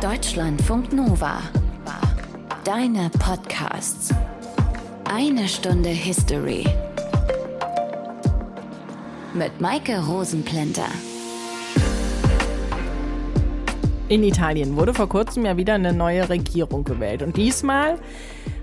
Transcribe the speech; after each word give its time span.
Deutschlandfunk 0.00 0.92
Nova. 0.92 1.42
Deine 2.62 3.10
Podcasts. 3.18 4.14
Eine 5.02 5.48
Stunde 5.48 5.88
History. 5.88 6.64
Mit 9.34 9.60
Maike 9.60 9.98
Rosenplanter. 9.98 10.86
In 14.10 14.22
Italien 14.22 14.74
wurde 14.74 14.94
vor 14.94 15.06
kurzem 15.06 15.44
ja 15.44 15.58
wieder 15.58 15.74
eine 15.74 15.92
neue 15.92 16.30
Regierung 16.30 16.82
gewählt. 16.82 17.22
Und 17.22 17.36
diesmal 17.36 17.98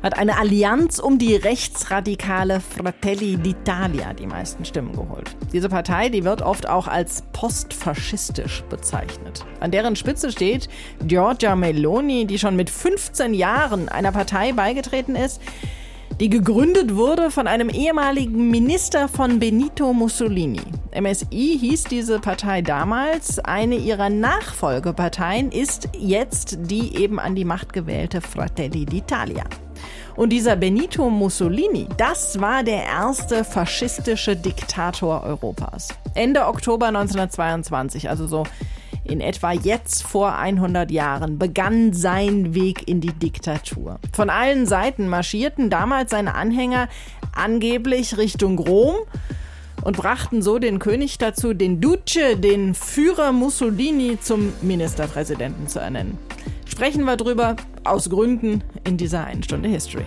hat 0.02 0.18
eine 0.18 0.40
Allianz 0.40 0.98
um 0.98 1.20
die 1.20 1.36
rechtsradikale 1.36 2.60
Fratelli 2.60 3.36
d'Italia 3.36 4.16
die 4.16 4.26
meisten 4.26 4.66
Stimmen 4.66 4.94
geholt. 4.94 5.36
Diese 5.54 5.70
Partei, 5.70 6.10
die 6.10 6.24
wird 6.24 6.42
oft 6.42 6.68
auch 6.68 6.88
als 6.88 7.26
postfaschistisch 7.32 8.64
bezeichnet. 8.70 9.46
An 9.60 9.70
deren 9.70 9.96
Spitze 9.96 10.32
steht 10.32 10.68
Giorgia 11.04 11.56
Meloni, 11.56 12.26
die 12.26 12.40
schon 12.40 12.56
mit 12.56 12.72
15 12.72 13.36
Jahren 13.36 13.88
einer 13.88 14.12
Partei 14.12 14.52
beigetreten 14.52 15.16
ist, 15.16 15.40
die 16.20 16.30
gegründet 16.30 16.96
wurde 16.96 17.30
von 17.30 17.46
einem 17.46 17.68
ehemaligen 17.68 18.50
Minister 18.50 19.10
von 19.10 19.38
Benito 19.38 19.92
Mussolini. 19.92 20.62
MSI 20.98 21.58
hieß 21.60 21.84
diese 21.86 22.20
Partei 22.20 22.62
damals. 22.62 23.40
Eine 23.40 23.76
ihrer 23.76 24.10
Nachfolgeparteien 24.10 25.52
ist 25.52 25.90
jetzt 25.98 26.58
die 26.62 26.96
eben 26.96 27.20
an 27.20 27.36
die 27.36 27.44
Macht 27.44 27.74
gewählte 27.74 28.22
Fratelli 28.22 28.86
d'Italia. 28.86 29.44
Und 30.16 30.30
dieser 30.30 30.56
Benito 30.56 31.10
Mussolini, 31.10 31.90
das 31.98 32.40
war 32.40 32.64
der 32.64 32.86
erste 32.86 33.44
faschistische 33.44 34.38
Diktator 34.38 35.22
Europas. 35.24 35.90
Ende 36.14 36.48
Oktober 36.48 36.88
1922, 36.88 38.10
also 38.10 38.26
so 38.26 38.44
in 39.06 39.22
etwa 39.22 39.52
jetzt 39.52 40.04
vor 40.04 40.36
100 40.36 40.92
Jahren 40.92 41.38
begann 41.38 41.94
sein 41.94 42.54
Weg 42.56 42.88
in 42.88 43.02
die 43.02 43.14
Diktatur. 43.14 44.00
Von 44.12 44.30
allen 44.30 44.66
Seiten 44.66 45.08
marschierten 45.08 45.70
damals 45.70 46.12
seine 46.12 46.36
Anhänger 46.36 46.90
angeblich 47.34 48.18
Richtung 48.18 48.60
Rom 48.60 48.96
und 49.84 49.98
brachten 49.98 50.42
so 50.42 50.58
den 50.58 50.80
König 50.80 51.18
dazu, 51.18 51.54
den 51.54 51.80
Duce, 51.80 52.36
den 52.38 52.74
Führer 52.74 53.32
Mussolini, 53.32 54.18
zum 54.20 54.54
Ministerpräsidenten 54.62 55.68
zu 55.68 55.80
ernennen. 55.80 56.18
Sprechen 56.66 57.04
wir 57.06 57.18
drüber 57.18 57.56
aus 57.84 58.10
Gründen 58.10 58.64
in 58.84 58.98
dieser 58.98 59.26
einen 59.26 59.44
Stunde 59.44 59.70
History. 59.70 60.06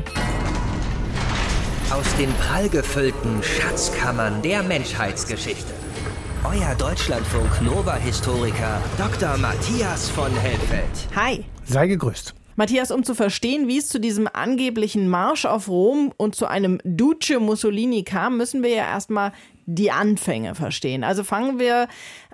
Aus 1.91 2.17
den 2.17 2.31
prallgefüllten 2.35 3.43
Schatzkammern 3.43 4.43
der 4.43 4.63
Menschheitsgeschichte 4.63 5.78
euer 6.45 6.75
Deutschlandfunk 6.77 7.63
Nova-Historiker 7.63 8.81
Dr. 8.97 9.37
Matthias 9.39 10.09
von 10.11 10.31
Helfeld. 10.37 11.09
Hi. 11.17 11.45
Sei 11.65 11.87
gegrüßt. 11.89 12.35
Matthias, 12.57 12.91
um 12.91 13.03
zu 13.03 13.15
verstehen, 13.15 13.69
wie 13.69 13.79
es 13.79 13.89
zu 13.89 14.01
diesem 14.01 14.29
angeblichen 14.33 15.09
Marsch 15.09 15.47
auf 15.47 15.69
Rom 15.69 16.13
und 16.17 16.35
zu 16.35 16.47
einem 16.47 16.81
Duce 16.85 17.39
Mussolini 17.41 18.05
kam, 18.05 18.37
müssen 18.37 18.63
wir 18.63 18.71
ja 18.71 18.85
erstmal 18.85 19.33
die 19.67 19.91
Anfänge 19.91 20.55
verstehen. 20.55 21.05
Also 21.05 21.25
fangen 21.25 21.59
wir 21.59 21.89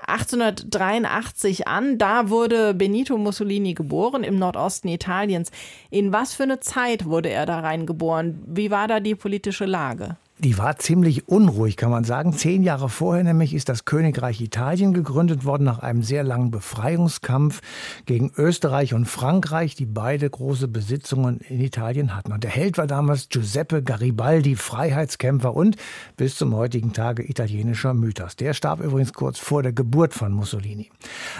1883 0.06 1.66
an. 1.66 1.98
Da 1.98 2.30
wurde 2.30 2.74
Benito 2.74 3.18
Mussolini 3.18 3.74
geboren 3.74 4.22
im 4.22 4.38
Nordosten 4.38 4.88
Italiens. 4.88 5.50
In 5.90 6.12
was 6.12 6.34
für 6.34 6.44
eine 6.44 6.60
Zeit 6.60 7.06
wurde 7.06 7.30
er 7.30 7.46
da 7.46 7.60
reingeboren? 7.60 8.42
Wie 8.46 8.70
war 8.70 8.86
da 8.86 9.00
die 9.00 9.14
politische 9.14 9.66
Lage? 9.66 10.16
Die 10.38 10.58
war 10.58 10.76
ziemlich 10.78 11.28
unruhig, 11.28 11.76
kann 11.76 11.92
man 11.92 12.02
sagen. 12.02 12.32
Zehn 12.32 12.64
Jahre 12.64 12.88
vorher 12.88 13.22
nämlich 13.22 13.54
ist 13.54 13.68
das 13.68 13.84
Königreich 13.84 14.40
Italien 14.40 14.92
gegründet 14.92 15.44
worden 15.44 15.62
nach 15.62 15.78
einem 15.78 16.02
sehr 16.02 16.24
langen 16.24 16.50
Befreiungskampf 16.50 17.60
gegen 18.04 18.32
Österreich 18.36 18.94
und 18.94 19.06
Frankreich, 19.06 19.76
die 19.76 19.86
beide 19.86 20.28
große 20.28 20.66
Besitzungen 20.66 21.38
in 21.48 21.60
Italien 21.60 22.16
hatten. 22.16 22.32
Und 22.32 22.42
der 22.42 22.50
Held 22.50 22.78
war 22.78 22.88
damals 22.88 23.28
Giuseppe 23.28 23.84
Garibaldi, 23.84 24.56
Freiheitskämpfer 24.56 25.54
und 25.54 25.76
bis 26.16 26.34
zum 26.34 26.52
heutigen 26.56 26.92
Tage 26.92 27.22
italienischer 27.22 27.94
Mythos. 27.94 28.34
Der 28.34 28.54
starb 28.54 28.80
übrigens 28.80 29.12
kurz 29.12 29.38
vor 29.38 29.62
der 29.62 29.72
Geburt 29.72 30.14
von 30.14 30.32
Mussolini. 30.32 30.90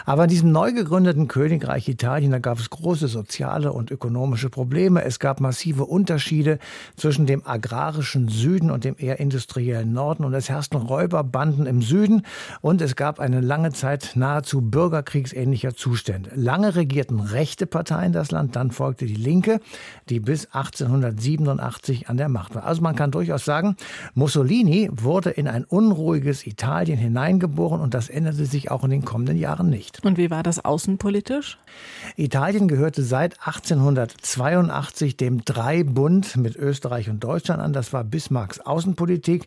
Aber 0.07 0.23
in 0.23 0.31
diesem 0.31 0.53
neu 0.53 0.73
gegründeten 0.73 1.27
Königreich 1.27 1.89
Italien, 1.89 2.31
da 2.31 2.39
gab 2.39 2.61
es 2.61 2.71
große 2.71 3.09
soziale 3.09 3.73
und 3.73 3.91
ökonomische 3.91 4.51
Probleme. 4.51 5.03
Es 5.03 5.19
gab 5.19 5.41
massive 5.41 5.85
Unterschiede 5.85 6.61
zwischen 6.97 7.27
dem 7.27 7.45
agrarischen 7.45 8.29
Süden 8.29 8.71
und 8.71 8.84
dem 8.85 8.97
eher 8.99 9.21
industriellen 9.21 9.93
Norden 9.93 10.25
und 10.25 10.35
es 10.35 10.49
herrschten 10.49 10.81
Räuberbanden 10.81 11.67
im 11.67 11.83
Süden 11.83 12.23
und 12.61 12.81
es 12.81 12.97
gab 12.97 13.21
eine 13.21 13.41
lange 13.41 13.73
Zeit 13.73 14.13
nahezu 14.15 14.61
bürgerkriegsähnlicher 14.61 15.75
Zustände. 15.75 16.31
Lange 16.35 16.77
regierten 16.77 17.21
rechte 17.21 17.67
Parteien 17.67 18.13
das 18.13 18.31
Land, 18.31 18.57
dann 18.57 18.71
folgte 18.71 19.07
die 19.07 19.15
Linke, 19.15 19.61
die 20.09 20.21
bis 20.21 20.47
1887 20.53 22.09
an 22.09 22.17
der 22.17 22.29
Macht 22.29 22.55
war. 22.55 22.65
Also 22.65 22.83
man 22.83 22.97
kann 22.97 23.11
durchaus 23.11 23.45
sagen, 23.45 23.77
Mussolini 24.15 24.91
wurde 24.93 25.31
in 25.31 25.49
ein 25.49 25.65
unruhiges 25.65 26.47
Italien 26.47 26.99
hineingeboren 26.99 27.81
und 27.81 27.95
das 27.95 28.09
änderte 28.09 28.47
sich 28.47 28.71
auch 28.71 28.85
in 28.85 28.91
den 28.91 29.05
kommenden 29.05 29.39
Jahren 29.39 29.71
nicht. 29.71 30.05
Und 30.05 30.19
wie 30.19 30.31
war 30.31 30.43
das 30.43 30.65
außenpolitisch? 30.65 31.59
Italien 32.17 32.69
gehörte 32.69 33.03
seit 33.03 33.41
1882 33.41 35.17
dem 35.17 35.45
Dreibund 35.45 36.37
mit 36.37 36.57
Österreich 36.57 37.09
und 37.11 37.23
Deutschland 37.23 37.61
an. 37.61 37.73
Das 37.73 37.93
war 37.93 38.05
Bismarcks 38.05 38.61
Außenpolitik, 38.75 39.47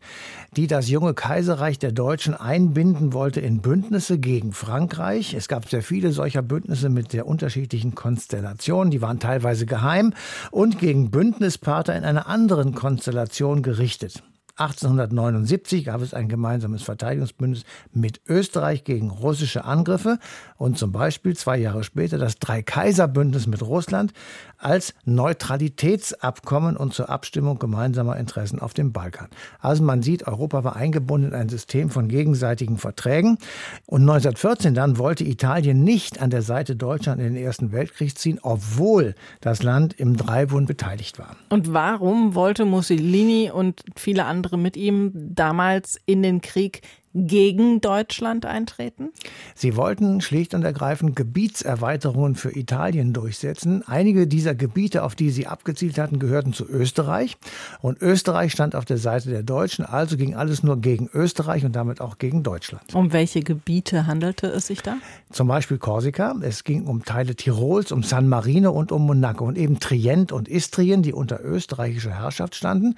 die 0.56 0.68
das 0.68 0.90
junge 0.90 1.14
Kaiserreich 1.14 1.80
der 1.80 1.92
Deutschen 1.92 2.34
einbinden 2.34 3.12
wollte 3.12 3.42
in 3.42 3.60
Bündnisse 3.60 4.20
gegen 4.20 4.54
Frankreich. 4.54 5.34
Es 5.34 5.50
gab 5.50 5.68
sehr 5.68 5.84
viele 5.84 6.14
solcher 6.14 6.42
Bündnisse 6.42 6.88
mit 6.88 7.12
sehr 7.12 7.28
unterschiedlichen 7.28 7.94
Konstellationen. 7.94 8.90
Die 8.90 9.02
waren 9.02 9.20
teilweise 9.20 9.66
geheim 9.66 10.14
und 10.50 10.80
gegen 10.80 11.12
Bündnispartner 11.12 11.98
in 11.98 12.06
einer 12.06 12.28
anderen 12.28 12.74
Konstellation 12.74 13.64
gerichtet. 13.64 14.24
1879 14.58 15.86
gab 15.86 16.02
es 16.02 16.16
ein 16.16 16.30
gemeinsames 16.30 16.82
Verteidigungsbündnis 16.82 17.64
mit 17.94 18.22
Österreich 18.28 18.84
gegen 18.84 19.12
russische 19.12 19.66
Angriffe 19.66 20.18
und 20.58 20.80
zum 20.80 20.92
Beispiel 20.92 21.36
zwei 21.36 21.58
Jahre 21.58 21.84
später 21.84 22.18
das 22.18 22.40
Dreikaiserbündnis 22.40 23.46
mit 23.46 23.62
Russland 23.62 24.14
als 24.58 24.96
Neutralitätsabkommen 25.06 26.76
und 26.76 26.94
zur 26.94 27.10
Abstimmung 27.10 27.60
gemeinsamer 27.60 28.18
Interessen 28.18 28.60
auf 28.60 28.74
dem 28.74 28.92
Balkan. 28.92 29.28
Also 29.60 29.84
man 29.84 30.02
sieht, 30.02 30.26
Europa 30.26 30.64
war 30.64 30.76
eingebunden 30.76 31.30
in 31.30 31.36
ein 31.36 31.50
System 31.50 31.92
von 31.92 32.08
gegenseitigen 32.08 32.78
Verträgen 32.78 33.38
und 33.86 34.02
1914 34.02 34.74
dann 34.74 34.98
wollte 34.98 35.24
Italien 35.24 35.84
nicht 35.84 36.20
an 36.20 36.32
der 36.32 36.42
Seite 36.42 36.76
Deutschland 36.76 37.22
in 37.22 37.36
den 37.36 37.44
Ersten 37.44 37.72
Weltkrieg 37.72 38.18
ziehen, 38.18 38.40
obwohl 38.42 39.14
das 39.42 39.62
Land 39.62 39.94
im 40.00 40.18
Dreibund 40.18 40.68
beteiligt 40.68 41.20
war. 41.20 41.36
Und 41.50 41.74
warum 41.74 42.34
wollte 42.34 42.66
Mussolini 42.66 43.52
und 43.54 43.84
viele 43.96 44.26
andere 44.26 44.47
andere 44.48 44.58
mit 44.58 44.78
ihm 44.78 45.12
damals 45.14 46.00
in 46.06 46.24
den 46.24 46.40
Krieg 46.42 46.82
gegen 47.14 47.82
Deutschland 47.82 48.46
eintreten? 48.46 49.10
Sie 49.56 49.76
wollten 49.76 50.22
schlicht 50.22 50.54
und 50.54 50.64
ergreifend 50.64 51.16
Gebietserweiterungen 51.16 52.36
für 52.36 52.56
Italien 52.56 53.14
durchsetzen. 53.14 53.84
Einige 53.88 54.28
dieser 54.28 54.56
Gebiete, 54.56 55.04
auf 55.04 55.16
die 55.16 55.30
sie 55.30 55.48
abgezielt 55.48 55.98
hatten, 55.98 56.20
gehörten 56.20 56.54
zu 56.54 56.66
Österreich. 56.68 57.38
Und 57.82 58.02
Österreich 58.02 58.52
stand 58.52 58.76
auf 58.76 58.86
der 58.86 58.98
Seite 58.98 59.30
der 59.30 59.44
Deutschen. 59.44 59.86
Also 59.86 60.18
ging 60.18 60.36
alles 60.36 60.64
nur 60.64 60.80
gegen 60.80 61.10
Österreich 61.14 61.66
und 61.66 61.76
damit 61.76 62.02
auch 62.02 62.18
gegen 62.18 62.44
Deutschland. 62.44 62.94
Um 62.94 63.14
welche 63.14 63.42
Gebiete 63.42 64.08
handelte 64.08 64.48
es 64.48 64.68
sich 64.68 64.82
da? 64.82 64.98
Zum 65.32 65.48
Beispiel 65.48 65.78
Korsika. 65.78 66.36
Es 66.42 66.64
ging 66.64 66.86
um 66.86 67.04
Teile 67.04 67.36
Tirols, 67.36 67.92
um 67.92 68.04
San 68.04 68.28
Marino 68.28 68.72
und 68.72 68.92
um 68.92 69.06
Monaco. 69.06 69.46
Und 69.46 69.58
eben 69.58 69.80
Trient 69.80 70.32
und 70.32 70.48
Istrien, 70.48 71.02
die 71.02 71.14
unter 71.14 71.44
österreichischer 71.44 72.20
Herrschaft 72.20 72.56
standen. 72.56 72.96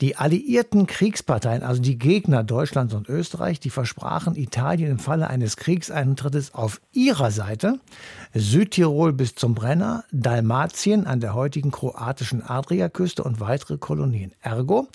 Die 0.00 0.16
alliierten 0.16 0.86
Kriegsparteien, 0.86 1.62
also 1.62 1.80
die 1.80 1.98
Gegner 1.98 2.44
Deutschlands 2.44 2.94
und 2.94 3.08
Österreich, 3.08 3.45
Frankreich, 3.46 3.60
die 3.60 3.70
versprachen 3.70 4.34
Italien 4.34 4.90
im 4.90 4.98
Falle 4.98 5.30
eines 5.30 5.56
Kriegseintrittes 5.56 6.52
auf 6.52 6.80
ihrer 6.90 7.30
Seite 7.30 7.78
Südtirol 8.38 9.14
bis 9.14 9.34
zum 9.34 9.54
Brenner, 9.54 10.04
Dalmatien 10.12 11.06
an 11.06 11.20
der 11.20 11.34
heutigen 11.34 11.70
kroatischen 11.70 12.42
Adriaküste 12.42 13.24
und 13.24 13.40
weitere 13.40 13.78
Kolonien. 13.78 14.32
Ergo, 14.42 14.88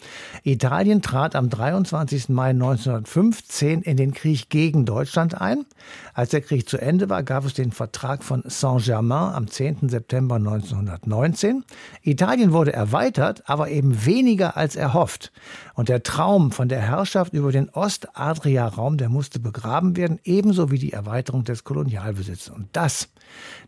Italien 0.44 1.02
trat 1.02 1.36
am 1.36 1.50
23. 1.50 2.30
Mai 2.30 2.52
1915 2.52 3.82
in 3.82 3.98
den 3.98 4.14
Krieg 4.14 4.50
gegen 4.50 4.86
Deutschland 4.86 5.42
ein. 5.42 5.66
Als 6.14 6.30
der 6.30 6.42
Krieg 6.42 6.70
zu 6.70 6.78
Ende 6.78 7.10
war, 7.10 7.24
gab 7.24 7.46
es 7.46 7.56
den 7.56 7.72
Vertrag 7.72 8.24
von 8.24 8.44
Saint-Germain 8.46 9.34
am 9.34 9.48
10. 9.48 9.90
September 9.90 10.36
1919. 10.36 11.64
Italien 12.04 12.52
wurde 12.52 12.74
erweitert, 12.74 13.50
aber 13.50 13.70
eben 13.70 14.06
weniger 14.06 14.56
als 14.56 14.76
erhofft. 14.76 15.32
Und 15.74 15.90
der 15.90 16.04
Traum 16.04 16.52
von 16.52 16.70
der 16.70 16.82
Herrschaft 16.82 17.34
über 17.34 17.52
den 17.52 17.70
Ostadria-Raum, 17.70 18.98
der 18.98 19.10
musste 19.10 19.40
begraben 19.40 19.98
werden, 19.98 20.20
ebenso 20.24 20.70
wie 20.70 20.80
die 20.80 20.94
Erweiterung 20.94 21.44
des 21.44 21.64
Kolonialbesitzes. 21.64 22.50
Und 22.50 22.68
das 22.74 23.10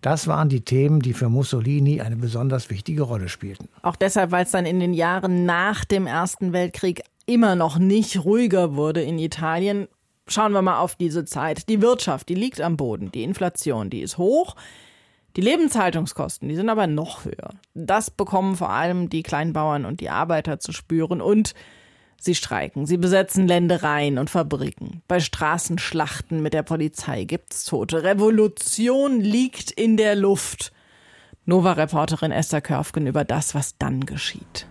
das 0.01 0.27
waren 0.27 0.49
die 0.49 0.61
Themen, 0.61 0.99
die 0.99 1.13
für 1.13 1.29
Mussolini 1.29 2.01
eine 2.01 2.15
besonders 2.15 2.69
wichtige 2.69 3.03
Rolle 3.03 3.29
spielten. 3.29 3.69
Auch 3.81 3.95
deshalb, 3.95 4.31
weil 4.31 4.45
es 4.45 4.51
dann 4.51 4.65
in 4.65 4.79
den 4.79 4.93
Jahren 4.93 5.45
nach 5.45 5.85
dem 5.85 6.07
Ersten 6.07 6.53
Weltkrieg 6.53 7.01
immer 7.25 7.55
noch 7.55 7.77
nicht 7.77 8.23
ruhiger 8.25 8.75
wurde 8.75 9.01
in 9.01 9.19
Italien. 9.19 9.87
Schauen 10.27 10.53
wir 10.53 10.61
mal 10.61 10.79
auf 10.79 10.95
diese 10.95 11.25
Zeit. 11.25 11.69
Die 11.69 11.81
Wirtschaft, 11.81 12.29
die 12.29 12.35
liegt 12.35 12.61
am 12.61 12.77
Boden. 12.77 13.11
Die 13.11 13.23
Inflation, 13.23 13.89
die 13.89 14.01
ist 14.01 14.17
hoch. 14.17 14.55
Die 15.35 15.41
Lebenshaltungskosten, 15.41 16.47
die 16.47 16.55
sind 16.55 16.69
aber 16.69 16.85
noch 16.85 17.25
höher. 17.25 17.55
Das 17.73 18.11
bekommen 18.11 18.55
vor 18.55 18.69
allem 18.69 19.09
die 19.09 19.23
Kleinbauern 19.23 19.85
und 19.85 19.99
die 19.99 20.09
Arbeiter 20.09 20.59
zu 20.59 20.71
spüren 20.71 21.21
und 21.21 21.55
sie 22.23 22.35
streiken, 22.35 22.85
sie 22.85 22.97
besetzen 22.97 23.47
Ländereien 23.47 24.17
und 24.17 24.29
Fabriken. 24.29 25.01
Bei 25.07 25.19
Straßenschlachten 25.19 26.41
mit 26.41 26.53
der 26.53 26.63
Polizei 26.63 27.25
gibt's 27.25 27.65
Tote. 27.65 28.03
Revolution 28.03 29.19
liegt 29.19 29.71
in 29.71 29.97
der 29.97 30.15
Luft. 30.15 30.71
Nova-Reporterin 31.45 32.31
Esther 32.31 32.61
Körfgen 32.61 33.05
über 33.05 33.25
das, 33.25 33.53
was 33.53 33.77
dann 33.77 34.05
geschieht. 34.05 34.67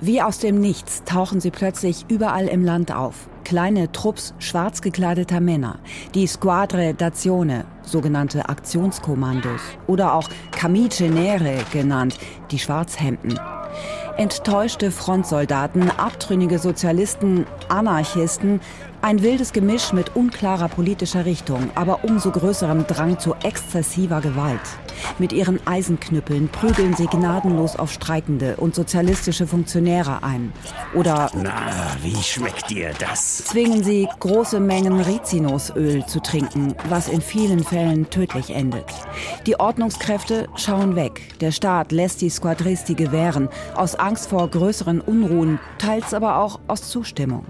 Wie 0.00 0.20
aus 0.20 0.38
dem 0.38 0.60
Nichts 0.60 1.04
tauchen 1.04 1.40
sie 1.40 1.50
plötzlich 1.50 2.04
überall 2.08 2.48
im 2.48 2.64
Land 2.64 2.92
auf. 2.92 3.28
Kleine 3.44 3.92
Trupps 3.92 4.34
schwarz 4.38 4.82
gekleideter 4.82 5.40
Männer, 5.40 5.78
die 6.14 6.26
Squadre 6.26 6.90
d'Azione, 6.90 7.64
sogenannte 7.82 8.48
Aktionskommandos, 8.48 9.60
oder 9.86 10.14
auch 10.14 10.28
Camice 10.50 11.10
Nere 11.10 11.58
genannt, 11.72 12.18
die 12.50 12.58
Schwarzhemden. 12.58 13.38
Enttäuschte 14.16 14.92
Frontsoldaten, 14.92 15.90
abtrünnige 15.90 16.60
Sozialisten, 16.60 17.46
Anarchisten, 17.68 18.60
ein 19.04 19.22
wildes 19.22 19.52
Gemisch 19.52 19.92
mit 19.92 20.16
unklarer 20.16 20.70
politischer 20.70 21.26
Richtung, 21.26 21.70
aber 21.74 22.04
umso 22.04 22.30
größerem 22.30 22.86
Drang 22.86 23.18
zu 23.18 23.34
exzessiver 23.42 24.22
Gewalt. 24.22 24.62
Mit 25.18 25.34
ihren 25.34 25.64
Eisenknüppeln 25.66 26.48
prügeln 26.48 26.94
sie 26.94 27.06
gnadenlos 27.06 27.76
auf 27.76 27.92
Streikende 27.92 28.56
und 28.56 28.74
sozialistische 28.74 29.46
Funktionäre 29.46 30.22
ein. 30.22 30.54
Oder 30.94 31.30
Na, 31.34 31.52
wie 32.02 32.16
schmeckt 32.16 32.70
dir 32.70 32.92
das? 32.98 33.44
zwingen 33.44 33.84
sie, 33.84 34.08
große 34.20 34.58
Mengen 34.58 34.98
Rizinusöl 34.98 36.06
zu 36.06 36.20
trinken, 36.20 36.74
was 36.88 37.08
in 37.08 37.20
vielen 37.20 37.62
Fällen 37.62 38.08
tödlich 38.08 38.54
endet. 38.54 38.86
Die 39.46 39.60
Ordnungskräfte 39.60 40.48
schauen 40.56 40.96
weg. 40.96 41.38
Der 41.40 41.52
Staat 41.52 41.92
lässt 41.92 42.22
die 42.22 42.30
Squadristi 42.30 42.94
gewähren, 42.94 43.50
aus 43.74 43.96
Angst 43.96 44.30
vor 44.30 44.48
größeren 44.48 45.02
Unruhen, 45.02 45.58
teils 45.76 46.14
aber 46.14 46.38
auch 46.38 46.60
aus 46.68 46.88
Zustimmung. 46.88 47.44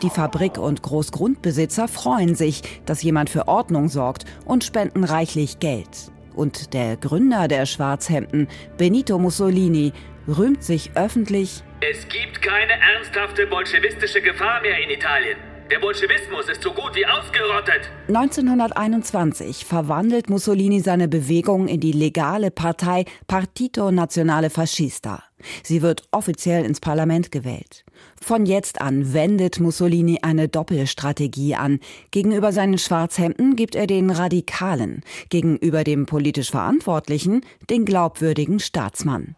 Die 0.00 0.10
Fabrik- 0.10 0.58
und 0.58 0.80
Großgrundbesitzer 0.94 1.88
freuen 1.88 2.36
sich, 2.36 2.62
dass 2.86 3.02
jemand 3.02 3.28
für 3.28 3.48
Ordnung 3.48 3.88
sorgt 3.88 4.26
und 4.44 4.62
spenden 4.62 5.02
reichlich 5.02 5.58
Geld. 5.58 6.12
Und 6.36 6.72
der 6.72 6.96
Gründer 6.96 7.48
der 7.48 7.66
Schwarzhemden, 7.66 8.46
Benito 8.76 9.18
Mussolini, 9.18 9.92
rühmt 10.28 10.62
sich 10.62 10.92
öffentlich, 10.94 11.64
Es 11.80 12.06
gibt 12.08 12.40
keine 12.40 12.74
ernsthafte 12.94 13.44
bolschewistische 13.48 14.22
Gefahr 14.22 14.62
mehr 14.62 14.78
in 14.84 14.90
Italien. 14.90 15.36
Der 15.68 15.80
Bolschewismus 15.80 16.48
ist 16.48 16.62
so 16.62 16.70
gut 16.70 16.94
wie 16.94 17.06
ausgerottet. 17.06 17.90
1921 18.06 19.64
verwandelt 19.64 20.30
Mussolini 20.30 20.78
seine 20.78 21.08
Bewegung 21.08 21.66
in 21.66 21.80
die 21.80 21.92
legale 21.92 22.52
Partei 22.52 23.04
Partito 23.26 23.90
Nazionale 23.90 24.48
Fascista. 24.48 25.24
Sie 25.64 25.82
wird 25.82 26.04
offiziell 26.12 26.64
ins 26.64 26.78
Parlament 26.78 27.32
gewählt. 27.32 27.83
Von 28.20 28.46
jetzt 28.46 28.80
an 28.80 29.12
wendet 29.12 29.60
Mussolini 29.60 30.20
eine 30.22 30.48
Doppelstrategie 30.48 31.54
an. 31.54 31.80
Gegenüber 32.10 32.52
seinen 32.52 32.78
Schwarzhemden 32.78 33.56
gibt 33.56 33.74
er 33.74 33.86
den 33.86 34.10
Radikalen, 34.10 35.02
gegenüber 35.28 35.84
dem 35.84 36.06
politisch 36.06 36.50
Verantwortlichen 36.50 37.42
den 37.70 37.84
glaubwürdigen 37.84 38.60
Staatsmann. 38.60 39.36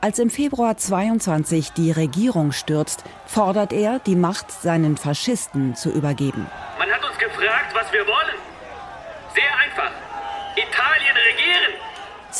Als 0.00 0.18
im 0.18 0.30
Februar 0.30 0.76
22 0.76 1.70
die 1.70 1.92
Regierung 1.92 2.52
stürzt, 2.52 3.04
fordert 3.26 3.72
er, 3.72 4.00
die 4.00 4.16
Macht 4.16 4.50
seinen 4.50 4.96
Faschisten 4.96 5.74
zu 5.74 5.90
übergeben. 5.90 6.46
Man 6.78 6.90
hat 6.90 7.08
uns 7.08 7.18
gefragt, 7.18 7.74
was 7.74 7.92
wir 7.92 8.06
wollen. 8.06 8.49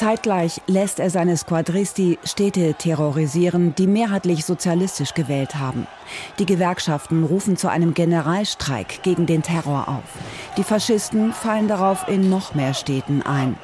Zeitgleich 0.00 0.62
lässt 0.66 0.98
er 0.98 1.10
seine 1.10 1.36
Squadristi 1.36 2.18
Städte 2.24 2.72
terrorisieren, 2.72 3.74
die 3.74 3.86
mehrheitlich 3.86 4.46
sozialistisch 4.46 5.12
gewählt 5.12 5.56
haben. 5.56 5.86
Die 6.38 6.46
Gewerkschaften 6.46 7.22
rufen 7.22 7.58
zu 7.58 7.68
einem 7.68 7.92
Generalstreik 7.92 9.02
gegen 9.02 9.26
den 9.26 9.42
Terror 9.42 9.88
auf. 9.88 10.22
Die 10.56 10.64
Faschisten 10.64 11.34
fallen 11.34 11.68
darauf 11.68 12.08
in 12.08 12.30
noch 12.30 12.54
mehr 12.54 12.72
Städten 12.72 13.20
ein. 13.20 13.58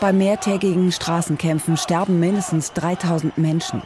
Bei 0.00 0.12
mehrtägigen 0.12 0.92
Straßenkämpfen 0.92 1.76
sterben 1.76 2.20
mindestens 2.20 2.72
3000 2.74 3.36
Menschen. 3.36 3.82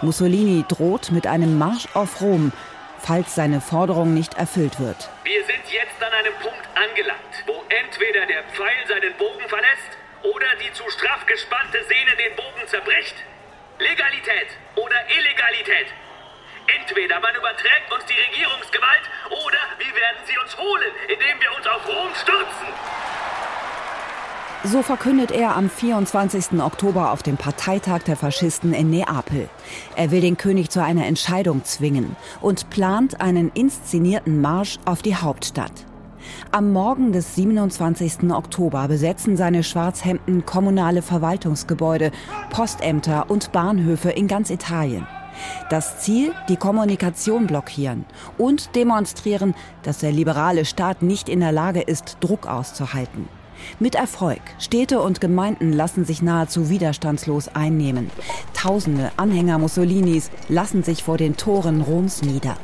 Mussolini 0.00 0.64
droht 0.68 1.10
mit 1.10 1.26
einem 1.26 1.58
Marsch 1.58 1.88
auf 1.94 2.20
Rom, 2.20 2.52
falls 3.00 3.34
seine 3.34 3.60
Forderung 3.60 4.14
nicht 4.14 4.34
erfüllt 4.34 4.78
wird. 4.78 5.10
Wir 5.24 5.44
sind 5.46 5.64
jetzt 5.66 6.00
an 6.00 6.12
einem 6.12 6.34
Punkt 6.40 6.68
angelangt, 6.76 7.34
wo 7.48 7.54
entweder 7.68 8.26
der 8.26 8.44
Pfeil 8.54 8.86
seinen 8.86 9.12
Bogen 9.18 9.48
verlässt 9.48 10.01
oder 10.22 10.46
die 10.62 10.72
zu 10.72 10.88
straff 10.90 11.26
gespannte 11.26 11.82
Sehne 11.84 12.16
den 12.16 12.36
Bogen 12.36 12.66
zerbricht. 12.66 13.16
Legalität 13.78 14.48
oder 14.76 14.96
Illegalität. 15.10 15.88
Entweder 16.78 17.18
man 17.20 17.34
überträgt 17.34 17.92
uns 17.92 18.04
die 18.06 18.18
Regierungsgewalt 18.18 19.06
oder 19.30 19.58
wir 19.78 19.94
werden 19.94 20.22
sie 20.26 20.38
uns 20.38 20.56
holen, 20.56 20.92
indem 21.08 21.40
wir 21.40 21.52
uns 21.56 21.66
auf 21.66 21.86
Rom 21.86 22.14
stürzen. 22.14 22.68
So 24.64 24.82
verkündet 24.82 25.32
er 25.32 25.56
am 25.56 25.68
24. 25.68 26.60
Oktober 26.60 27.10
auf 27.10 27.24
dem 27.24 27.36
Parteitag 27.36 28.04
der 28.04 28.16
Faschisten 28.16 28.72
in 28.72 28.90
Neapel. 28.90 29.48
Er 29.96 30.12
will 30.12 30.20
den 30.20 30.36
König 30.36 30.70
zu 30.70 30.80
einer 30.80 31.04
Entscheidung 31.06 31.64
zwingen 31.64 32.14
und 32.40 32.70
plant 32.70 33.20
einen 33.20 33.50
inszenierten 33.54 34.40
Marsch 34.40 34.78
auf 34.84 35.02
die 35.02 35.16
Hauptstadt. 35.16 35.84
Am 36.54 36.70
Morgen 36.70 37.12
des 37.12 37.34
27. 37.36 38.30
Oktober 38.30 38.86
besetzen 38.86 39.38
seine 39.38 39.62
Schwarzhemden 39.62 40.44
kommunale 40.44 41.00
Verwaltungsgebäude, 41.00 42.10
Postämter 42.50 43.30
und 43.30 43.52
Bahnhöfe 43.52 44.10
in 44.10 44.28
ganz 44.28 44.50
Italien. 44.50 45.06
Das 45.70 46.00
Ziel, 46.00 46.34
die 46.50 46.58
Kommunikation 46.58 47.46
blockieren 47.46 48.04
und 48.36 48.76
demonstrieren, 48.76 49.54
dass 49.82 50.00
der 50.00 50.12
liberale 50.12 50.66
Staat 50.66 51.00
nicht 51.00 51.30
in 51.30 51.40
der 51.40 51.52
Lage 51.52 51.80
ist, 51.80 52.18
Druck 52.20 52.46
auszuhalten. 52.46 53.30
Mit 53.80 53.94
Erfolg. 53.94 54.42
Städte 54.58 55.00
und 55.00 55.22
Gemeinden 55.22 55.72
lassen 55.72 56.04
sich 56.04 56.20
nahezu 56.20 56.68
widerstandslos 56.68 57.48
einnehmen. 57.48 58.10
Tausende 58.52 59.10
Anhänger 59.16 59.56
Mussolinis 59.56 60.30
lassen 60.50 60.82
sich 60.82 61.02
vor 61.02 61.16
den 61.16 61.38
Toren 61.38 61.80
Roms 61.80 62.20
nieder. 62.20 62.58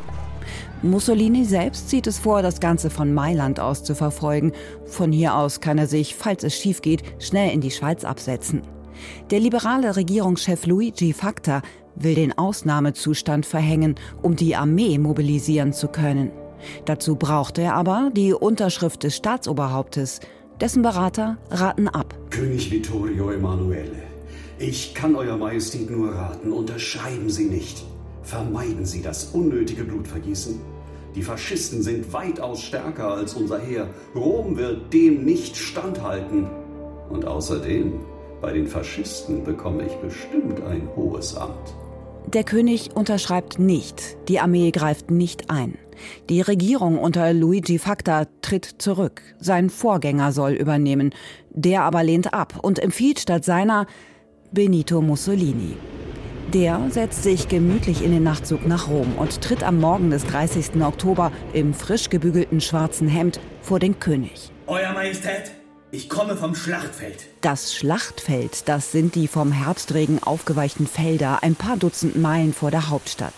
Mussolini 0.82 1.44
selbst 1.44 1.88
zieht 1.88 2.06
es 2.06 2.20
vor, 2.20 2.40
das 2.40 2.60
Ganze 2.60 2.88
von 2.88 3.12
Mailand 3.12 3.58
aus 3.58 3.82
zu 3.82 3.96
verfolgen. 3.96 4.52
Von 4.86 5.10
hier 5.10 5.34
aus 5.34 5.60
kann 5.60 5.76
er 5.76 5.88
sich, 5.88 6.14
falls 6.14 6.44
es 6.44 6.54
schief 6.54 6.82
geht, 6.82 7.02
schnell 7.18 7.52
in 7.52 7.60
die 7.60 7.72
Schweiz 7.72 8.04
absetzen. 8.04 8.62
Der 9.30 9.40
liberale 9.40 9.96
Regierungschef 9.96 10.66
Luigi 10.66 11.12
Facta 11.12 11.62
will 11.96 12.14
den 12.14 12.36
Ausnahmezustand 12.36 13.44
verhängen, 13.44 13.96
um 14.22 14.36
die 14.36 14.54
Armee 14.54 14.98
mobilisieren 14.98 15.72
zu 15.72 15.88
können. 15.88 16.30
Dazu 16.84 17.16
braucht 17.16 17.58
er 17.58 17.74
aber 17.74 18.10
die 18.14 18.32
Unterschrift 18.32 19.02
des 19.02 19.16
Staatsoberhauptes. 19.16 20.20
Dessen 20.60 20.82
Berater 20.82 21.38
raten 21.50 21.88
ab. 21.88 22.16
König 22.30 22.70
Vittorio 22.70 23.30
Emanuele, 23.30 24.02
ich 24.58 24.94
kann 24.94 25.14
Euer 25.14 25.36
Majestät 25.36 25.88
nur 25.88 26.12
raten, 26.12 26.52
unterschreiben 26.52 27.30
Sie 27.30 27.44
nicht. 27.46 27.84
Vermeiden 28.28 28.84
Sie 28.84 29.00
das 29.00 29.30
unnötige 29.32 29.84
Blutvergießen. 29.84 30.60
Die 31.14 31.22
Faschisten 31.22 31.82
sind 31.82 32.12
weitaus 32.12 32.60
stärker 32.60 33.12
als 33.12 33.32
unser 33.32 33.58
Heer. 33.58 33.88
Rom 34.14 34.58
wird 34.58 34.92
dem 34.92 35.24
nicht 35.24 35.56
standhalten. 35.56 36.46
Und 37.08 37.24
außerdem, 37.24 38.00
bei 38.42 38.52
den 38.52 38.66
Faschisten 38.66 39.44
bekomme 39.44 39.86
ich 39.86 39.94
bestimmt 39.94 40.60
ein 40.60 40.90
hohes 40.94 41.34
Amt. 41.38 41.74
Der 42.26 42.44
König 42.44 42.90
unterschreibt 42.94 43.58
nicht, 43.58 44.18
die 44.28 44.40
Armee 44.40 44.72
greift 44.72 45.10
nicht 45.10 45.48
ein. 45.48 45.78
Die 46.28 46.42
Regierung 46.42 46.98
unter 46.98 47.32
Luigi 47.32 47.78
Facta 47.78 48.26
tritt 48.42 48.66
zurück. 48.76 49.22
Sein 49.40 49.70
Vorgänger 49.70 50.32
soll 50.32 50.52
übernehmen. 50.52 51.14
Der 51.48 51.80
aber 51.80 52.04
lehnt 52.04 52.34
ab 52.34 52.58
und 52.60 52.78
empfiehlt 52.78 53.20
statt 53.20 53.46
seiner 53.46 53.86
Benito 54.52 55.00
Mussolini. 55.00 55.78
Der 56.54 56.80
setzt 56.88 57.24
sich 57.24 57.48
gemütlich 57.48 58.02
in 58.02 58.10
den 58.10 58.22
Nachtzug 58.22 58.66
nach 58.66 58.88
Rom 58.88 59.18
und 59.18 59.42
tritt 59.42 59.62
am 59.62 59.80
Morgen 59.80 60.08
des 60.08 60.24
30. 60.24 60.82
Oktober 60.82 61.30
im 61.52 61.74
frisch 61.74 62.08
gebügelten 62.08 62.62
schwarzen 62.62 63.06
Hemd 63.06 63.38
vor 63.60 63.78
den 63.78 64.00
König. 64.00 64.50
Euer 64.66 64.94
Majestät, 64.94 65.52
ich 65.90 66.08
komme 66.08 66.36
vom 66.36 66.54
Schlachtfeld. 66.54 67.26
Das 67.42 67.74
Schlachtfeld, 67.74 68.66
das 68.66 68.92
sind 68.92 69.14
die 69.14 69.28
vom 69.28 69.52
Herbstregen 69.52 70.22
aufgeweichten 70.22 70.86
Felder, 70.86 71.42
ein 71.42 71.54
paar 71.54 71.76
Dutzend 71.76 72.16
Meilen 72.16 72.54
vor 72.54 72.70
der 72.70 72.88
Hauptstadt. 72.88 73.34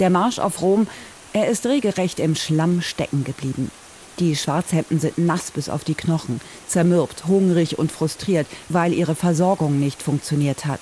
Der 0.00 0.08
Marsch 0.08 0.38
auf 0.38 0.62
Rom, 0.62 0.86
er 1.34 1.48
ist 1.48 1.66
regelrecht 1.66 2.18
im 2.18 2.34
Schlamm 2.36 2.80
stecken 2.80 3.24
geblieben. 3.24 3.70
Die 4.18 4.34
Schwarzhemden 4.34 4.98
sind 4.98 5.18
nass 5.18 5.50
bis 5.50 5.68
auf 5.68 5.84
die 5.84 5.94
Knochen, 5.94 6.40
zermürbt, 6.66 7.26
hungrig 7.26 7.78
und 7.78 7.92
frustriert, 7.92 8.46
weil 8.70 8.94
ihre 8.94 9.14
Versorgung 9.14 9.78
nicht 9.78 10.02
funktioniert 10.02 10.64
hat. 10.64 10.80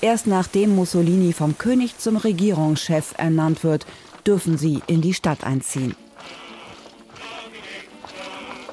Erst 0.00 0.26
nachdem 0.26 0.74
Mussolini 0.74 1.32
vom 1.32 1.56
König 1.58 1.98
zum 1.98 2.16
Regierungschef 2.16 3.14
ernannt 3.16 3.64
wird, 3.64 3.86
dürfen 4.26 4.58
sie 4.58 4.82
in 4.86 5.00
die 5.00 5.14
Stadt 5.14 5.44
einziehen. 5.44 5.94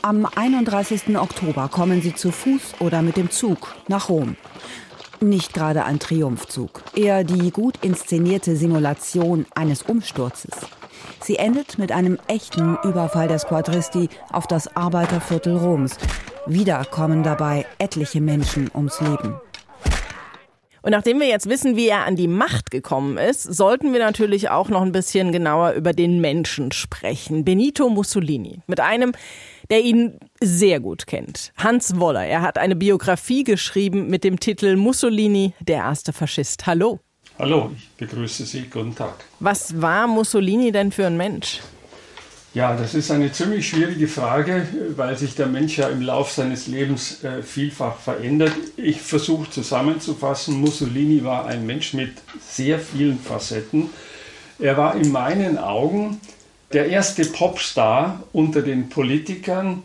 Am 0.04 0.26
31. 0.26 1.16
Oktober 1.16 1.68
kommen 1.70 2.02
sie 2.02 2.16
zu 2.16 2.32
Fuß 2.32 2.80
oder 2.80 3.02
mit 3.02 3.18
dem 3.18 3.30
Zug 3.30 3.76
nach 3.88 4.10
Rom. 4.10 4.36
Nicht 5.20 5.54
gerade 5.54 5.86
ein 5.86 6.00
Triumphzug, 6.00 6.82
eher 6.96 7.24
die 7.24 7.52
gut 7.52 7.76
inszenierte 7.84 8.56
Simulation 8.56 9.46
eines 9.54 9.84
Umsturzes. 9.84 10.56
Sie 11.22 11.36
endet 11.36 11.78
mit 11.78 11.92
einem 11.92 12.18
echten 12.28 12.80
Überfall 12.84 13.28
der 13.28 13.38
Squadristi 13.38 14.10
auf 14.32 14.48
das 14.48 14.76
Arbeiterviertel 14.76 15.56
Roms. 15.56 15.98
Wieder 16.48 16.84
kommen 16.86 17.22
dabei 17.22 17.68
etliche 17.78 18.22
Menschen 18.22 18.72
ums 18.74 19.00
Leben. 19.02 19.36
Und 20.84 20.92
nachdem 20.92 21.20
wir 21.20 21.28
jetzt 21.28 21.48
wissen, 21.48 21.76
wie 21.76 21.88
er 21.88 22.06
an 22.06 22.16
die 22.16 22.28
Macht 22.28 22.72
gekommen 22.72 23.18
ist, 23.18 23.44
sollten 23.44 23.94
wir 23.94 24.00
natürlich 24.00 24.50
auch 24.50 24.70
noch 24.70 24.82
ein 24.82 24.92
bisschen 24.92 25.32
genauer 25.32 25.74
über 25.74 25.94
den 25.94 26.22
Menschen 26.22 26.72
sprechen. 26.72 27.46
Benito 27.46 27.88
Mussolini. 27.90 28.62
Mit 28.66 28.80
einem, 28.80 29.12
der 29.70 29.82
ihn 29.82 30.18
sehr 30.40 30.80
gut 30.80 31.06
kennt. 31.06 31.54
Hans 31.56 32.00
Woller. 32.00 32.26
Er 32.26 32.42
hat 32.42 32.58
eine 32.58 32.76
Biografie 32.76 33.44
geschrieben 33.44 34.08
mit 34.08 34.24
dem 34.24 34.40
Titel 34.40 34.76
Mussolini, 34.76 35.54
der 35.60 35.78
erste 35.78 36.14
Faschist. 36.14 36.66
Hallo. 36.66 37.00
Hallo, 37.38 37.72
ich 37.76 37.90
begrüße 37.98 38.46
Sie. 38.46 38.64
Guten 38.64 38.96
Tag. 38.96 39.14
Was 39.40 39.80
war 39.82 40.08
Mussolini 40.08 40.72
denn 40.72 40.92
für 40.92 41.06
ein 41.06 41.18
Mensch? 41.18 41.60
Ja, 42.54 42.76
das 42.76 42.96
ist 42.96 43.10
eine 43.12 43.32
ziemlich 43.32 43.70
schwierige 43.70 44.10
Frage, 44.10 44.68
weil 44.98 45.18
sich 45.18 45.36
der 45.36 45.48
Mensch 45.48 45.78
ja 45.78 45.88
im 45.88 46.02
Laufe 46.02 46.34
seines 46.34 46.68
Lebens 46.68 47.24
äh, 47.24 47.42
vielfach 47.44 47.98
verändert. 47.98 48.52
Ich 48.76 49.02
versuche 49.02 49.50
zusammenzufassen, 49.50 50.60
Mussolini 50.60 51.24
war 51.24 51.46
ein 51.46 51.66
Mensch 51.66 51.94
mit 51.94 52.12
sehr 52.46 52.78
vielen 52.78 53.20
Facetten. 53.20 53.90
Er 54.60 54.76
war 54.76 54.96
in 54.96 55.14
meinen 55.14 55.58
Augen 55.58 56.20
der 56.74 56.90
erste 56.90 57.24
Popstar 57.24 58.22
unter 58.34 58.62
den 58.62 58.90
Politikern 58.90 59.84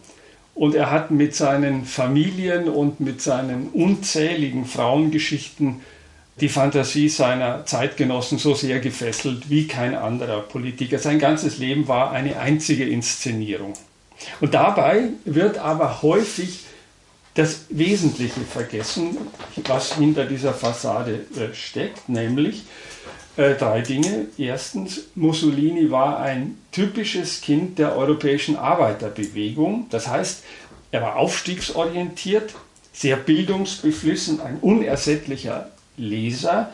und 0.57 0.75
er 0.75 0.91
hat 0.91 1.13
mit 1.13 1.37
seinen 1.37 1.85
Familien 1.85 2.69
und 2.69 2.99
mit 2.99 3.23
seinen 3.23 3.69
unzähligen 3.69 4.65
Frauengeschichten 4.65 5.83
die 6.41 6.49
Fantasie 6.49 7.09
seiner 7.09 7.65
Zeitgenossen 7.65 8.39
so 8.39 8.55
sehr 8.55 8.81
gefesselt 8.81 9.49
wie 9.49 9.67
kein 9.67 9.95
anderer 9.95 10.41
Politiker. 10.41 10.99
Sein 10.99 11.19
ganzes 11.19 11.59
Leben 11.59 11.89
war 11.89 12.13
eine 12.13 12.39
einzige 12.39 12.85
Inszenierung. 12.85 13.73
Und 14.41 14.55
dabei 14.55 15.11
wird 15.25 15.59
aber 15.59 16.03
häufig 16.03 16.61
das 17.35 17.67
Wesentliche 17.69 18.41
vergessen, 18.41 19.17
was 19.67 19.95
hinter 19.95 20.25
dieser 20.25 20.55
Fassade 20.55 21.27
äh, 21.37 21.55
steckt, 21.55 22.09
nämlich 22.09 22.65
äh, 23.37 23.55
drei 23.55 23.83
Dinge. 23.83 24.27
Erstens, 24.39 25.05
Mussolini 25.15 25.91
war 25.91 26.19
ein 26.19 26.57
typisches 26.73 27.43
Kind 27.43 27.79
der 27.79 27.95
europäischen 27.95 28.57
Arbeiterbewegung. 28.57 29.87
Das 29.91 30.09
heißt, 30.09 30.45
er 30.91 31.03
war 31.03 31.17
aufstiegsorientiert, 31.17 32.55
sehr 32.93 33.17
bildungsbeflissen, 33.17 34.41
ein 34.41 34.57
unersättlicher 34.63 35.71
Leser 35.97 36.73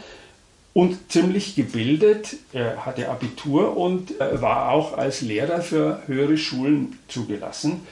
und 0.74 1.12
ziemlich 1.12 1.54
gebildet. 1.54 2.36
Er 2.52 2.86
hatte 2.86 3.08
Abitur 3.08 3.76
und 3.76 4.18
war 4.18 4.70
auch 4.70 4.96
als 4.96 5.20
Lehrer 5.20 5.60
für 5.60 6.02
höhere 6.06 6.38
Schulen 6.38 6.98
zugelassen. 7.08 7.86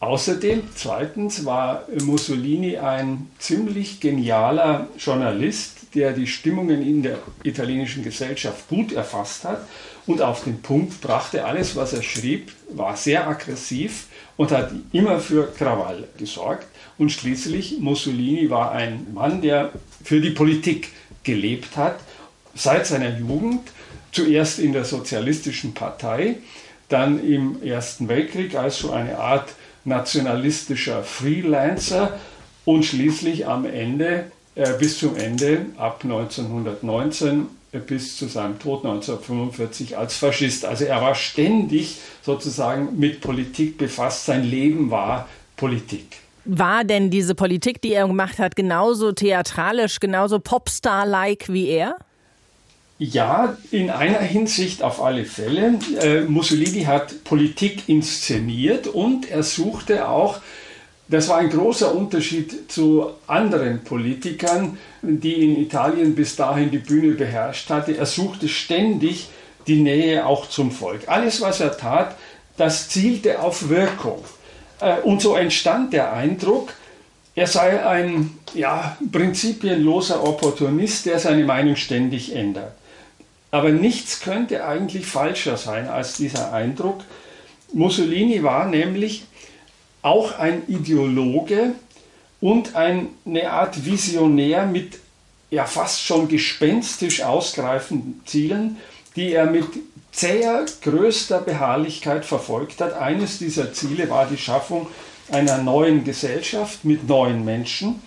Außerdem, 0.00 0.64
zweitens, 0.74 1.46
war 1.46 1.86
Mussolini 2.02 2.76
ein 2.76 3.28
ziemlich 3.38 4.00
genialer 4.00 4.88
Journalist, 4.98 5.94
der 5.94 6.12
die 6.12 6.26
Stimmungen 6.26 6.82
in 6.82 7.02
der 7.02 7.18
italienischen 7.42 8.04
Gesellschaft 8.04 8.68
gut 8.68 8.92
erfasst 8.92 9.44
hat 9.44 9.60
und 10.06 10.20
auf 10.20 10.44
den 10.44 10.60
Punkt 10.62 11.00
brachte. 11.00 11.44
Alles, 11.44 11.76
was 11.76 11.92
er 11.92 12.02
schrieb, 12.02 12.52
war 12.70 12.96
sehr 12.96 13.26
aggressiv 13.26 14.06
und 14.36 14.50
hat 14.50 14.72
immer 14.92 15.20
für 15.20 15.52
Krawall 15.52 16.08
gesorgt. 16.18 16.66
Und 16.98 17.10
schließlich, 17.10 17.78
Mussolini 17.80 18.50
war 18.50 18.72
ein 18.72 19.06
Mann, 19.14 19.42
der 19.42 19.72
für 20.02 20.20
die 20.20 20.30
Politik 20.30 20.90
gelebt 21.22 21.76
hat, 21.76 21.98
seit 22.54 22.86
seiner 22.86 23.18
Jugend, 23.18 23.62
zuerst 24.12 24.58
in 24.58 24.72
der 24.72 24.84
Sozialistischen 24.84 25.74
Partei, 25.74 26.36
dann 26.88 27.24
im 27.26 27.62
Ersten 27.62 28.08
Weltkrieg 28.08 28.54
als 28.54 28.78
so 28.78 28.92
eine 28.92 29.18
Art 29.18 29.54
nationalistischer 29.84 31.02
Freelancer 31.02 32.18
und 32.64 32.84
schließlich 32.84 33.46
am 33.46 33.66
Ende, 33.66 34.30
äh, 34.54 34.72
bis 34.78 34.98
zum 34.98 35.16
Ende, 35.16 35.66
ab 35.76 36.00
1919 36.04 37.40
äh, 37.40 37.44
bis 37.80 38.16
zu 38.16 38.26
seinem 38.26 38.58
Tod 38.58 38.84
1945 38.84 39.96
als 39.96 40.16
Faschist. 40.16 40.64
Also 40.64 40.84
er 40.84 41.00
war 41.00 41.14
ständig 41.14 41.98
sozusagen 42.22 42.98
mit 42.98 43.20
Politik 43.20 43.78
befasst, 43.78 44.26
sein 44.26 44.44
Leben 44.44 44.90
war 44.90 45.28
Politik. 45.56 46.16
War 46.44 46.84
denn 46.84 47.10
diese 47.10 47.34
Politik, 47.34 47.80
die 47.80 47.94
er 47.94 48.06
gemacht 48.06 48.38
hat, 48.38 48.54
genauso 48.54 49.12
theatralisch, 49.12 49.98
genauso 49.98 50.38
Popstar-like 50.38 51.46
wie 51.48 51.68
er? 51.68 51.96
Ja, 52.98 53.56
in 53.70 53.90
einer 53.90 54.20
Hinsicht 54.20 54.82
auf 54.82 55.02
alle 55.02 55.24
Fälle. 55.24 55.78
Äh, 56.00 56.20
Mussolini 56.22 56.84
hat 56.84 57.24
Politik 57.24 57.88
inszeniert 57.88 58.86
und 58.86 59.28
er 59.30 59.42
suchte 59.42 60.08
auch, 60.08 60.40
das 61.08 61.28
war 61.28 61.38
ein 61.38 61.50
großer 61.50 61.94
Unterschied 61.94 62.70
zu 62.70 63.10
anderen 63.26 63.84
Politikern, 63.84 64.78
die 65.02 65.34
in 65.34 65.62
Italien 65.62 66.14
bis 66.14 66.36
dahin 66.36 66.70
die 66.70 66.78
Bühne 66.78 67.14
beherrscht 67.14 67.68
hatte. 67.68 67.96
Er 67.96 68.06
suchte 68.06 68.48
ständig 68.48 69.28
die 69.66 69.82
Nähe 69.82 70.26
auch 70.26 70.48
zum 70.48 70.70
Volk. 70.70 71.08
Alles, 71.08 71.40
was 71.40 71.60
er 71.60 71.76
tat, 71.76 72.16
das 72.56 72.88
zielte 72.88 73.40
auf 73.40 73.68
Wirkung. 73.68 74.24
Äh, 74.80 75.00
und 75.00 75.20
so 75.20 75.34
entstand 75.34 75.92
der 75.92 76.12
Eindruck, 76.12 76.72
er 77.34 77.48
sei 77.48 77.84
ein 77.84 78.38
ja, 78.54 78.96
prinzipienloser 79.10 80.22
Opportunist, 80.22 81.06
der 81.06 81.18
seine 81.18 81.44
Meinung 81.44 81.76
ständig 81.76 82.34
ändert. 82.34 82.72
Aber 83.50 83.70
nichts 83.70 84.20
könnte 84.20 84.64
eigentlich 84.64 85.06
falscher 85.06 85.56
sein 85.56 85.88
als 85.88 86.16
dieser 86.16 86.52
Eindruck. 86.52 87.02
Mussolini 87.72 88.42
war 88.42 88.66
nämlich 88.66 89.24
auch 90.04 90.38
ein 90.38 90.62
Ideologe 90.68 91.72
und 92.40 92.76
eine 92.76 93.50
Art 93.50 93.86
Visionär 93.86 94.66
mit 94.66 94.98
ja 95.50 95.64
fast 95.64 96.02
schon 96.02 96.28
gespenstisch 96.28 97.22
ausgreifenden 97.22 98.20
Zielen, 98.26 98.76
die 99.16 99.32
er 99.32 99.46
mit 99.46 99.66
zäher 100.12 100.66
größter 100.82 101.40
Beharrlichkeit 101.40 102.26
verfolgt 102.26 102.80
hat. 102.80 102.92
Eines 102.92 103.38
dieser 103.38 103.72
Ziele 103.72 104.10
war 104.10 104.26
die 104.26 104.36
Schaffung 104.36 104.88
einer 105.30 105.58
neuen 105.58 106.04
Gesellschaft 106.04 106.84
mit 106.84 107.08
neuen 107.08 107.44
Menschen, 107.44 108.02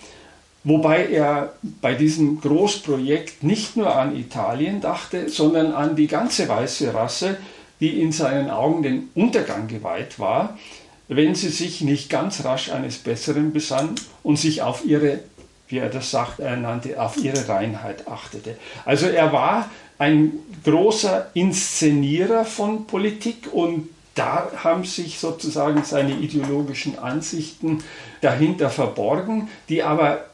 wobei 0.62 1.06
er 1.06 1.54
bei 1.80 1.94
diesem 1.94 2.40
Großprojekt 2.40 3.42
nicht 3.42 3.76
nur 3.76 3.96
an 3.96 4.14
Italien 4.14 4.80
dachte, 4.80 5.28
sondern 5.28 5.72
an 5.72 5.96
die 5.96 6.06
ganze 6.06 6.48
weiße 6.48 6.94
Rasse, 6.94 7.38
die 7.80 8.00
in 8.00 8.12
seinen 8.12 8.50
Augen 8.50 8.82
den 8.84 9.08
Untergang 9.14 9.66
geweiht 9.66 10.20
war, 10.20 10.56
wenn 11.08 11.34
sie 11.34 11.48
sich 11.48 11.80
nicht 11.80 12.10
ganz 12.10 12.44
rasch 12.44 12.70
eines 12.70 12.98
Besseren 12.98 13.52
besann 13.52 13.94
und 14.22 14.38
sich 14.38 14.62
auf 14.62 14.84
ihre, 14.84 15.20
wie 15.68 15.78
er 15.78 15.88
das 15.88 16.10
sagt, 16.10 16.40
er 16.40 16.56
nannte, 16.56 17.00
auf 17.00 17.16
ihre 17.16 17.48
Reinheit 17.48 18.06
achtete. 18.06 18.56
Also 18.84 19.06
er 19.06 19.32
war 19.32 19.70
ein 19.98 20.32
großer 20.64 21.30
Inszenierer 21.34 22.44
von 22.44 22.86
Politik 22.86 23.52
und 23.52 23.88
da 24.14 24.50
haben 24.56 24.84
sich 24.84 25.18
sozusagen 25.18 25.84
seine 25.84 26.12
ideologischen 26.12 26.98
Ansichten 26.98 27.84
dahinter 28.20 28.68
verborgen, 28.68 29.48
die 29.68 29.82
aber 29.82 30.27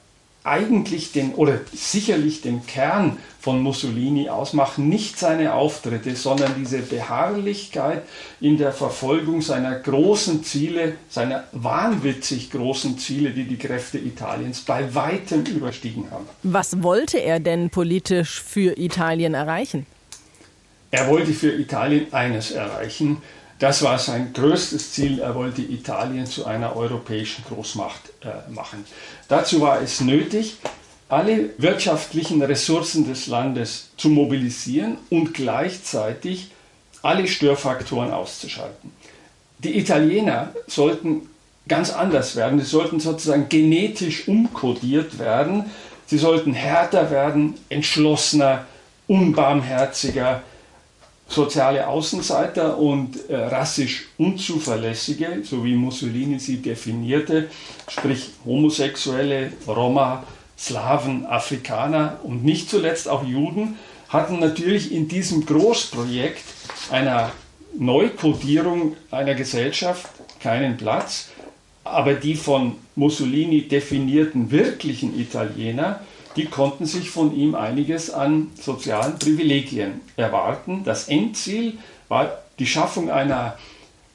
eigentlich 0.45 1.13
den 1.13 1.33
oder 1.35 1.59
sicherlich 1.73 2.43
den 2.43 2.67
Kern 2.67 3.17
von 3.41 3.63
Mussolini 3.63 4.29
ausmachen, 4.29 4.91
nicht 4.91 5.19
seine 5.19 5.55
Auftritte, 5.55 6.15
sondern 6.17 6.55
diese 6.59 6.79
Beharrlichkeit 6.79 8.03
in 8.41 8.59
der 8.59 8.73
Verfolgung 8.73 9.41
seiner 9.41 9.75
großen 9.75 10.45
Ziele, 10.45 10.97
seiner 11.09 11.45
wahnwitzig 11.53 12.51
großen 12.51 12.99
Ziele, 12.99 13.31
die 13.31 13.45
die 13.45 13.57
Kräfte 13.57 13.99
Italiens 13.99 14.61
bei 14.61 14.95
weitem 14.95 15.45
überstiegen 15.45 16.11
haben. 16.11 16.27
Was 16.43 16.83
wollte 16.83 17.19
er 17.19 17.41
denn 17.41 17.71
politisch 17.71 18.43
für 18.43 18.79
Italien 18.79 19.33
erreichen? 19.33 19.87
Er 20.91 21.09
wollte 21.09 21.33
für 21.33 21.53
Italien 21.53 22.13
eines 22.13 22.51
erreichen, 22.51 23.23
das 23.59 23.83
war 23.83 23.99
sein 23.99 24.33
größtes 24.33 24.93
Ziel. 24.93 25.21
Er 25.21 25.35
wollte 25.35 25.63
Italien 25.63 26.27
zu 26.27 26.45
einer 26.45 26.77
europäischen 26.77 27.45
Großmacht 27.45 28.11
äh, 28.23 28.51
machen. 28.51 28.85
Dazu 29.29 29.61
war 29.61 29.81
es 29.81 30.01
nötig, 30.01 30.57
alle 31.09 31.51
wirtschaftlichen 31.59 32.43
Ressourcen 32.43 33.07
des 33.07 33.27
Landes 33.27 33.91
zu 33.97 34.09
mobilisieren 34.09 34.99
und 35.11 35.35
gleichzeitig 35.35 36.51
alle 37.03 37.29
Störfaktoren 37.29 38.11
auszuschalten. 38.11 38.91
Die 39.59 39.79
Italiener 39.79 40.53
sollten 40.67 41.29
ganz 41.69 41.91
anders 41.93 42.37
werden. 42.37 42.59
Sie 42.59 42.67
sollten 42.67 43.01
sozusagen 43.01 43.49
genetisch 43.49 44.29
umkodiert 44.29 45.19
werden. 45.19 45.71
Sie 46.07 46.19
sollten 46.19 46.53
härter 46.53 47.11
werden, 47.11 47.55
entschlossener, 47.69 48.67
unbarmherziger, 49.07 50.43
soziale 51.29 51.89
Außenseiter 51.89 52.79
und 52.79 53.29
äh, 53.29 53.37
rassisch 53.37 54.09
Unzuverlässige, 54.19 55.43
so 55.43 55.65
wie 55.65 55.75
Mussolini 55.75 56.39
sie 56.39 56.59
definierte, 56.59 57.49
sprich 57.89 58.31
Homosexuelle, 58.45 59.53
Roma, 59.67 60.25
Slawen, 60.59 61.27
Afrikaner 61.27 62.21
und 62.23 62.45
nicht 62.45 62.71
zuletzt 62.71 63.09
auch 63.09 63.25
Juden, 63.25 63.77
hatten 64.09 64.39
natürlich 64.39 64.93
in 64.93 65.09
diesem 65.09 65.45
Großprojekt 65.45 66.45
einer 66.91 67.33
Neukodierung 67.77 68.97
einer 69.11 69.35
Gesellschaft 69.35 70.07
keinen 70.41 70.77
Platz, 70.77 71.31
aber 71.83 72.15
die 72.15 72.37
von 72.37 72.77
Mussolini 72.95 73.63
definierten 73.63 74.51
wirklichen 74.51 75.19
Italiener, 75.19 76.01
die 76.37 76.47
konnten 76.47 76.87
sich 76.87 77.11
von 77.11 77.35
ihm 77.35 77.55
einiges 77.55 78.11
an 78.11 78.51
sozialen 78.61 79.19
Privilegien 79.19 80.01
erwarten. 80.17 80.83
Das 80.85 81.09
Endziel 81.09 81.79
war 82.09 82.39
die 82.59 82.67
Schaffung 82.67 83.11
einer 83.11 83.57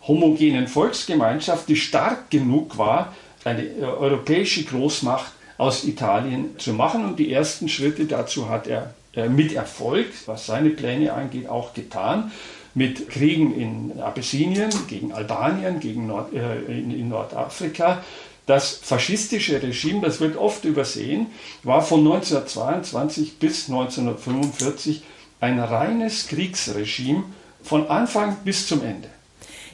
homogenen 0.08 0.68
Volksgemeinschaft, 0.68 1.68
die 1.70 1.76
stark 1.76 2.30
genug 2.30 2.78
war, 2.78 3.14
eine 3.44 3.64
äh, 3.64 3.84
europäische 3.84 4.64
Großmacht 4.64 5.32
aus 5.58 5.84
Italien 5.84 6.58
zu 6.58 6.74
machen. 6.74 7.06
Und 7.06 7.20
die 7.20 7.32
ersten 7.32 7.70
Schritte 7.70 8.06
dazu 8.06 8.50
hat 8.50 8.68
er 8.68 8.94
äh, 9.16 9.30
mit 9.30 9.54
Erfolg, 9.54 10.08
was 10.26 10.46
seine 10.46 10.70
Pläne 10.70 11.14
angeht, 11.14 11.48
auch 11.48 11.74
getan. 11.74 12.32
Mit 12.76 13.10
Kriegen 13.10 13.56
in 13.56 14.00
Abyssinien, 14.00 14.70
gegen 14.88 15.12
Albanien, 15.12 15.80
gegen 15.80 16.08
Nord, 16.08 16.34
äh, 16.34 16.62
in, 16.66 16.92
in 16.92 17.10
Nordafrika. 17.10 18.04
Das 18.50 18.74
faschistische 18.82 19.62
Regime, 19.62 20.01
das 20.01 20.22
wird 20.22 20.36
oft 20.36 20.65
übersehen, 20.65 21.27
war 21.62 21.84
von 21.84 22.00
1922 22.00 23.38
bis 23.38 23.70
1945 23.70 25.03
ein 25.39 25.60
reines 25.60 26.25
Kriegsregime 26.29 27.25
von 27.62 27.88
Anfang 27.89 28.38
bis 28.44 28.68
zum 28.68 28.82
Ende. 28.84 29.08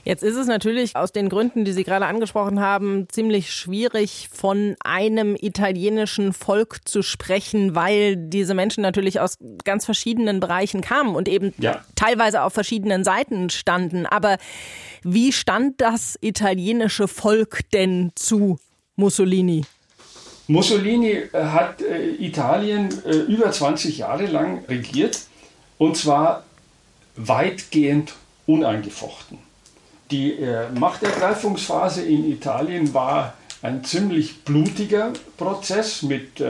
Jetzt 0.04 0.24
ist 0.24 0.36
es 0.36 0.46
natürlich 0.48 0.96
aus 0.96 1.14
den 1.14 1.30
Gründen, 1.30 1.64
die 1.64 1.72
Sie 1.72 1.86
gerade 1.86 2.06
angesprochen 2.06 2.60
haben, 2.60 3.08
ziemlich 3.10 3.52
schwierig, 3.54 4.30
von 4.32 4.76
einem 4.84 5.38
italienischen 5.40 6.34
Volk 6.34 6.88
zu 6.88 7.02
sprechen, 7.02 7.76
weil 7.76 8.18
diese 8.18 8.54
Menschen 8.54 8.82
natürlich 8.82 9.22
aus 9.22 9.38
ganz 9.64 9.86
verschiedenen 9.86 10.42
Bereichen 10.42 10.82
kamen 10.82 11.16
und 11.16 11.30
eben 11.30 11.54
ja. 11.58 11.84
teilweise 11.96 12.44
auf 12.44 12.54
verschiedenen 12.54 13.06
Seiten 13.06 13.50
standen. 13.50 14.06
Aber 14.06 14.38
wie 15.02 15.32
stand 15.32 15.82
das 15.82 16.20
italienische 16.22 17.08
Volk 17.08 17.62
denn 17.72 18.12
zu 18.16 18.60
Mussolini? 18.96 19.64
Mussolini 20.48 21.12
äh, 21.12 21.30
hat 21.34 21.82
äh, 21.82 22.12
Italien 22.20 22.90
äh, 23.06 23.16
über 23.16 23.52
20 23.52 23.98
Jahre 23.98 24.26
lang 24.28 24.64
regiert 24.70 25.22
und 25.78 25.98
zwar 25.98 26.44
weitgehend 27.16 28.14
uneingefochten. 28.46 29.40
Die 30.12 30.38
Machtergreifungsphase 30.78 32.04
in 32.04 32.32
Italien 32.32 32.94
war 32.94 33.34
ein 33.64 33.84
ziemlich 33.84 34.44
blutiger 34.44 35.14
Prozess 35.36 36.04
mit 36.04 36.44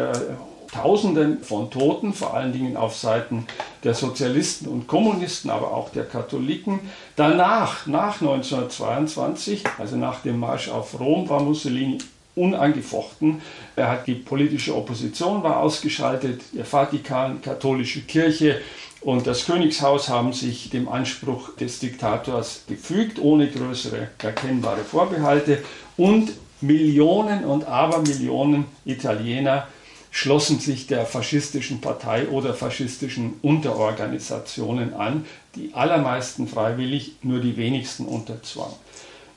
Tausenden 0.73 1.41
von 1.41 1.71
Toten, 1.71 2.13
vor 2.13 2.33
allen 2.33 2.51
Dingen 2.51 2.75
auf 2.75 2.97
Seiten 2.97 3.47
der 3.85 3.93
Sozialisten 3.93 4.67
und 4.67 4.87
Kommunisten, 4.87 5.49
aber 5.49 5.71
auch 5.71 5.89
der 5.89 6.03
Katholiken. 6.03 6.81
Danach, 7.15 7.85
nach 7.85 8.19
1922, 8.19 9.63
also 9.77 9.95
nach 9.95 10.21
dem 10.21 10.39
Marsch 10.39 10.67
auf 10.67 10.99
Rom, 10.99 11.29
war 11.29 11.41
Mussolini 11.41 11.99
unangefochten. 12.35 13.41
Er 13.75 13.89
hat 13.89 14.07
die 14.07 14.15
politische 14.15 14.75
Opposition 14.75 15.43
war 15.43 15.59
ausgeschaltet, 15.61 16.41
der 16.53 16.65
Vatikan, 16.65 17.41
katholische 17.41 18.01
Kirche 18.01 18.61
und 19.05 19.27
das 19.27 19.45
Königshaus 19.45 20.09
haben 20.09 20.33
sich 20.33 20.71
dem 20.71 20.89
Anspruch 20.89 21.55
des 21.57 21.77
Diktators 21.77 22.63
gefügt, 22.67 23.19
ohne 23.19 23.47
größere 23.47 24.09
erkennbare 24.17 24.83
Vorbehalte. 24.83 25.63
Und 25.95 26.31
Millionen 26.59 27.45
und 27.45 27.67
Abermillionen 27.67 28.65
Italiener 28.83 29.67
schlossen 30.09 30.59
sich 30.59 30.87
der 30.87 31.05
faschistischen 31.05 31.81
Partei 31.81 32.27
oder 32.29 32.55
faschistischen 32.55 33.33
Unterorganisationen 33.43 34.95
an, 34.95 35.25
die 35.53 35.69
allermeisten 35.73 36.47
freiwillig, 36.47 37.17
nur 37.21 37.41
die 37.41 37.57
wenigsten 37.57 38.05
unter 38.05 38.41
Zwang. 38.41 38.73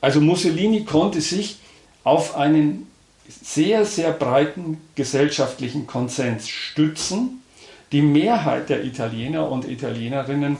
Also 0.00 0.22
Mussolini 0.22 0.84
konnte 0.84 1.20
sich 1.20 1.58
auf 2.04 2.36
einen 2.36 2.86
sehr, 3.28 3.84
sehr 3.84 4.12
breiten 4.12 4.80
gesellschaftlichen 4.94 5.86
Konsens 5.86 6.48
stützen 6.48 7.42
die 7.92 8.02
Mehrheit 8.02 8.68
der 8.68 8.84
Italiener 8.84 9.50
und 9.50 9.66
Italienerinnen 9.66 10.58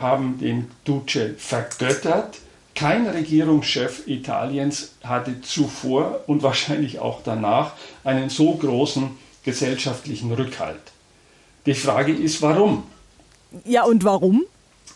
haben 0.00 0.38
den 0.38 0.70
Duce 0.84 1.34
vergöttert. 1.38 2.38
Kein 2.74 3.06
Regierungschef 3.06 4.08
Italiens 4.08 4.94
hatte 5.04 5.40
zuvor 5.40 6.24
und 6.26 6.42
wahrscheinlich 6.42 6.98
auch 6.98 7.20
danach 7.24 7.74
einen 8.02 8.28
so 8.28 8.54
großen 8.54 9.10
gesellschaftlichen 9.44 10.32
Rückhalt. 10.32 10.80
Die 11.66 11.74
Frage 11.74 12.12
ist, 12.12 12.42
warum? 12.42 12.82
Ja, 13.64 13.84
und 13.84 14.02
warum? 14.02 14.44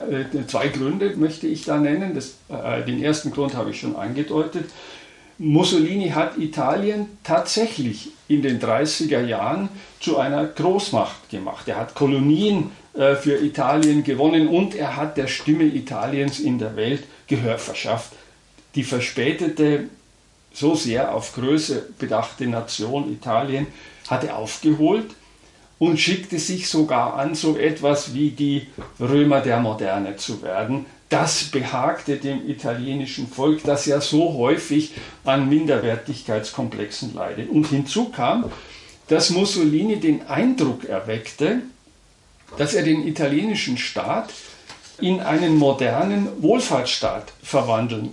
Äh, 0.01 0.24
zwei 0.48 0.68
Gründe 0.68 1.16
möchte 1.16 1.46
ich 1.46 1.64
da 1.64 1.79
nennen. 1.79 2.14
Das, 2.14 2.35
äh, 2.48 2.85
den 2.85 3.03
ersten 3.03 3.31
Grund 3.31 3.55
habe 3.55 3.70
ich 3.70 3.79
schon 3.79 3.94
angedeutet. 3.94 4.68
Mussolini 5.38 6.11
hat 6.11 6.37
Italien 6.37 7.07
tatsächlich 7.22 8.11
in 8.27 8.42
den 8.42 8.61
30er 8.61 9.24
Jahren 9.24 9.68
zu 10.01 10.18
einer 10.18 10.44
Großmacht 10.44 11.31
gemacht. 11.31 11.68
Er 11.68 11.77
hat 11.77 11.94
Kolonien 11.94 12.72
äh, 12.94 13.14
für 13.14 13.40
Italien 13.40 14.03
gewonnen 14.03 14.48
und 14.48 14.74
er 14.74 14.96
hat 14.96 15.16
der 15.16 15.29
Stimme 15.29 15.64
Italiens 15.64 16.40
in 16.40 16.59
der 16.59 16.74
Welt 16.74 17.05
Gehör 17.29 17.59
verschafft. 17.59 18.12
Die 18.74 18.83
verspätete, 18.83 19.88
so 20.53 20.74
sehr 20.74 21.14
auf 21.14 21.35
Größe 21.35 21.88
bedachte 21.98 22.46
Nation 22.46 23.12
Italien 23.12 23.68
hat 24.09 24.24
er 24.24 24.37
aufgeholt 24.37 25.14
und 25.79 26.01
schickte 26.01 26.40
sich 26.40 26.68
sogar 26.68 27.14
an, 27.14 27.37
so 27.37 27.57
etwas 27.57 28.12
wie 28.12 28.31
die 28.31 28.66
Römer 28.98 29.40
der 29.40 29.61
Moderne 29.61 30.16
zu 30.16 30.42
werden, 30.42 30.87
das 31.09 31.44
behagte 31.44 32.16
dem 32.16 32.49
italienischen 32.49 33.29
Volk, 33.29 33.62
das 33.64 33.87
ja 33.87 34.01
so 34.01 34.35
häufig 34.35 34.92
an 35.25 35.49
Minderwertigkeitskomplexen 35.49 37.14
leidet. 37.14 37.49
Und 37.49 37.68
hinzu 37.68 38.11
kam, 38.11 38.51
dass 39.09 39.31
Mussolini 39.31 39.97
den 39.97 40.27
Eindruck 40.27 40.85
erweckte, 40.85 41.62
dass 42.59 42.75
er 42.75 42.83
den 42.83 43.07
italienischen 43.07 43.79
Staat 43.79 44.33
in 45.01 45.21
einen 45.21 45.57
modernen 45.57 46.42
Wohlfahrtsstaat 46.42 47.33
verwandeln 47.42 48.12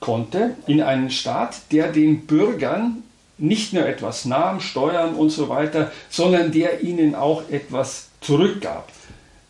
konnte, 0.00 0.56
in 0.66 0.82
einen 0.82 1.10
Staat, 1.10 1.72
der 1.72 1.92
den 1.92 2.26
Bürgern 2.26 3.02
nicht 3.38 3.72
nur 3.72 3.86
etwas 3.86 4.24
nahm, 4.24 4.60
Steuern 4.60 5.14
und 5.14 5.30
so 5.30 5.48
weiter, 5.48 5.92
sondern 6.08 6.52
der 6.52 6.82
ihnen 6.82 7.14
auch 7.14 7.42
etwas 7.50 8.08
zurückgab. 8.20 8.90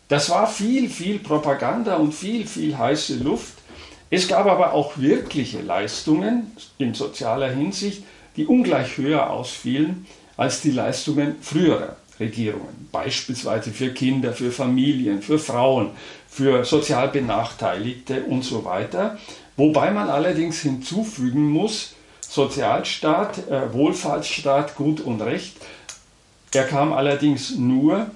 Das 0.07 0.29
war 0.29 0.47
viel, 0.47 0.89
viel 0.89 1.19
Propaganda 1.19 1.97
und 1.97 2.13
viel, 2.13 2.47
viel 2.47 2.77
heiße 2.77 3.17
Luft. 3.17 3.53
Es 4.09 4.27
gab 4.27 4.45
aber 4.45 4.71
auch 4.71 4.97
wirkliche 4.97 5.61
Leistungen 5.61 6.51
in 6.77 6.93
sozialer 6.93 7.49
Hinsicht, 7.49 8.03
die 8.37 8.45
ungleich 8.45 8.97
höher 8.97 9.29
ausfielen 9.29 10.05
als 10.37 10.61
die 10.61 10.71
Leistungen 10.71 11.35
früherer 11.41 11.97
Regierungen, 12.19 12.87
beispielsweise 12.91 13.71
für 13.71 13.89
Kinder, 13.89 14.33
für 14.33 14.51
Familien, 14.51 15.21
für 15.21 15.39
Frauen, 15.39 15.91
für 16.29 16.63
sozial 16.63 17.09
Benachteiligte 17.09 18.23
und 18.23 18.43
so 18.43 18.63
weiter. 18.63 19.17
Wobei 19.55 19.91
man 19.91 20.09
allerdings 20.09 20.61
hinzufügen 20.61 21.49
muss, 21.49 21.93
Sozialstaat, 22.21 23.49
äh, 23.49 23.73
Wohlfahrtsstaat, 23.73 24.75
Gut 24.75 24.99
und 24.99 25.21
Recht, 25.21 25.55
er 26.53 26.65
kam 26.65 26.93
allerdings 26.93 27.55
nur 27.55 28.07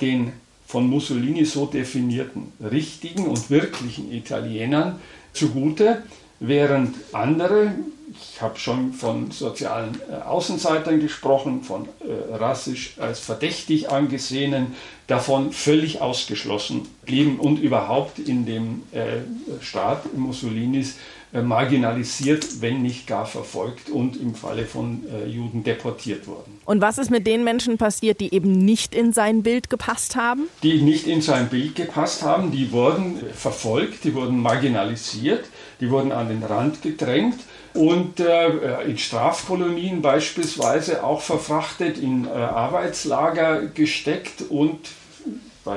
den 0.00 0.32
von 0.66 0.88
Mussolini 0.88 1.44
so 1.44 1.66
definierten 1.66 2.52
richtigen 2.60 3.26
und 3.26 3.50
wirklichen 3.50 4.12
Italienern 4.12 5.00
zugute, 5.32 6.02
während 6.40 6.94
andere, 7.12 7.72
ich 8.12 8.40
habe 8.40 8.58
schon 8.58 8.92
von 8.92 9.30
sozialen 9.30 9.98
äh, 10.10 10.14
Außenseitern 10.14 11.00
gesprochen, 11.00 11.62
von 11.62 11.88
äh, 12.00 12.34
rassisch 12.34 12.94
als 12.98 13.20
verdächtig 13.20 13.90
angesehenen, 13.90 14.74
davon 15.06 15.52
völlig 15.52 16.00
ausgeschlossen 16.00 16.88
blieben 17.04 17.38
und 17.38 17.58
überhaupt 17.58 18.18
in 18.18 18.44
dem 18.44 18.82
äh, 18.92 19.18
Staat 19.62 20.16
Mussolinis 20.16 20.96
marginalisiert, 21.42 22.60
wenn 22.60 22.82
nicht 22.82 23.06
gar 23.06 23.26
verfolgt 23.26 23.90
und 23.90 24.16
im 24.16 24.34
Falle 24.34 24.64
von 24.64 25.04
äh, 25.06 25.26
Juden 25.26 25.64
deportiert 25.64 26.26
wurden. 26.26 26.60
Und 26.64 26.80
was 26.80 26.98
ist 26.98 27.10
mit 27.10 27.26
den 27.26 27.44
Menschen 27.44 27.78
passiert, 27.78 28.20
die 28.20 28.34
eben 28.34 28.52
nicht 28.52 28.94
in 28.94 29.12
sein 29.12 29.42
Bild 29.42 29.70
gepasst 29.70 30.16
haben? 30.16 30.48
Die 30.62 30.82
nicht 30.82 31.06
in 31.06 31.22
sein 31.22 31.48
Bild 31.48 31.74
gepasst 31.74 32.22
haben, 32.22 32.50
die 32.50 32.72
wurden 32.72 33.18
äh, 33.18 33.32
verfolgt, 33.32 34.04
die 34.04 34.14
wurden 34.14 34.40
marginalisiert, 34.40 35.44
die 35.80 35.90
wurden 35.90 36.12
an 36.12 36.28
den 36.28 36.42
Rand 36.42 36.82
gedrängt 36.82 37.38
und 37.74 38.20
äh, 38.20 38.82
in 38.84 38.98
Strafkolonien 38.98 40.02
beispielsweise 40.02 41.04
auch 41.04 41.20
verfrachtet, 41.20 41.98
in 41.98 42.24
äh, 42.24 42.28
Arbeitslager 42.30 43.66
gesteckt 43.66 44.42
und 44.48 44.78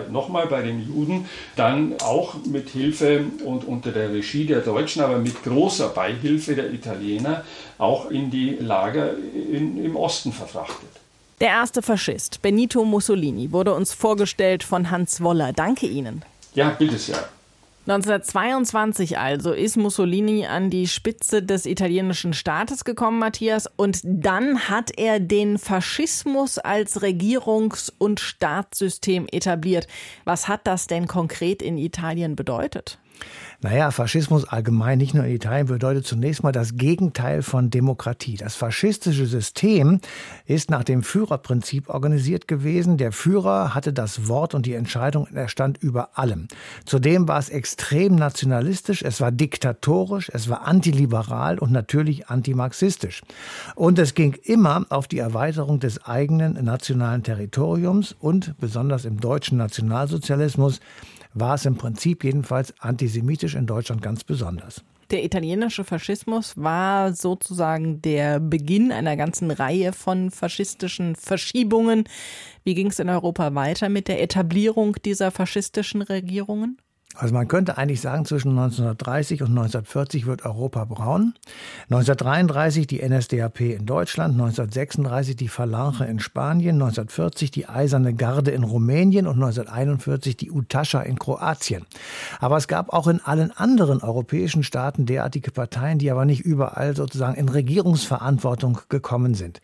nochmal 0.09 0.47
bei 0.47 0.61
den 0.61 0.87
Juden, 0.87 1.25
dann 1.55 1.95
auch 2.01 2.35
mit 2.45 2.69
Hilfe 2.69 3.25
und 3.45 3.65
unter 3.65 3.91
der 3.91 4.11
Regie 4.11 4.45
der 4.45 4.61
Deutschen, 4.61 5.01
aber 5.01 5.17
mit 5.17 5.43
großer 5.43 5.89
Beihilfe 5.89 6.55
der 6.55 6.71
Italiener 6.73 7.43
auch 7.77 8.09
in 8.09 8.29
die 8.29 8.51
Lager 8.59 9.13
in, 9.13 9.83
im 9.83 9.95
Osten 9.95 10.31
verfrachtet. 10.31 10.89
Der 11.41 11.49
erste 11.49 11.81
Faschist, 11.81 12.41
Benito 12.41 12.83
Mussolini, 12.83 13.51
wurde 13.51 13.73
uns 13.73 13.93
vorgestellt 13.93 14.63
von 14.63 14.91
Hans 14.91 15.21
Woller. 15.21 15.53
Danke 15.53 15.87
Ihnen. 15.87 16.23
Ja, 16.53 16.69
bitte 16.71 16.97
sehr. 16.97 17.29
1922 17.89 19.17
also 19.17 19.51
ist 19.51 19.75
Mussolini 19.75 20.45
an 20.45 20.69
die 20.69 20.87
Spitze 20.87 21.41
des 21.41 21.65
italienischen 21.65 22.33
Staates 22.33 22.85
gekommen, 22.85 23.17
Matthias, 23.17 23.65
und 23.77 24.01
dann 24.03 24.69
hat 24.69 24.91
er 24.95 25.19
den 25.19 25.57
Faschismus 25.57 26.59
als 26.59 27.01
Regierungs- 27.01 27.91
und 27.97 28.19
Staatssystem 28.19 29.25
etabliert. 29.31 29.87
Was 30.23 30.47
hat 30.47 30.67
das 30.67 30.85
denn 30.85 31.07
konkret 31.07 31.63
in 31.63 31.79
Italien 31.79 32.35
bedeutet? 32.35 32.99
Naja, 33.61 33.91
Faschismus 33.91 34.45
allgemein, 34.45 34.99
nicht 34.99 35.13
nur 35.13 35.25
in 35.25 35.35
Italien, 35.35 35.67
bedeutet 35.67 36.07
zunächst 36.07 36.43
mal 36.43 36.53
das 36.53 36.75
Gegenteil 36.75 37.41
von 37.41 37.69
Demokratie. 37.69 38.37
Das 38.37 38.55
faschistische 38.55 39.25
System 39.25 39.99
ist 40.45 40.69
nach 40.69 40.85
dem 40.85 41.03
Führerprinzip 41.03 41.89
organisiert 41.89 42.47
gewesen. 42.47 42.97
Der 42.97 43.11
Führer 43.11 43.75
hatte 43.75 43.91
das 43.91 44.29
Wort 44.29 44.55
und 44.55 44.65
die 44.65 44.75
Entscheidung, 44.75 45.27
er 45.33 45.49
stand 45.49 45.77
über 45.83 46.17
allem. 46.17 46.47
Zudem 46.85 47.27
war 47.27 47.37
es 47.37 47.49
extrem 47.49 48.15
nationalistisch, 48.15 49.03
es 49.03 49.19
war 49.19 49.31
diktatorisch, 49.31 50.31
es 50.33 50.47
war 50.47 50.65
antiliberal 50.65 51.59
und 51.59 51.73
natürlich 51.73 52.29
antimarxistisch. 52.29 53.23
Und 53.75 53.99
es 53.99 54.13
ging 54.13 54.37
immer 54.43 54.85
auf 54.89 55.09
die 55.09 55.19
Erweiterung 55.19 55.81
des 55.81 56.05
eigenen 56.05 56.63
nationalen 56.63 57.23
Territoriums 57.23 58.15
und 58.17 58.55
besonders 58.57 59.03
im 59.03 59.19
deutschen 59.19 59.57
Nationalsozialismus 59.57 60.79
war 61.39 61.55
es 61.55 61.65
im 61.65 61.75
Prinzip 61.75 62.23
jedenfalls 62.23 62.73
antisemitisch 62.79 63.55
in 63.55 63.65
Deutschland 63.65 64.01
ganz 64.01 64.23
besonders. 64.23 64.83
Der 65.11 65.23
italienische 65.23 65.83
Faschismus 65.83 66.55
war 66.55 67.13
sozusagen 67.13 67.99
der 68.01 68.39
Beginn 68.39 68.91
einer 68.91 69.17
ganzen 69.17 69.49
Reihe 69.49 69.91
von 69.91 70.29
faschistischen 70.29 71.15
Verschiebungen. 71.15 72.03
Wie 72.63 72.75
ging 72.75 72.87
es 72.87 72.99
in 72.99 73.09
Europa 73.09 73.55
weiter 73.55 73.89
mit 73.89 74.07
der 74.07 74.21
Etablierung 74.21 74.97
dieser 75.03 75.31
faschistischen 75.31 76.03
Regierungen? 76.03 76.77
Also 77.19 77.33
man 77.33 77.49
könnte 77.49 77.77
eigentlich 77.77 77.99
sagen, 77.99 78.23
zwischen 78.23 78.51
1930 78.51 79.41
und 79.41 79.49
1940 79.49 80.25
wird 80.25 80.45
Europa 80.45 80.85
braun. 80.85 81.33
1933 81.89 82.87
die 82.87 83.05
NSDAP 83.05 83.59
in 83.59 83.85
Deutschland, 83.85 84.35
1936 84.35 85.35
die 85.35 85.49
Falange 85.49 86.07
in 86.07 86.19
Spanien, 86.19 86.75
1940 86.75 87.51
die 87.51 87.67
Eiserne 87.67 88.13
Garde 88.13 88.51
in 88.51 88.63
Rumänien 88.63 89.27
und 89.27 89.33
1941 89.33 90.37
die 90.37 90.49
Utascha 90.49 91.01
in 91.01 91.19
Kroatien. 91.19 91.85
Aber 92.39 92.55
es 92.55 92.69
gab 92.69 92.93
auch 92.93 93.07
in 93.07 93.19
allen 93.19 93.51
anderen 93.51 94.01
europäischen 94.01 94.63
Staaten 94.63 95.05
derartige 95.05 95.51
Parteien, 95.51 95.99
die 95.99 96.11
aber 96.11 96.23
nicht 96.23 96.39
überall 96.45 96.95
sozusagen 96.95 97.35
in 97.35 97.49
Regierungsverantwortung 97.49 98.79
gekommen 98.87 99.33
sind. 99.33 99.59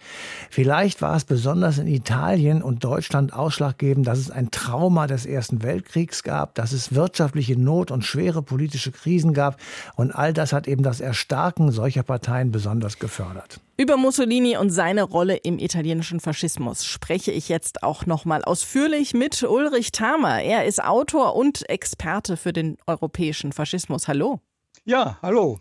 Vielleicht 0.50 1.02
war 1.02 1.16
es 1.16 1.24
besonders 1.24 1.78
in 1.78 1.88
Italien 1.88 2.62
und 2.62 2.84
Deutschland 2.84 3.32
ausschlaggebend, 3.32 4.06
dass 4.06 4.20
es 4.20 4.30
ein 4.30 4.52
Trauma 4.52 5.08
des 5.08 5.26
Ersten 5.26 5.64
Weltkriegs 5.64 6.22
gab, 6.22 6.54
dass 6.56 6.74
es 6.74 6.94
wirtschaftlich 6.94 7.45
wirtschaftliche 7.46 7.60
Not 7.60 7.92
und 7.92 8.04
schwere 8.04 8.42
politische 8.42 8.92
Krisen 8.92 9.34
gab. 9.34 9.60
Und 9.96 10.12
all 10.12 10.34
das 10.34 10.54
hat 10.54 10.68
eben 10.68 10.84
das 10.84 11.00
Erstarken 11.00 11.72
solcher 11.72 12.04
Parteien 12.04 12.52
besonders 12.52 13.00
gefördert. 13.00 13.60
Über 13.78 13.98
Mussolini 13.98 14.58
und 14.58 14.70
seine 14.70 15.04
Rolle 15.04 15.36
im 15.36 15.60
italienischen 15.60 16.20
Faschismus 16.20 16.86
spreche 16.86 17.32
ich 17.32 17.50
jetzt 17.50 17.84
auch 17.84 18.06
noch 18.06 18.26
mal 18.26 18.44
ausführlich 18.44 19.14
mit 19.14 19.44
Ulrich 19.44 19.92
Thamer. 19.92 20.42
Er 20.42 20.66
ist 20.66 20.84
Autor 20.84 21.36
und 21.36 21.70
Experte 21.70 22.38
für 22.38 22.54
den 22.54 22.78
europäischen 22.88 23.52
Faschismus. 23.52 24.08
Hallo. 24.08 24.40
Ja, 24.86 25.18
hallo. 25.22 25.60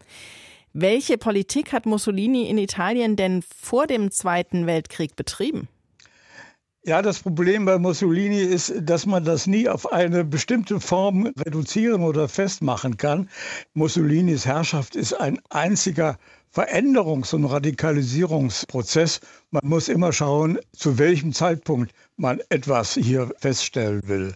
Welche 0.73 1.18
Politik 1.18 1.73
hat 1.73 1.87
Mussolini 1.87 2.49
in 2.49 2.59
Italien 2.59 3.14
denn 3.16 3.42
vor 3.42 3.87
dem 3.87 4.11
Zweiten 4.11 4.66
Weltkrieg 4.66 5.14
betrieben? 5.14 5.68
Ja, 6.87 7.01
das 7.01 7.20
Problem 7.20 7.64
bei 7.64 7.79
Mussolini 7.79 8.40
ist, 8.40 8.75
dass 8.83 9.07
man 9.07 9.25
das 9.25 9.47
nie 9.47 9.70
auf 9.70 9.90
eine 9.90 10.23
bestimmte 10.23 10.81
Form 10.81 11.33
reduzieren 11.38 12.03
oder 12.03 12.29
festmachen 12.29 12.99
kann. 12.99 13.31
Mussolinis 13.73 14.44
Herrschaft 14.44 14.94
ist 14.94 15.14
ein 15.14 15.40
einziger 15.49 16.18
Veränderungs- 16.55 17.35
und 17.35 17.47
Radikalisierungsprozess. 17.47 19.20
Man 19.51 19.66
muss 19.66 19.88
immer 19.88 20.12
schauen, 20.12 20.59
zu 20.77 20.99
welchem 20.99 21.33
Zeitpunkt 21.33 21.94
man 22.18 22.40
etwas 22.51 22.92
hier 22.92 23.33
feststellen 23.38 24.07
will. 24.07 24.35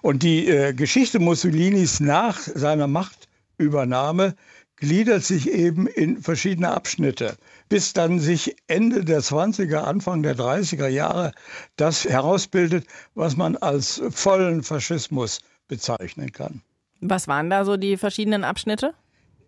Und 0.00 0.22
die 0.22 0.48
äh, 0.48 0.72
Geschichte 0.72 1.18
Mussolinis 1.18 2.00
nach 2.00 2.38
seiner 2.40 2.86
Machtübernahme 2.86 4.36
gliedert 4.84 5.24
sich 5.24 5.50
eben 5.50 5.86
in 5.86 6.20
verschiedene 6.20 6.70
Abschnitte 6.70 7.36
bis 7.68 7.92
dann 7.92 8.18
sich 8.18 8.56
Ende 8.66 9.04
der 9.04 9.20
20er, 9.20 9.78
Anfang 9.78 10.22
der 10.22 10.36
30er 10.36 10.88
Jahre 10.88 11.32
das 11.76 12.04
herausbildet, 12.04 12.86
was 13.14 13.36
man 13.36 13.56
als 13.56 14.02
vollen 14.10 14.62
Faschismus 14.62 15.40
bezeichnen 15.68 16.32
kann. 16.32 16.62
Was 17.00 17.28
waren 17.28 17.50
da 17.50 17.64
so 17.64 17.76
die 17.76 17.96
verschiedenen 17.96 18.44
Abschnitte? 18.44 18.94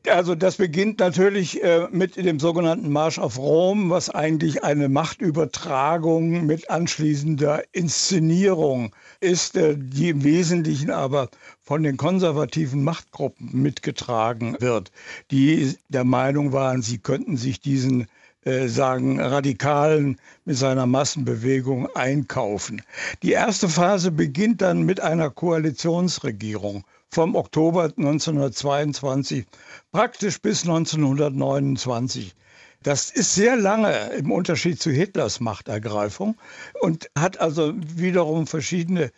Also 0.08 0.34
das 0.34 0.56
beginnt 0.56 1.00
natürlich 1.00 1.62
äh, 1.62 1.88
mit 1.90 2.16
dem 2.16 2.38
sogenannten 2.38 2.90
Marsch 2.90 3.18
auf 3.18 3.38
Rom, 3.38 3.90
was 3.90 4.10
eigentlich 4.10 4.62
eine 4.62 4.88
Machtübertragung 4.88 6.46
mit 6.46 6.70
anschließender 6.70 7.62
Inszenierung 7.72 8.94
ist, 9.20 9.56
äh, 9.56 9.76
die 9.76 10.10
im 10.10 10.24
Wesentlichen 10.24 10.90
aber 10.90 11.28
von 11.62 11.82
den 11.82 11.96
konservativen 11.96 12.84
Machtgruppen 12.84 13.50
mitgetragen 13.52 14.56
wird, 14.60 14.92
die 15.30 15.76
der 15.88 16.04
Meinung 16.04 16.52
waren, 16.52 16.82
sie 16.82 16.98
könnten 16.98 17.36
sich 17.36 17.60
diesen 17.60 18.06
äh, 18.44 18.68
sagen 18.68 19.20
Radikalen 19.20 20.20
mit 20.44 20.56
seiner 20.56 20.86
Massenbewegung 20.86 21.88
einkaufen. 21.96 22.80
Die 23.24 23.32
erste 23.32 23.68
Phase 23.68 24.12
beginnt 24.12 24.62
dann 24.62 24.82
mit 24.82 25.00
einer 25.00 25.30
Koalitionsregierung 25.30 26.84
vom 27.10 27.34
Oktober 27.34 27.84
1922 27.84 29.46
praktisch 29.92 30.40
bis 30.40 30.62
1929. 30.62 32.34
Das 32.82 33.10
ist 33.10 33.34
sehr 33.34 33.56
lange 33.56 34.10
im 34.10 34.30
Unterschied 34.30 34.80
zu 34.80 34.90
Hitlers 34.90 35.40
Machtergreifung 35.40 36.36
und 36.80 37.10
hat 37.18 37.40
also 37.40 37.72
wiederum 37.76 38.46
verschiedene 38.46 39.10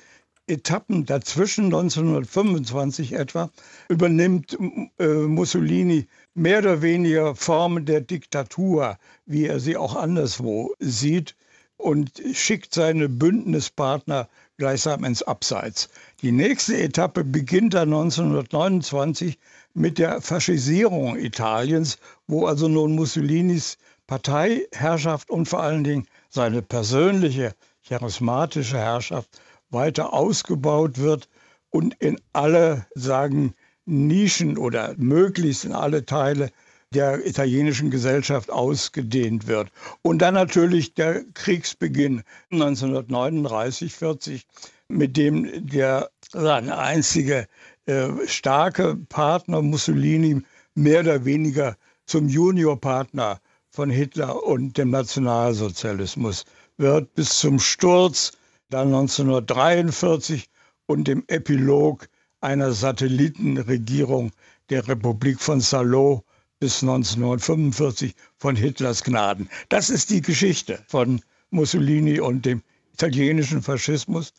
Etappen 0.46 1.04
dazwischen, 1.04 1.66
1925 1.66 3.12
etwa, 3.12 3.50
übernimmt 3.88 4.56
äh, 4.98 5.06
Mussolini 5.06 6.06
mehr 6.34 6.60
oder 6.60 6.80
weniger 6.80 7.34
Formen 7.34 7.84
der 7.84 8.00
Diktatur, 8.00 8.96
wie 9.26 9.44
er 9.44 9.60
sie 9.60 9.76
auch 9.76 9.94
anderswo 9.94 10.74
sieht, 10.78 11.36
und 11.76 12.22
schickt 12.32 12.74
seine 12.74 13.08
Bündnispartner 13.08 14.28
gleichsam 14.58 15.04
ins 15.04 15.22
Abseits. 15.22 15.88
Die 16.20 16.32
nächste 16.32 16.76
Etappe 16.76 17.24
beginnt 17.24 17.74
dann 17.74 17.92
1929 17.92 19.38
mit 19.72 19.98
der 19.98 20.20
Faschisierung 20.20 21.16
Italiens, 21.16 21.98
wo 22.26 22.46
also 22.46 22.68
nun 22.68 22.94
Mussolinis 22.94 23.78
Parteiherrschaft 24.06 25.30
und 25.30 25.48
vor 25.48 25.62
allen 25.62 25.84
Dingen 25.84 26.06
seine 26.28 26.60
persönliche 26.62 27.54
charismatische 27.86 28.78
Herrschaft 28.78 29.40
weiter 29.70 30.12
ausgebaut 30.12 30.98
wird 30.98 31.28
und 31.70 31.94
in 32.00 32.20
alle, 32.32 32.86
sagen, 32.94 33.54
Nischen 33.84 34.58
oder 34.58 34.94
möglichst 34.98 35.64
in 35.64 35.72
alle 35.72 36.04
Teile 36.04 36.50
der 36.94 37.26
italienischen 37.26 37.90
Gesellschaft 37.90 38.50
ausgedehnt 38.50 39.46
wird. 39.46 39.70
Und 40.02 40.20
dann 40.20 40.34
natürlich 40.34 40.94
der 40.94 41.24
Kriegsbeginn 41.34 42.22
1939, 42.50 43.94
40, 43.94 44.46
mit 44.88 45.16
dem 45.16 45.66
der 45.66 46.10
sein 46.32 46.70
einzige 46.70 47.46
äh, 47.86 48.08
starke 48.26 48.96
Partner 49.08 49.60
Mussolini 49.60 50.42
mehr 50.74 51.00
oder 51.00 51.24
weniger 51.24 51.76
zum 52.06 52.28
Juniorpartner 52.28 53.40
von 53.70 53.90
Hitler 53.90 54.42
und 54.44 54.78
dem 54.78 54.90
Nationalsozialismus 54.90 56.44
wird 56.78 57.14
bis 57.14 57.38
zum 57.38 57.58
Sturz 57.58 58.32
dann 58.70 58.88
1943 58.88 60.48
und 60.86 61.06
dem 61.06 61.24
Epilog 61.26 62.08
einer 62.40 62.72
Satellitenregierung 62.72 64.32
der 64.70 64.86
Republik 64.88 65.40
von 65.40 65.60
Salo 65.60 66.24
bis 66.60 66.82
1945 66.82 68.14
von 68.36 68.56
Hitlers 68.56 69.04
Gnaden. 69.04 69.48
Das 69.68 69.90
ist 69.90 70.10
die 70.10 70.20
Geschichte 70.20 70.82
von 70.88 71.20
Mussolini 71.50 72.20
und 72.20 72.44
dem 72.44 72.62
italienischen 72.92 73.62
Faschismus, 73.62 74.32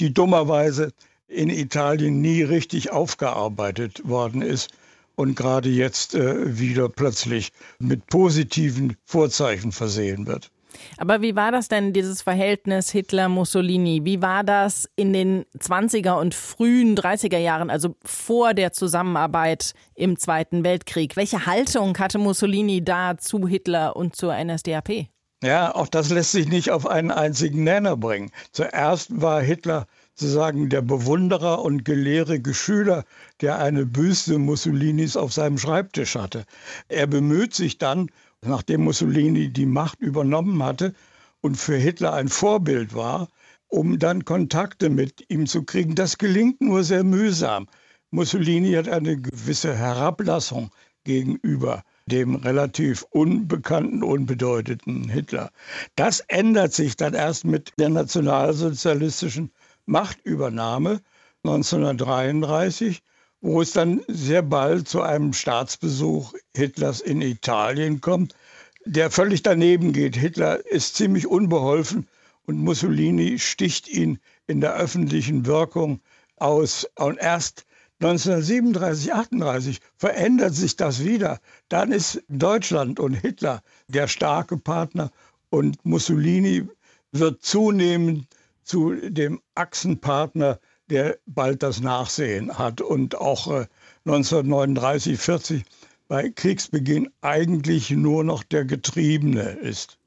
die 0.00 0.12
dummerweise 0.12 0.92
in 1.26 1.50
Italien 1.50 2.20
nie 2.20 2.42
richtig 2.42 2.90
aufgearbeitet 2.90 4.08
worden 4.08 4.42
ist 4.42 4.70
und 5.16 5.36
gerade 5.36 5.68
jetzt 5.68 6.14
äh, 6.14 6.58
wieder 6.58 6.88
plötzlich 6.88 7.52
mit 7.78 8.06
positiven 8.06 8.96
Vorzeichen 9.04 9.72
versehen 9.72 10.26
wird. 10.26 10.50
Aber 10.96 11.22
wie 11.22 11.36
war 11.36 11.52
das 11.52 11.68
denn, 11.68 11.92
dieses 11.92 12.22
Verhältnis 12.22 12.90
Hitler-Mussolini? 12.90 14.04
Wie 14.04 14.22
war 14.22 14.44
das 14.44 14.88
in 14.96 15.12
den 15.12 15.44
20er 15.58 16.18
und 16.18 16.34
frühen 16.34 16.96
30er 16.96 17.38
Jahren, 17.38 17.70
also 17.70 17.96
vor 18.04 18.54
der 18.54 18.72
Zusammenarbeit 18.72 19.74
im 19.94 20.18
Zweiten 20.18 20.64
Weltkrieg? 20.64 21.16
Welche 21.16 21.46
Haltung 21.46 21.98
hatte 21.98 22.18
Mussolini 22.18 22.84
da 22.84 23.16
zu 23.18 23.46
Hitler 23.46 23.96
und 23.96 24.16
zur 24.16 24.34
NSDAP? 24.36 25.08
Ja, 25.44 25.74
auch 25.74 25.88
das 25.88 26.08
lässt 26.08 26.32
sich 26.32 26.48
nicht 26.48 26.70
auf 26.70 26.86
einen 26.86 27.10
einzigen 27.10 27.64
Nenner 27.64 27.98
bringen. 27.98 28.30
Zuerst 28.50 29.20
war 29.20 29.42
Hitler 29.42 29.86
sozusagen 30.14 30.70
der 30.70 30.80
Bewunderer 30.80 31.62
und 31.62 31.84
gelehrige 31.84 32.54
Schüler, 32.54 33.04
der 33.42 33.58
eine 33.58 33.84
Büste 33.84 34.38
Mussolinis 34.38 35.18
auf 35.18 35.34
seinem 35.34 35.58
Schreibtisch 35.58 36.14
hatte. 36.14 36.44
Er 36.88 37.06
bemüht 37.06 37.52
sich 37.52 37.76
dann, 37.76 38.10
nachdem 38.46 38.84
Mussolini 38.84 39.48
die 39.48 39.66
Macht 39.66 40.00
übernommen 40.00 40.62
hatte 40.62 40.94
und 41.40 41.56
für 41.56 41.76
Hitler 41.76 42.14
ein 42.14 42.28
Vorbild 42.28 42.94
war, 42.94 43.28
um 43.68 43.98
dann 43.98 44.24
Kontakte 44.24 44.88
mit 44.90 45.24
ihm 45.28 45.46
zu 45.46 45.64
kriegen. 45.64 45.94
Das 45.94 46.18
gelingt 46.18 46.60
nur 46.60 46.84
sehr 46.84 47.04
mühsam. 47.04 47.66
Mussolini 48.10 48.72
hat 48.72 48.88
eine 48.88 49.20
gewisse 49.20 49.74
Herablassung 49.74 50.70
gegenüber 51.04 51.82
dem 52.06 52.36
relativ 52.36 53.04
unbekannten, 53.10 54.02
unbedeuteten 54.02 55.08
Hitler. 55.08 55.50
Das 55.96 56.20
ändert 56.20 56.72
sich 56.72 56.96
dann 56.96 57.14
erst 57.14 57.44
mit 57.44 57.72
der 57.78 57.88
nationalsozialistischen 57.88 59.50
Machtübernahme 59.86 61.00
1933, 61.44 63.02
wo 63.44 63.60
es 63.60 63.72
dann 63.72 64.00
sehr 64.08 64.40
bald 64.40 64.88
zu 64.88 65.02
einem 65.02 65.34
Staatsbesuch 65.34 66.32
Hitlers 66.56 67.02
in 67.02 67.20
Italien 67.20 68.00
kommt, 68.00 68.34
der 68.86 69.10
völlig 69.10 69.42
daneben 69.42 69.92
geht. 69.92 70.16
Hitler 70.16 70.64
ist 70.64 70.96
ziemlich 70.96 71.26
unbeholfen 71.26 72.08
und 72.46 72.56
Mussolini 72.56 73.38
sticht 73.38 73.86
ihn 73.86 74.18
in 74.46 74.62
der 74.62 74.74
öffentlichen 74.76 75.44
Wirkung 75.44 76.00
aus. 76.36 76.88
Und 76.98 77.18
erst 77.18 77.66
1937, 78.00 79.12
38 79.12 79.80
verändert 79.94 80.54
sich 80.54 80.76
das 80.76 81.04
wieder. 81.04 81.38
Dann 81.68 81.92
ist 81.92 82.22
Deutschland 82.28 82.98
und 82.98 83.12
Hitler 83.12 83.62
der 83.88 84.08
starke 84.08 84.56
Partner 84.56 85.10
und 85.50 85.84
Mussolini 85.84 86.66
wird 87.12 87.42
zunehmend 87.42 88.26
zu 88.62 88.94
dem 88.94 89.42
Achsenpartner, 89.54 90.58
der 90.90 91.18
bald 91.26 91.62
das 91.62 91.80
Nachsehen 91.80 92.58
hat 92.58 92.80
und 92.80 93.16
auch 93.16 93.48
äh, 93.48 93.66
1939, 94.06 95.18
40 95.18 95.64
bei 96.08 96.30
Kriegsbeginn 96.30 97.10
eigentlich 97.22 97.90
nur 97.90 98.24
noch 98.24 98.42
der 98.42 98.64
Getriebene 98.64 99.42
ist. 99.42 99.98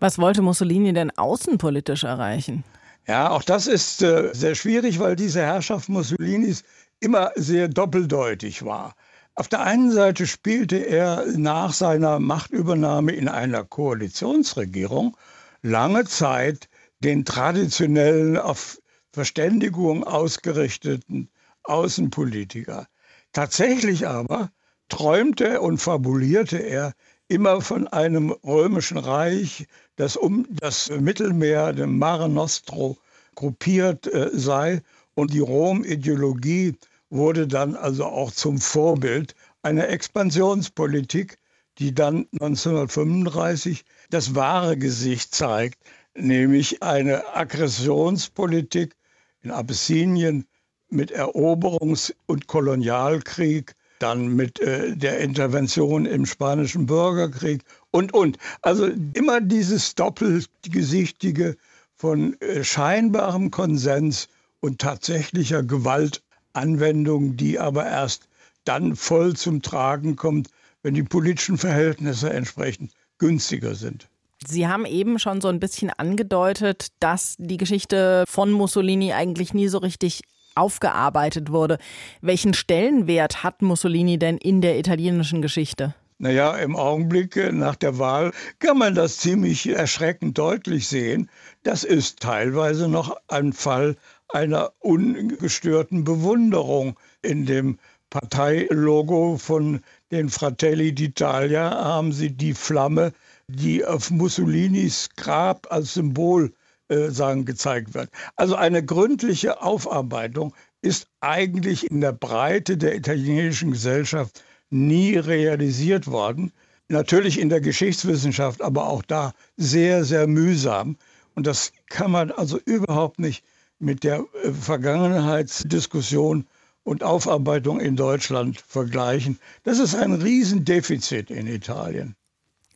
Was 0.00 0.18
wollte 0.18 0.42
Mussolini 0.42 0.92
denn 0.92 1.10
außenpolitisch 1.16 2.04
erreichen? 2.04 2.64
Ja, 3.06 3.30
auch 3.30 3.42
das 3.42 3.66
ist 3.66 4.02
äh, 4.02 4.30
sehr 4.32 4.54
schwierig, 4.54 4.98
weil 4.98 5.16
diese 5.16 5.42
Herrschaft 5.42 5.88
Mussolinis 5.88 6.62
immer 7.00 7.32
sehr 7.34 7.68
doppeldeutig 7.68 8.64
war. 8.64 8.94
Auf 9.34 9.48
der 9.48 9.60
einen 9.60 9.90
Seite 9.90 10.26
spielte 10.26 10.76
er 10.76 11.24
nach 11.36 11.72
seiner 11.72 12.20
Machtübernahme 12.20 13.12
in 13.12 13.28
einer 13.28 13.64
Koalitionsregierung 13.64 15.16
lange 15.62 16.04
Zeit 16.04 16.68
den 17.00 17.24
traditionellen 17.24 18.36
auf 18.36 18.78
Verständigung 19.12 20.04
ausgerichteten 20.04 21.28
Außenpolitiker. 21.64 22.86
Tatsächlich 23.32 24.08
aber 24.08 24.50
träumte 24.88 25.60
und 25.60 25.78
fabulierte 25.78 26.58
er 26.58 26.94
immer 27.28 27.60
von 27.60 27.88
einem 27.88 28.30
römischen 28.30 28.98
Reich, 28.98 29.66
das 29.96 30.16
um 30.16 30.46
das 30.50 30.90
Mittelmeer, 30.90 31.72
dem 31.72 31.98
Mare 31.98 32.28
Nostro, 32.28 32.98
gruppiert 33.34 34.06
äh, 34.06 34.30
sei 34.32 34.82
und 35.14 35.32
die 35.32 35.40
Rom-Ideologie 35.40 36.74
wurde 37.10 37.46
dann 37.46 37.76
also 37.76 38.06
auch 38.06 38.32
zum 38.32 38.58
Vorbild 38.58 39.34
einer 39.62 39.88
Expansionspolitik, 39.88 41.38
die 41.78 41.94
dann 41.94 42.26
1935 42.32 43.84
das 44.10 44.34
wahre 44.34 44.76
Gesicht 44.76 45.34
zeigt, 45.34 45.78
nämlich 46.14 46.82
eine 46.82 47.34
Aggressionspolitik 47.34 48.94
in 49.42 49.50
Abyssinien 49.50 50.46
mit 50.88 51.14
Eroberungs- 51.16 52.14
und 52.26 52.46
Kolonialkrieg, 52.46 53.74
dann 53.98 54.34
mit 54.34 54.60
äh, 54.60 54.96
der 54.96 55.20
Intervention 55.20 56.06
im 56.06 56.26
Spanischen 56.26 56.86
Bürgerkrieg 56.86 57.62
und, 57.92 58.12
und. 58.12 58.36
Also 58.60 58.88
immer 59.14 59.40
dieses 59.40 59.94
doppelgesichtige 59.94 61.56
von 61.94 62.38
äh, 62.40 62.64
scheinbarem 62.64 63.50
Konsens 63.50 64.28
und 64.60 64.80
tatsächlicher 64.80 65.62
Gewalt 65.62 66.22
Anwendung, 66.52 67.36
die 67.36 67.58
aber 67.58 67.86
erst 67.86 68.28
dann 68.64 68.96
voll 68.96 69.34
zum 69.34 69.62
Tragen 69.62 70.16
kommt, 70.16 70.50
wenn 70.82 70.94
die 70.94 71.02
politischen 71.02 71.58
Verhältnisse 71.58 72.30
entsprechend 72.30 72.92
günstiger 73.18 73.74
sind. 73.74 74.08
Sie 74.46 74.66
haben 74.66 74.86
eben 74.86 75.18
schon 75.18 75.40
so 75.40 75.48
ein 75.48 75.60
bisschen 75.60 75.90
angedeutet, 75.90 76.88
dass 77.00 77.36
die 77.38 77.56
Geschichte 77.56 78.24
von 78.28 78.50
Mussolini 78.50 79.12
eigentlich 79.12 79.54
nie 79.54 79.68
so 79.68 79.78
richtig 79.78 80.22
aufgearbeitet 80.54 81.50
wurde. 81.50 81.78
Welchen 82.20 82.54
Stellenwert 82.54 83.42
hat 83.42 83.62
Mussolini 83.62 84.18
denn 84.18 84.38
in 84.38 84.60
der 84.60 84.78
italienischen 84.78 85.42
Geschichte? 85.42 85.94
Naja, 86.18 86.56
im 86.56 86.76
Augenblick 86.76 87.36
äh, 87.36 87.50
nach 87.50 87.74
der 87.74 87.98
Wahl 87.98 88.30
kann 88.60 88.78
man 88.78 88.94
das 88.94 89.16
ziemlich 89.16 89.68
erschreckend 89.68 90.38
deutlich 90.38 90.86
sehen. 90.86 91.28
Das 91.64 91.82
ist 91.82 92.20
teilweise 92.20 92.88
noch 92.88 93.16
ein 93.26 93.52
Fall 93.52 93.96
einer 94.28 94.72
ungestörten 94.78 96.04
Bewunderung. 96.04 96.96
In 97.22 97.44
dem 97.44 97.78
Parteilogo 98.10 99.36
von 99.36 99.80
den 100.12 100.28
Fratelli 100.28 100.90
d'Italia 100.90 101.70
haben 101.70 102.12
sie 102.12 102.30
die 102.30 102.54
Flamme, 102.54 103.12
die 103.48 103.84
auf 103.84 104.10
Mussolinis 104.10 105.10
Grab 105.16 105.66
als 105.70 105.94
Symbol 105.94 106.52
äh, 106.88 107.10
sagen, 107.10 107.44
gezeigt 107.44 107.94
wird. 107.94 108.10
Also 108.36 108.54
eine 108.54 108.84
gründliche 108.84 109.62
Aufarbeitung 109.62 110.54
ist 110.82 111.06
eigentlich 111.20 111.90
in 111.90 112.00
der 112.00 112.12
Breite 112.12 112.76
der 112.76 112.94
italienischen 112.94 113.70
Gesellschaft 113.70 114.42
nie 114.70 115.16
realisiert 115.16 116.06
worden. 116.06 116.52
Natürlich 116.88 117.38
in 117.38 117.48
der 117.48 117.60
Geschichtswissenschaft, 117.60 118.60
aber 118.60 118.88
auch 118.88 119.02
da 119.02 119.32
sehr, 119.56 120.04
sehr 120.04 120.26
mühsam. 120.26 120.96
Und 121.34 121.46
das 121.46 121.72
kann 121.88 122.10
man 122.10 122.30
also 122.30 122.58
überhaupt 122.64 123.18
nicht 123.18 123.44
mit 123.78 124.04
der 124.04 124.24
äh, 124.42 124.52
Vergangenheitsdiskussion 124.52 126.46
und 126.84 127.02
Aufarbeitung 127.02 127.80
in 127.80 127.96
Deutschland 127.96 128.60
vergleichen. 128.60 129.38
Das 129.62 129.78
ist 129.78 129.94
ein 129.94 130.14
Riesendefizit 130.14 131.30
in 131.30 131.46
Italien. 131.46 132.16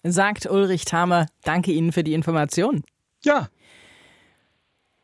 Sagt 0.02 0.46
Ulrich 0.46 0.84
Thamer. 0.84 1.26
Danke 1.44 1.72
Ihnen 1.72 1.92
für 1.92 2.04
die 2.04 2.14
Information. 2.14 2.84
Ja. 3.24 3.48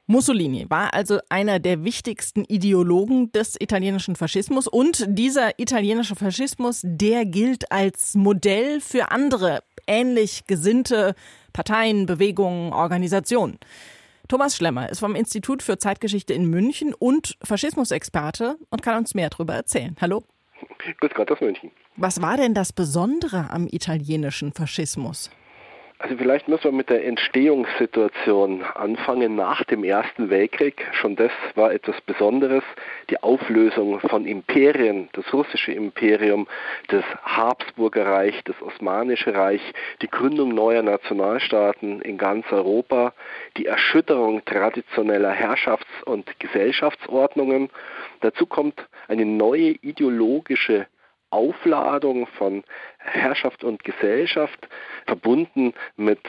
Mussolini 0.06 0.66
war 0.68 0.92
also 0.94 1.20
einer 1.28 1.58
der 1.58 1.84
wichtigsten 1.84 2.44
Ideologen 2.44 3.32
des 3.32 3.56
italienischen 3.58 4.16
Faschismus 4.16 4.66
und 4.66 5.04
dieser 5.08 5.58
italienische 5.58 6.16
Faschismus, 6.16 6.80
der 6.84 7.24
gilt 7.24 7.70
als 7.72 8.14
Modell 8.14 8.80
für 8.80 9.10
andere 9.10 9.62
ähnlich 9.86 10.46
gesinnte 10.46 11.14
Parteien, 11.52 12.06
Bewegungen, 12.06 12.72
Organisationen. 12.72 13.58
Thomas 14.28 14.56
Schlemmer 14.56 14.88
ist 14.88 15.00
vom 15.00 15.14
Institut 15.14 15.62
für 15.62 15.78
Zeitgeschichte 15.78 16.32
in 16.32 16.46
München 16.46 16.94
und 16.94 17.36
Faschismusexperte 17.42 18.56
und 18.70 18.82
kann 18.82 18.98
uns 18.98 19.14
mehr 19.14 19.30
darüber 19.30 19.54
erzählen. 19.54 19.96
Hallo. 20.00 20.24
Grüß 21.00 21.12
Gott 21.14 21.30
aus 21.30 21.40
München. 21.40 21.70
Was 21.96 22.22
war 22.22 22.38
denn 22.38 22.54
das 22.54 22.72
Besondere 22.72 23.50
am 23.50 23.68
italienischen 23.70 24.52
Faschismus? 24.52 25.30
Also 26.02 26.16
vielleicht 26.16 26.48
müssen 26.48 26.64
wir 26.64 26.72
mit 26.72 26.90
der 26.90 27.06
Entstehungssituation 27.06 28.64
anfangen 28.74 29.36
nach 29.36 29.62
dem 29.62 29.84
Ersten 29.84 30.30
Weltkrieg. 30.30 30.84
Schon 30.94 31.14
das 31.14 31.30
war 31.54 31.72
etwas 31.72 32.00
Besonderes. 32.00 32.64
Die 33.08 33.22
Auflösung 33.22 34.00
von 34.00 34.26
Imperien, 34.26 35.10
das 35.12 35.32
russische 35.32 35.70
Imperium, 35.70 36.48
das 36.88 37.04
Habsburger 37.22 38.06
Reich, 38.06 38.42
das 38.46 38.60
Osmanische 38.62 39.32
Reich, 39.32 39.60
die 40.00 40.08
Gründung 40.08 40.54
neuer 40.54 40.82
Nationalstaaten 40.82 42.02
in 42.02 42.18
ganz 42.18 42.50
Europa, 42.50 43.12
die 43.56 43.66
Erschütterung 43.66 44.44
traditioneller 44.44 45.30
Herrschafts- 45.30 46.02
und 46.04 46.40
Gesellschaftsordnungen. 46.40 47.70
Dazu 48.22 48.46
kommt 48.46 48.88
eine 49.06 49.24
neue 49.24 49.76
ideologische 49.82 50.88
Aufladung 51.32 52.26
von 52.26 52.62
Herrschaft 52.98 53.64
und 53.64 53.82
Gesellschaft, 53.84 54.68
verbunden 55.06 55.74
mit 55.96 56.20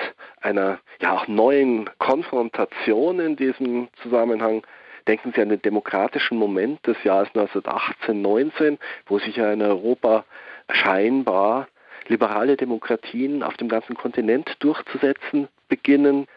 einer 0.42 0.80
ja 1.02 1.13
auch 1.13 1.28
neuen 1.28 1.89
Konfrontation 2.00 3.20
in 3.20 3.36
diesem 3.36 3.89
Zusammenhang. 4.02 4.66
Denken 5.08 5.34
Sie 5.36 5.42
an 5.42 5.50
den 5.50 5.62
demokratischen 5.62 6.38
Moment 6.38 6.86
des 6.88 7.02
Jahres 7.04 7.28
1918, 7.30 8.22
19, 8.22 8.80
wo 9.08 9.20
sich 9.20 9.36
ja 9.36 9.52
in 9.52 9.62
Europa 9.62 10.24
scheinbar 10.72 11.68
liberale 12.08 12.58
Demokratien 12.58 13.44
auf 13.44 13.56
dem 13.58 13.68
ganzen 13.70 13.96
Kontinent 13.96 14.56
durchzusetzen 14.60 15.48
beginnen. 15.68 16.28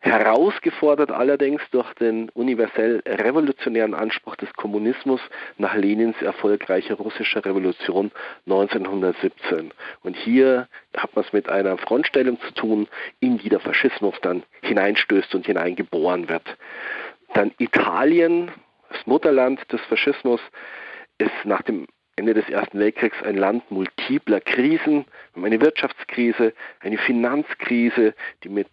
Herausgefordert 0.00 1.10
allerdings 1.10 1.60
durch 1.72 1.92
den 1.94 2.30
universell 2.30 3.02
revolutionären 3.04 3.94
Anspruch 3.94 4.36
des 4.36 4.52
Kommunismus 4.54 5.20
nach 5.56 5.74
Lenins 5.74 6.20
erfolgreicher 6.22 6.94
russischer 6.94 7.44
Revolution 7.44 8.12
1917. 8.46 9.72
Und 10.02 10.16
hier 10.16 10.68
hat 10.96 11.16
man 11.16 11.24
es 11.24 11.32
mit 11.32 11.48
einer 11.48 11.76
Frontstellung 11.78 12.40
zu 12.40 12.54
tun, 12.54 12.88
in 13.18 13.38
die 13.38 13.48
der 13.48 13.58
Faschismus 13.58 14.14
dann 14.22 14.44
hineinstößt 14.62 15.34
und 15.34 15.46
hineingeboren 15.46 16.28
wird. 16.28 16.56
Dann 17.34 17.52
Italien, 17.58 18.52
das 18.90 19.04
Mutterland 19.06 19.60
des 19.72 19.80
Faschismus, 19.82 20.40
ist 21.18 21.44
nach 21.44 21.62
dem 21.62 21.88
Ende 22.18 22.34
des 22.34 22.48
Ersten 22.50 22.80
Weltkriegs 22.80 23.22
ein 23.22 23.36
Land 23.36 23.70
multipler 23.70 24.40
Krisen. 24.40 25.04
Wir 25.04 25.36
haben 25.36 25.44
eine 25.44 25.60
Wirtschaftskrise, 25.60 26.52
eine 26.80 26.98
Finanzkrise, 26.98 28.12
die 28.42 28.48
mit 28.48 28.66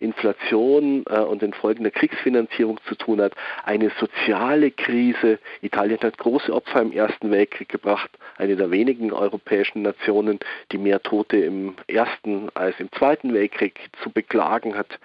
Inflation 0.00 1.04
äh, 1.08 1.20
und 1.20 1.40
den 1.40 1.54
Folgen 1.54 1.82
der 1.82 1.92
Kriegsfinanzierung 1.92 2.78
zu 2.86 2.94
tun 2.94 3.22
hat, 3.22 3.32
eine 3.64 3.90
soziale 3.98 4.70
Krise. 4.70 5.38
Italien 5.62 5.98
hat 6.02 6.18
große 6.18 6.52
Opfer 6.52 6.82
im 6.82 6.92
Ersten 6.92 7.30
Weltkrieg 7.30 7.70
gebracht, 7.70 8.10
eine 8.36 8.54
der 8.54 8.70
wenigen 8.70 9.14
europäischen 9.14 9.80
Nationen, 9.80 10.38
die 10.70 10.78
mehr 10.78 11.02
Tote 11.02 11.38
im 11.38 11.76
Ersten 11.86 12.50
als 12.52 12.78
im 12.80 12.92
Zweiten 12.92 13.32
Weltkrieg 13.32 13.80
zu 14.02 14.10
beklagen 14.10 14.76
hat. 14.76 14.98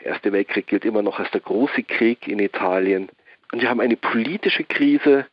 Der 0.00 0.12
Erste 0.12 0.32
Weltkrieg 0.32 0.68
gilt 0.68 0.86
immer 0.86 1.02
noch 1.02 1.18
als 1.18 1.30
der 1.32 1.42
große 1.42 1.82
Krieg 1.82 2.26
in 2.28 2.38
Italien. 2.38 3.10
Und 3.52 3.60
wir 3.60 3.68
haben 3.68 3.80
eine 3.80 3.96
politische 3.96 4.64
Krise, 4.64 5.26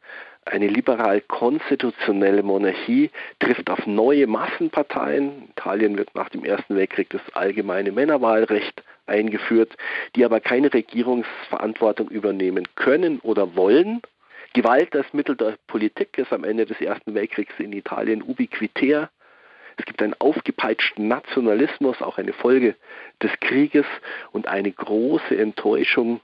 eine 0.45 0.67
liberal-konstitutionelle 0.67 2.43
Monarchie 2.43 3.11
trifft 3.39 3.69
auf 3.69 3.85
neue 3.87 4.27
Massenparteien. 4.27 5.49
Italien 5.49 5.97
wird 5.97 6.13
nach 6.15 6.29
dem 6.29 6.43
Ersten 6.43 6.75
Weltkrieg 6.75 7.09
das 7.09 7.21
allgemeine 7.33 7.91
Männerwahlrecht 7.91 8.83
eingeführt, 9.05 9.75
die 10.15 10.25
aber 10.25 10.39
keine 10.39 10.73
Regierungsverantwortung 10.73 12.09
übernehmen 12.09 12.67
können 12.75 13.19
oder 13.19 13.55
wollen. 13.55 14.01
Gewalt 14.53 14.95
als 14.95 15.11
Mittel 15.13 15.35
der 15.35 15.55
Politik 15.67 16.17
ist 16.17 16.31
am 16.31 16.43
Ende 16.43 16.65
des 16.65 16.79
Ersten 16.79 17.15
Weltkriegs 17.15 17.53
in 17.57 17.73
Italien 17.73 18.21
ubiquitär. 18.21 19.09
Es 19.77 19.85
gibt 19.85 20.01
einen 20.03 20.13
aufgepeitschten 20.19 21.07
Nationalismus, 21.07 22.01
auch 22.01 22.17
eine 22.19 22.33
Folge 22.33 22.75
des 23.21 23.31
Krieges 23.39 23.85
und 24.31 24.47
eine 24.47 24.71
große 24.71 25.35
Enttäuschung 25.35 26.21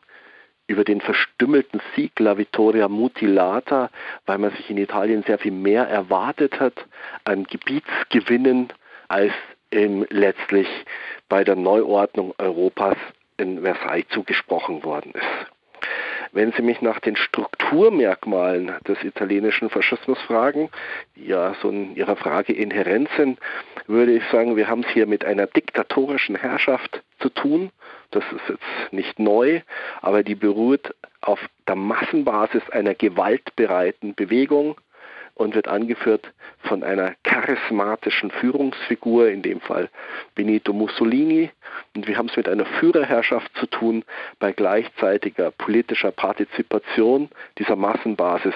über 0.70 0.84
den 0.84 1.02
verstümmelten 1.02 1.82
Sieg 1.96 2.20
La 2.20 2.38
Vittoria 2.38 2.88
Mutilata, 2.88 3.90
weil 4.28 4.38
man 4.38 4.52
sich 4.52 4.70
in 4.70 4.78
Italien 4.78 5.24
sehr 5.24 5.40
viel 5.40 5.52
mehr 5.52 5.88
erwartet 5.88 6.60
hat 6.60 6.86
an 7.24 7.46
Gebietsgewinnen, 7.46 8.72
als 9.08 9.34
ähm, 9.72 10.06
letztlich 10.10 10.68
bei 11.28 11.44
der 11.44 11.56
Neuordnung 11.56 12.36
Europas 12.38 12.98
in 13.38 13.64
Versailles 13.64 14.06
zugesprochen 14.10 14.84
worden 14.84 15.14
ist. 15.14 15.59
Wenn 16.32 16.52
Sie 16.52 16.62
mich 16.62 16.82
nach 16.82 17.00
den 17.00 17.16
Strukturmerkmalen 17.16 18.74
des 18.88 19.04
italienischen 19.04 19.70
Faschismus 19.70 20.20
fragen, 20.22 20.70
die 21.16 21.28
ja 21.28 21.56
so 21.62 21.70
in 21.70 21.96
Ihrer 21.96 22.16
Frage 22.16 22.54
inhärent 22.54 23.10
sind, 23.18 23.40
würde 23.88 24.14
ich 24.14 24.24
sagen, 24.32 24.56
wir 24.56 24.68
haben 24.68 24.84
es 24.84 24.90
hier 24.90 25.08
mit 25.08 25.26
einer 25.26 25.48
diktatorischen 25.48 26.36
Herrschaft 26.36 27.02
zu 27.20 27.30
tun. 27.30 27.72
Das 28.12 28.24
ist 28.32 28.50
jetzt 28.50 28.94
nicht 28.94 29.20
neu, 29.20 29.62
aber 30.02 30.24
die 30.24 30.36
beruht 30.36 30.94
auf 31.22 31.40
der 31.68 31.76
Massenbasis 31.76 32.68
einer 32.72 32.96
gewaltbereiten 32.96 34.16
Bewegung, 34.16 34.76
und 35.40 35.56
wird 35.56 35.70
angeführt 35.70 36.34
von 36.64 36.84
einer 36.84 37.16
charismatischen 37.24 38.30
Führungsfigur, 38.30 39.30
in 39.30 39.42
dem 39.42 39.62
Fall 39.62 39.90
Benito 40.36 40.74
Mussolini. 40.74 41.50
Und 41.96 42.08
wir 42.08 42.18
haben 42.18 42.28
es 42.28 42.36
mit 42.36 42.50
einer 42.50 42.66
Führerherrschaft 42.66 43.50
zu 43.58 43.66
tun 43.66 44.04
bei 44.40 44.52
gleichzeitiger 44.52 45.52
politischer 45.52 46.12
Partizipation 46.12 47.30
dieser 47.58 47.78
Massenbasis 47.78 48.54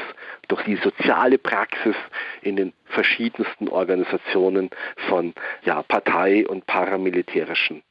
durch 0.49 0.61
die 0.63 0.75
soziale 0.75 1.37
Praxis 1.37 1.95
in 2.41 2.57
den 2.57 2.73
verschiedensten 2.85 3.69
Organisationen 3.69 4.69
von 5.07 5.33
ja, 5.63 5.83
Partei- 5.83 6.45
und 6.45 6.65
paramilitärischen 6.65 7.81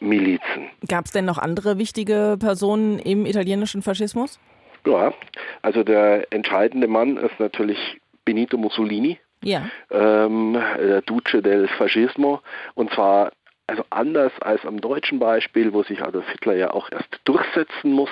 Milizen. 0.00 0.70
Gab 0.88 1.04
es 1.04 1.12
denn 1.12 1.26
noch 1.26 1.38
andere 1.38 1.76
wichtige 1.76 2.36
Personen 2.40 2.98
im 2.98 3.26
italienischen 3.26 3.82
Faschismus? 3.82 4.40
Ja, 4.86 5.12
also 5.60 5.82
der 5.84 6.32
entscheidende 6.32 6.88
Mann 6.88 7.18
ist 7.18 7.38
natürlich 7.38 8.00
Benito 8.28 8.58
Mussolini, 8.58 9.18
ja. 9.42 9.70
ähm, 9.90 10.52
der 10.52 11.00
Duce 11.00 11.40
del 11.40 11.66
Fascismo, 11.66 12.42
und 12.74 12.92
zwar 12.92 13.32
also 13.66 13.84
anders 13.88 14.32
als 14.40 14.66
am 14.66 14.82
deutschen 14.82 15.18
Beispiel, 15.18 15.72
wo 15.72 15.82
sich 15.82 16.02
Adolf 16.02 16.28
Hitler 16.30 16.54
ja 16.54 16.70
auch 16.72 16.92
erst 16.92 17.20
durchsetzen 17.24 17.92
muss 17.92 18.10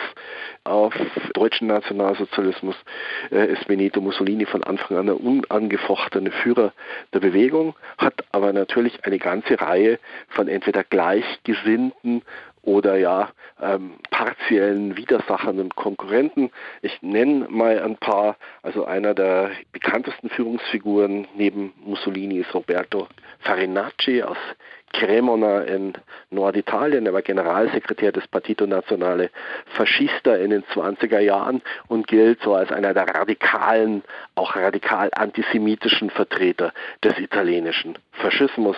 auf 0.65 0.95
deutschen 1.35 1.69
Nationalsozialismus, 1.69 2.77
äh, 3.31 3.53
ist 3.53 3.67
Benito 3.67 4.01
Mussolini 4.01 4.47
von 4.47 4.65
Anfang 4.65 4.97
an 4.97 5.05
der 5.07 5.21
unangefochtene 5.21 6.31
Führer 6.31 6.73
der 7.13 7.21
Bewegung, 7.21 7.75
hat 7.99 8.25
aber 8.33 8.55
natürlich 8.55 9.05
eine 9.05 9.19
ganze 9.19 9.61
Reihe 9.61 9.99
von 10.29 10.49
entweder 10.49 10.83
Gleichgesinnten 10.83 12.23
oder 12.67 12.97
ja 12.97 13.31
ähm, 13.63 13.95
partiellen 14.11 14.97
Widersachern 14.97 15.61
und 15.61 15.77
Konkurrenten. 15.77 16.51
Ich 16.83 17.01
nenne 17.01 17.47
mal 17.49 17.81
ein 17.81 17.97
paar. 17.97 18.37
Also 18.63 18.85
einer 18.85 19.15
der 19.15 19.51
bekanntesten 19.73 20.29
Führungsfiguren 20.29 21.27
neben 21.37 21.73
Mussolini 21.85 22.39
ist 22.41 22.53
Roberto 22.53 23.07
Farinacci 23.39 24.23
aus 24.23 24.37
Cremona 24.93 25.63
in 25.63 25.93
Norditalien. 26.31 27.07
Er 27.07 27.13
war 27.13 27.23
Generalsekretär 27.23 28.13
des 28.13 28.27
Partito 28.29 28.67
Nazionale 28.67 29.31
Fascista 29.67 30.35
in 30.37 30.51
den 30.51 30.65
20er 30.65 31.21
Jahren 31.21 31.63
und 31.89 32.07
gilt 32.07 32.41
so 32.43 32.55
als 32.55 32.73
einer 32.73 32.95
der 32.95 33.09
radikalen, 33.09 34.03
auch 34.35 34.57
radikal 34.57 35.11
antisemitischen 35.15 36.11
Vertreter 36.11 36.73
des 37.05 37.19
italienischen 37.19 37.99
Faschismus. 38.13 38.77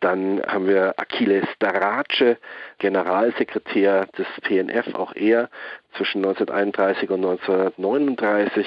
Dann 0.00 0.42
haben 0.46 0.66
wir 0.66 0.94
Achille 0.98 1.46
Starace, 1.54 2.36
Generalsekretär 2.78 4.06
des 4.18 4.26
PNF, 4.42 4.94
auch 4.94 5.14
er 5.14 5.48
zwischen 5.96 6.18
1931 6.24 7.08
und 7.10 7.24
1939. 7.24 8.66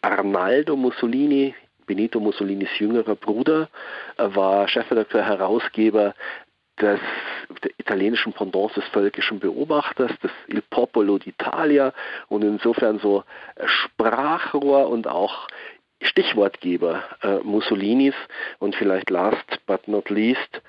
Arnaldo 0.00 0.76
Mussolini, 0.76 1.54
Benito 1.86 2.20
Mussolinis 2.20 2.68
jüngerer 2.78 3.16
Bruder, 3.16 3.68
war 4.16 4.68
Chefredakteur, 4.68 5.24
Herausgeber 5.24 6.14
des 6.80 7.00
italienischen 7.78 8.32
Pendants 8.32 8.74
des 8.74 8.84
völkischen 8.86 9.38
Beobachters, 9.38 10.10
des 10.22 10.30
Il 10.48 10.62
Popolo 10.62 11.16
d'Italia. 11.16 11.92
Und 12.28 12.42
insofern 12.42 12.98
so 12.98 13.24
Sprachrohr 13.64 14.88
und 14.88 15.06
auch 15.06 15.48
Stichwortgeber 16.02 17.02
äh, 17.22 17.38
Mussolinis. 17.44 18.14
Und 18.58 18.74
vielleicht 18.74 19.10
last 19.10 19.60
but 19.66 19.86
not 19.88 20.10
least 20.10 20.62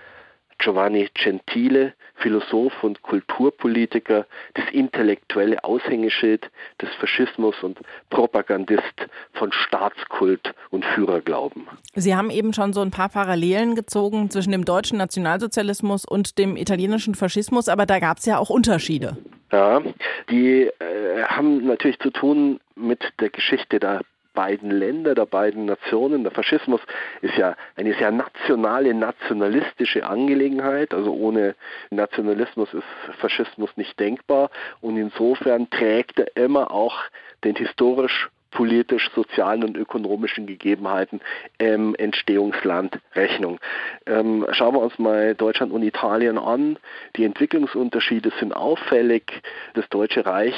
Giovanni 0.60 1.10
Gentile, 1.14 1.94
Philosoph 2.16 2.84
und 2.84 3.02
Kulturpolitiker, 3.02 4.26
das 4.54 4.66
intellektuelle 4.72 5.64
Aushängeschild 5.64 6.50
des 6.82 6.90
Faschismus 7.00 7.56
und 7.62 7.80
Propagandist 8.10 9.08
von 9.34 9.52
Staatskult 9.52 10.54
und 10.72 10.86
Führerglauben. 10.86 11.68
Sie 11.94 12.16
haben 12.16 12.30
eben 12.30 12.54
schon 12.54 12.74
so 12.74 12.82
ein 12.82 12.92
paar 12.92 13.10
Parallelen 13.10 13.76
gezogen 13.76 14.30
zwischen 14.30 14.52
dem 14.52 14.66
deutschen 14.66 14.98
Nationalsozialismus 14.98 16.06
und 16.06 16.38
dem 16.38 16.56
italienischen 16.58 17.16
Faschismus, 17.16 17.70
aber 17.70 17.86
da 17.86 18.00
gab 18.00 18.20
es 18.20 18.26
ja 18.26 18.38
auch 18.38 18.50
Unterschiede. 18.50 19.18
Ja, 19.52 19.82
die 20.30 20.64
äh, 20.80 21.24
haben 21.24 21.66
natürlich 21.66 22.00
zu 22.00 22.10
tun 22.10 22.60
mit 22.76 23.14
der 23.20 23.30
Geschichte 23.30 23.80
der 23.80 24.02
beiden 24.36 24.70
Länder, 24.70 25.16
der 25.16 25.26
beiden 25.26 25.66
Nationen. 25.66 26.24
Der 26.24 26.32
Faschismus 26.32 26.82
ist 27.22 27.36
ja 27.38 27.56
eine 27.76 27.96
sehr 27.96 28.12
nationale, 28.12 28.94
nationalistische 28.94 30.06
Angelegenheit. 30.06 30.94
Also 30.94 31.12
ohne 31.14 31.56
Nationalismus 31.90 32.72
ist 32.74 33.18
Faschismus 33.20 33.72
nicht 33.78 34.00
denkbar. 34.00 34.52
Und 34.82 34.98
insofern 34.98 35.70
trägt 35.72 36.20
er 36.20 36.36
immer 36.36 36.70
auch 36.70 37.00
den 37.44 37.56
historisch 37.56 38.30
politisch, 38.56 39.12
sozialen 39.14 39.66
und 39.66 39.76
ökonomischen 39.76 40.48
Gegebenheiten 40.48 41.20
im 41.58 41.94
Entstehungsland 41.96 43.00
Rechnung. 43.14 43.60
Ähm, 44.06 44.48
schauen 44.52 44.76
wir 44.76 44.80
uns 44.82 44.98
mal 44.98 45.36
Deutschland 45.36 45.74
und 45.74 45.84
Italien 45.84 46.38
an. 46.38 46.80
Die 47.18 47.26
Entwicklungsunterschiede 47.26 48.32
sind 48.40 48.56
auffällig. 48.56 49.42
Das 49.74 49.88
Deutsche 49.90 50.26
Reich 50.26 50.56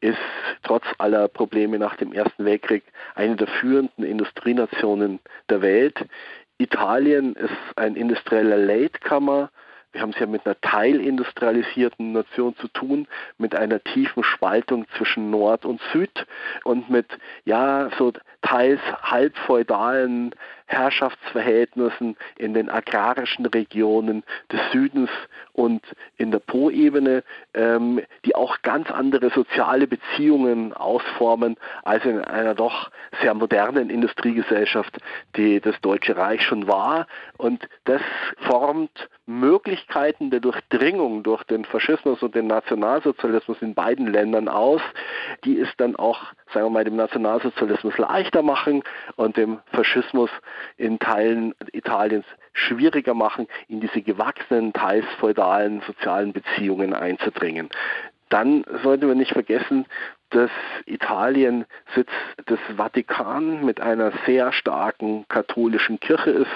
ist 0.00 0.18
trotz 0.62 0.84
aller 0.98 1.28
Probleme 1.28 1.78
nach 1.78 1.96
dem 1.96 2.12
Ersten 2.12 2.44
Weltkrieg 2.44 2.84
eine 3.14 3.36
der 3.36 3.48
führenden 3.48 4.04
Industrienationen 4.04 5.18
der 5.48 5.62
Welt. 5.62 6.04
Italien 6.58 7.34
ist 7.34 7.54
ein 7.76 7.94
industrieller 7.96 8.56
Latecomer. 8.56 9.50
Wir 9.92 10.02
haben 10.02 10.10
es 10.10 10.18
ja 10.18 10.26
mit 10.26 10.44
einer 10.44 10.60
teilindustrialisierten 10.60 12.12
Nation 12.12 12.54
zu 12.56 12.68
tun, 12.68 13.08
mit 13.38 13.54
einer 13.54 13.82
tiefen 13.82 14.22
Spaltung 14.22 14.86
zwischen 14.96 15.30
Nord 15.30 15.64
und 15.64 15.80
Süd 15.92 16.26
und 16.64 16.90
mit, 16.90 17.06
ja, 17.44 17.88
so 17.96 18.12
teils 18.42 18.80
halbfeudalen 19.02 20.34
Herrschaftsverhältnissen 20.68 22.16
in 22.36 22.54
den 22.54 22.68
agrarischen 22.68 23.46
Regionen 23.46 24.22
des 24.52 24.60
Südens 24.70 25.10
und 25.54 25.82
in 26.18 26.30
der 26.30 26.38
Po-Ebene, 26.38 27.24
ähm, 27.54 28.00
die 28.24 28.36
auch 28.36 28.62
ganz 28.62 28.90
andere 28.90 29.30
soziale 29.30 29.86
Beziehungen 29.86 30.72
ausformen 30.74 31.56
als 31.82 32.04
in 32.04 32.22
einer 32.22 32.54
doch 32.54 32.90
sehr 33.22 33.34
modernen 33.34 33.90
Industriegesellschaft, 33.90 34.98
die 35.36 35.60
das 35.60 35.80
Deutsche 35.80 36.16
Reich 36.16 36.42
schon 36.42 36.68
war. 36.68 37.06
Und 37.38 37.68
das 37.84 38.02
formt 38.46 39.08
Möglichkeiten 39.26 40.30
der 40.30 40.40
Durchdringung 40.40 41.22
durch 41.22 41.44
den 41.44 41.64
Faschismus 41.64 42.22
und 42.22 42.34
den 42.34 42.46
Nationalsozialismus 42.46 43.58
in 43.60 43.74
beiden 43.74 44.06
Ländern 44.06 44.48
aus, 44.48 44.80
die 45.44 45.58
es 45.58 45.68
dann 45.76 45.96
auch, 45.96 46.18
sagen 46.52 46.66
wir 46.66 46.70
mal, 46.70 46.84
dem 46.84 46.96
Nationalsozialismus 46.96 47.98
leichter 47.98 48.42
machen 48.42 48.82
und 49.16 49.36
dem 49.36 49.60
Faschismus 49.72 50.30
in 50.76 50.98
Teilen 50.98 51.54
Italiens 51.72 52.26
schwieriger 52.52 53.14
machen, 53.14 53.46
in 53.68 53.80
diese 53.80 54.02
gewachsenen, 54.02 54.72
teils 54.72 55.06
feudalen 55.18 55.82
sozialen 55.86 56.32
Beziehungen 56.32 56.94
einzudringen. 56.94 57.68
Dann 58.28 58.64
sollten 58.82 59.08
wir 59.08 59.14
nicht 59.14 59.32
vergessen, 59.32 59.86
dass 60.30 60.50
Italien 60.86 61.64
Sitz 61.94 62.10
des 62.48 62.58
Vatikan 62.76 63.64
mit 63.64 63.80
einer 63.80 64.12
sehr 64.26 64.52
starken 64.52 65.26
katholischen 65.28 66.00
Kirche 66.00 66.30
ist. 66.30 66.50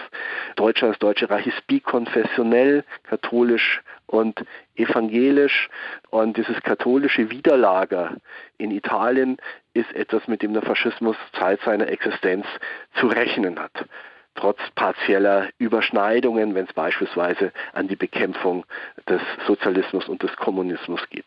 Deutschland, 0.57 0.95
das 0.95 0.99
Deutsche 0.99 1.31
Reich 1.31 1.47
ist 1.47 1.67
bikonfessionell, 1.67 2.85
katholisch 3.05 3.83
und 4.07 4.45
evangelisch. 4.77 5.69
Und 6.11 6.37
dieses 6.37 6.61
katholische 6.63 7.31
Widerlager 7.31 8.17
in 8.59 8.71
Italien 8.71 9.39
ist 9.75 9.93
etwas, 9.95 10.29
mit 10.29 10.43
dem 10.43 10.53
der 10.53 10.63
Faschismus 10.63 11.17
Zeit 11.39 11.61
seiner 11.63 11.89
Existenz 11.89 12.47
zu 12.95 13.07
rechnen 13.07 13.59
hat 13.59 13.87
trotz 14.35 14.59
partieller 14.75 15.49
Überschneidungen, 15.59 16.55
wenn 16.55 16.67
es 16.67 16.73
beispielsweise 16.73 17.53
an 17.73 17.89
die 17.89 17.97
Bekämpfung 17.97 18.65
des 19.09 19.21
Sozialismus 19.47 20.09
und 20.09 20.23
des 20.23 20.35
Kommunismus 20.37 21.01
geht. 21.11 21.27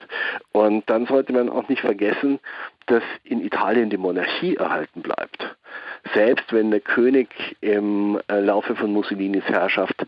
Und 0.51 0.89
dann 0.89 1.06
sollte 1.06 1.34
man 1.34 1.49
auch 1.49 1.68
nicht 1.70 1.82
vergessen, 1.82 2.39
dass 2.88 3.03
in 3.24 3.43
Italien 3.43 3.89
die 3.89 3.97
Monarchie 3.97 4.56
erhalten 4.56 5.01
bleibt. 5.01 5.56
Selbst 6.14 6.53
wenn 6.53 6.72
der 6.72 6.82
König 6.82 7.30
im 7.62 8.20
äh, 8.28 8.39
Laufe 8.39 8.76
von 8.76 8.91
Mussolinis 8.93 9.43
Herrschaft 9.45 10.06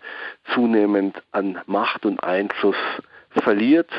zunehmend 0.53 1.21
an 1.31 1.59
Macht 1.65 2.05
und 2.05 2.23
Einfluss 2.23 2.75
verliert, 3.41 3.89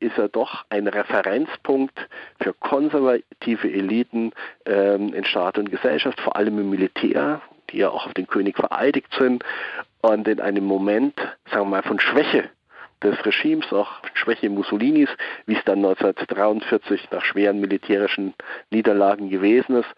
ist 0.00 0.18
er 0.18 0.28
doch 0.28 0.64
ein 0.68 0.88
Referenzpunkt 0.88 1.96
für 2.40 2.52
konservative 2.54 3.70
Eliten 3.70 4.32
ähm, 4.66 5.14
in 5.14 5.24
Staat 5.24 5.58
und 5.58 5.70
Gesellschaft, 5.70 6.20
vor 6.20 6.36
allem 6.36 6.58
im 6.58 6.70
Militär, 6.70 7.40
die 7.72 7.78
ja 7.78 7.90
auch 7.90 8.06
auf 8.06 8.14
den 8.14 8.26
König 8.26 8.56
vereidigt 8.56 9.12
sind. 9.18 9.44
Und 10.00 10.28
in 10.28 10.40
einem 10.40 10.64
Moment, 10.64 11.14
sagen 11.50 11.66
wir 11.66 11.76
mal, 11.76 11.82
von 11.82 12.00
Schwäche 12.00 12.50
des 13.02 13.24
Regimes, 13.24 13.72
auch 13.72 13.90
Schwäche 14.14 14.48
Mussolinis, 14.48 15.08
wie 15.46 15.56
es 15.56 15.64
dann 15.64 15.78
1943 15.78 17.10
nach 17.10 17.24
schweren 17.24 17.60
militärischen 17.60 18.34
Niederlagen 18.70 19.28
gewesen 19.28 19.76
ist, 19.76 19.94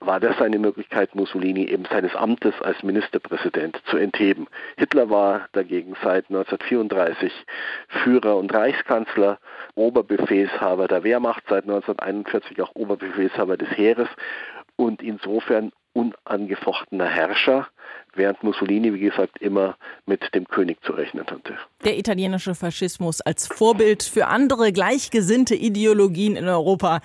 war 0.00 0.20
das 0.20 0.40
eine 0.40 0.58
Möglichkeit, 0.58 1.14
Mussolini 1.14 1.64
eben 1.64 1.84
seines 1.86 2.14
Amtes 2.14 2.54
als 2.60 2.82
Ministerpräsident 2.82 3.80
zu 3.86 3.96
entheben. 3.96 4.46
Hitler 4.76 5.08
war 5.08 5.48
dagegen 5.52 5.96
seit 6.02 6.28
1934 6.28 7.32
Führer 7.88 8.36
und 8.36 8.52
Reichskanzler, 8.52 9.38
Oberbefehlshaber 9.74 10.86
der 10.86 11.02
Wehrmacht, 11.02 11.44
seit 11.48 11.64
1941 11.64 12.60
auch 12.60 12.74
Oberbefehlshaber 12.74 13.56
des 13.56 13.70
Heeres 13.70 14.08
und 14.76 15.02
insofern 15.02 15.72
unangefochtener 15.96 17.06
Herrscher, 17.06 17.66
während 18.14 18.42
Mussolini, 18.42 18.92
wie 18.94 19.00
gesagt, 19.00 19.40
immer 19.40 19.76
mit 20.04 20.34
dem 20.34 20.46
König 20.46 20.82
zu 20.84 20.92
rechnen 20.92 21.26
hatte. 21.26 21.56
Der 21.84 21.98
italienische 21.98 22.54
Faschismus 22.54 23.20
als 23.20 23.46
Vorbild 23.46 24.02
für 24.02 24.26
andere 24.26 24.72
gleichgesinnte 24.72 25.54
Ideologien 25.54 26.36
in 26.36 26.48
Europa 26.48 27.00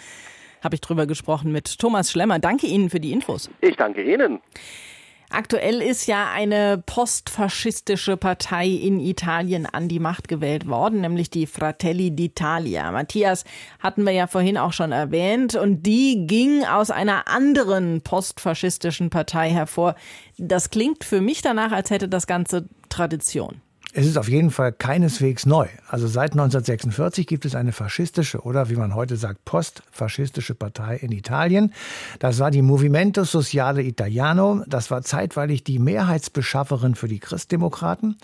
habe 0.62 0.76
ich 0.76 0.82
drüber 0.82 1.08
gesprochen 1.08 1.52
mit 1.52 1.80
Thomas 1.80 2.12
Schlemmer. 2.12 2.40
Danke 2.40 2.68
Ihnen 2.68 2.90
für 2.90 3.00
die 3.00 3.12
Infos. 3.12 3.50
Ich 3.62 3.76
danke 3.78 4.04
Ihnen. 4.04 4.40
Aktuell 5.34 5.82
ist 5.82 6.08
ja 6.08 6.30
eine 6.30 6.84
postfaschistische 6.86 8.18
Partei 8.18 8.68
in 8.68 9.00
Italien 9.00 9.66
an 9.66 9.88
die 9.88 10.00
Macht 10.00 10.28
gewählt 10.28 10.68
worden, 10.68 11.02
nämlich 11.02 11.30
die 11.30 11.48
Fratelli 11.48 12.10
d'Italia. 12.10 12.92
Matthias 12.92 13.46
hatten 13.80 14.06
wir 14.06 14.12
ja 14.12 14.28
vorhin 14.28 14.58
auch 14.58 14.74
schon 14.74 14.92
erwähnt 14.92 15.56
und 15.56 15.84
die 15.84 16.28
ging 16.28 16.66
aus 16.66 16.92
einer 16.92 17.30
anderen 17.30 18.02
postfaschistischen 18.02 19.10
Partei 19.10 19.50
hervor. 19.52 19.96
Das 20.38 20.70
klingt 20.70 21.06
für 21.06 21.22
mich 21.22 21.42
danach, 21.42 21.72
als 21.72 21.92
hätte 21.92 22.10
das 22.10 22.28
Ganze 22.28 22.68
Tradition. 22.90 23.62
Es 23.94 24.06
ist 24.06 24.18
auf 24.18 24.30
jeden 24.30 24.52
Fall 24.52 24.72
keineswegs 24.72 25.46
neu. 25.46 25.68
Also 25.90 26.08
seit 26.08 26.32
1946 26.32 27.28
gibt 27.28 27.44
es 27.44 27.56
eine 27.56 27.74
faschistische 27.74 28.40
oder 28.40 28.70
wie 28.70 28.78
man 28.78 28.96
heute 28.96 29.18
sagt, 29.18 29.44
postfaschistische 29.44 30.56
Partei 30.56 30.96
in 30.96 31.12
Italien. 31.12 31.74
Das 32.20 32.40
war 32.40 32.52
die 32.52 32.62
Movimento 32.62 33.26
Sociale 33.26 33.84
Italiano. 33.84 34.64
Das 34.66 34.92
war 34.92 35.02
zeitweilig 35.02 35.66
die 35.66 35.78
Mehrheitsbeschafferin 35.78 36.96
für 36.96 37.10
die 37.10 37.20
Christdemokraten. 37.20 38.16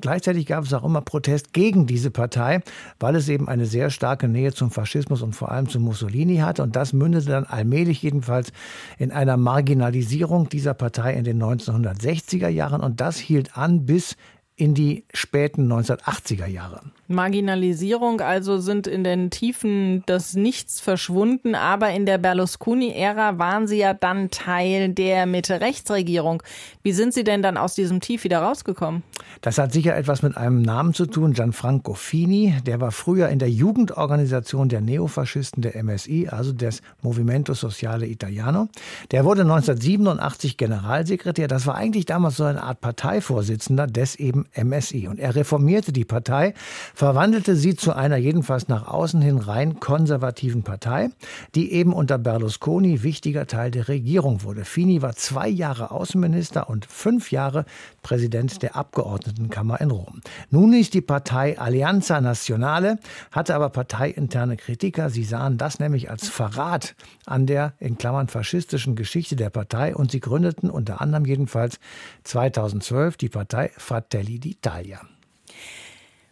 Gleichzeitig 0.00 0.46
gab 0.46 0.64
es 0.64 0.72
auch 0.72 0.84
immer 0.84 1.02
Protest 1.02 1.52
gegen 1.52 1.86
diese 1.86 2.10
Partei, 2.10 2.62
weil 2.98 3.14
es 3.14 3.28
eben 3.28 3.46
eine 3.46 3.66
sehr 3.66 3.90
starke 3.90 4.26
Nähe 4.26 4.54
zum 4.54 4.70
Faschismus 4.70 5.20
und 5.20 5.34
vor 5.34 5.50
allem 5.50 5.68
zu 5.68 5.80
Mussolini 5.80 6.38
hatte. 6.38 6.62
Und 6.62 6.76
das 6.76 6.94
mündete 6.94 7.26
dann 7.26 7.44
allmählich 7.44 8.02
jedenfalls 8.02 8.52
in 8.96 9.12
einer 9.12 9.36
Marginalisierung 9.36 10.48
dieser 10.48 10.72
Partei 10.72 11.12
in 11.12 11.24
den 11.24 11.42
1960er 11.42 12.48
Jahren. 12.48 12.80
Und 12.80 13.02
das 13.02 13.18
hielt 13.18 13.58
an 13.58 13.84
bis 13.84 14.16
in 14.60 14.74
die 14.74 15.04
späten 15.14 15.72
1980er 15.72 16.46
Jahre. 16.46 16.82
Marginalisierung 17.10 18.20
also 18.20 18.58
sind 18.58 18.86
in 18.86 19.02
den 19.02 19.30
Tiefen 19.30 20.04
des 20.06 20.34
Nichts 20.34 20.80
verschwunden, 20.80 21.56
aber 21.56 21.90
in 21.90 22.06
der 22.06 22.18
Berlusconi-Ära 22.18 23.36
waren 23.38 23.66
Sie 23.66 23.78
ja 23.78 23.94
dann 23.94 24.30
Teil 24.30 24.90
der 24.90 25.26
Mitte-Rechts-Regierung. 25.26 26.42
Wie 26.84 26.92
sind 26.92 27.12
Sie 27.12 27.24
denn 27.24 27.42
dann 27.42 27.56
aus 27.56 27.74
diesem 27.74 28.00
Tief 28.00 28.22
wieder 28.22 28.38
rausgekommen? 28.38 29.02
Das 29.40 29.58
hat 29.58 29.72
sicher 29.72 29.96
etwas 29.96 30.22
mit 30.22 30.36
einem 30.36 30.62
Namen 30.62 30.94
zu 30.94 31.06
tun, 31.06 31.32
Gianfranco 31.32 31.94
Fini. 31.94 32.54
Der 32.64 32.80
war 32.80 32.92
früher 32.92 33.28
in 33.28 33.40
der 33.40 33.50
Jugendorganisation 33.50 34.68
der 34.68 34.80
Neofaschisten 34.80 35.62
der 35.62 35.82
MSI, 35.82 36.28
also 36.30 36.52
des 36.52 36.80
Movimento 37.02 37.54
Sociale 37.54 38.06
Italiano. 38.06 38.68
Der 39.10 39.24
wurde 39.24 39.42
1987 39.42 40.56
Generalsekretär. 40.56 41.48
Das 41.48 41.66
war 41.66 41.74
eigentlich 41.74 42.04
damals 42.04 42.36
so 42.36 42.44
eine 42.44 42.62
Art 42.62 42.80
Parteivorsitzender 42.80 43.88
des 43.88 44.14
eben 44.14 44.46
MSI. 44.54 45.08
Und 45.08 45.18
er 45.18 45.34
reformierte 45.34 45.92
die 45.92 46.04
Partei, 46.04 46.54
verwandelte 47.00 47.56
sie 47.56 47.76
zu 47.76 47.94
einer 47.94 48.18
jedenfalls 48.18 48.68
nach 48.68 48.86
außen 48.86 49.22
hin 49.22 49.38
rein 49.38 49.80
konservativen 49.80 50.64
Partei, 50.64 51.08
die 51.54 51.72
eben 51.72 51.94
unter 51.94 52.18
Berlusconi 52.18 53.02
wichtiger 53.02 53.46
Teil 53.46 53.70
der 53.70 53.88
Regierung 53.88 54.42
wurde. 54.42 54.66
Fini 54.66 55.00
war 55.00 55.16
zwei 55.16 55.48
Jahre 55.48 55.92
Außenminister 55.92 56.68
und 56.68 56.84
fünf 56.84 57.32
Jahre 57.32 57.64
Präsident 58.02 58.62
der 58.62 58.76
Abgeordnetenkammer 58.76 59.80
in 59.80 59.92
Rom. 59.92 60.20
Nun 60.50 60.74
ist 60.74 60.92
die 60.92 61.00
Partei 61.00 61.58
Alleanza 61.58 62.20
Nazionale, 62.20 62.98
hatte 63.32 63.54
aber 63.54 63.70
parteiinterne 63.70 64.58
Kritiker. 64.58 65.08
Sie 65.08 65.24
sahen 65.24 65.56
das 65.56 65.78
nämlich 65.78 66.10
als 66.10 66.28
Verrat 66.28 66.96
an 67.24 67.46
der 67.46 67.72
in 67.78 67.96
Klammern 67.96 68.28
faschistischen 68.28 68.94
Geschichte 68.94 69.36
der 69.36 69.48
Partei 69.48 69.96
und 69.96 70.10
sie 70.10 70.20
gründeten 70.20 70.68
unter 70.68 71.00
anderem 71.00 71.24
jedenfalls 71.24 71.80
2012 72.24 73.16
die 73.16 73.30
Partei 73.30 73.70
Fratelli 73.78 74.38
d'Italia. 74.38 74.98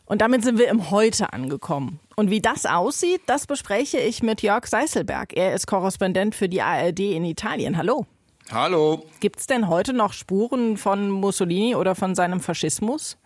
Und 0.08 0.22
damit 0.22 0.42
sind 0.42 0.58
wir 0.58 0.68
im 0.68 0.90
Heute 0.90 1.34
angekommen. 1.34 2.00
Und 2.16 2.30
wie 2.30 2.40
das 2.40 2.64
aussieht, 2.64 3.20
das 3.26 3.46
bespreche 3.46 3.98
ich 3.98 4.22
mit 4.22 4.40
Jörg 4.40 4.66
Seiselberg. 4.66 5.36
Er 5.36 5.54
ist 5.54 5.66
Korrespondent 5.66 6.34
für 6.34 6.48
die 6.48 6.62
ARD 6.62 7.00
in 7.00 7.24
Italien. 7.24 7.76
Hallo. 7.76 8.06
Hallo. 8.50 9.04
Gibt 9.20 9.40
es 9.40 9.46
denn 9.46 9.68
heute 9.68 9.92
noch 9.92 10.14
Spuren 10.14 10.78
von 10.78 11.10
Mussolini 11.10 11.74
oder 11.74 11.94
von 11.94 12.14
seinem 12.14 12.40
Faschismus? 12.40 13.18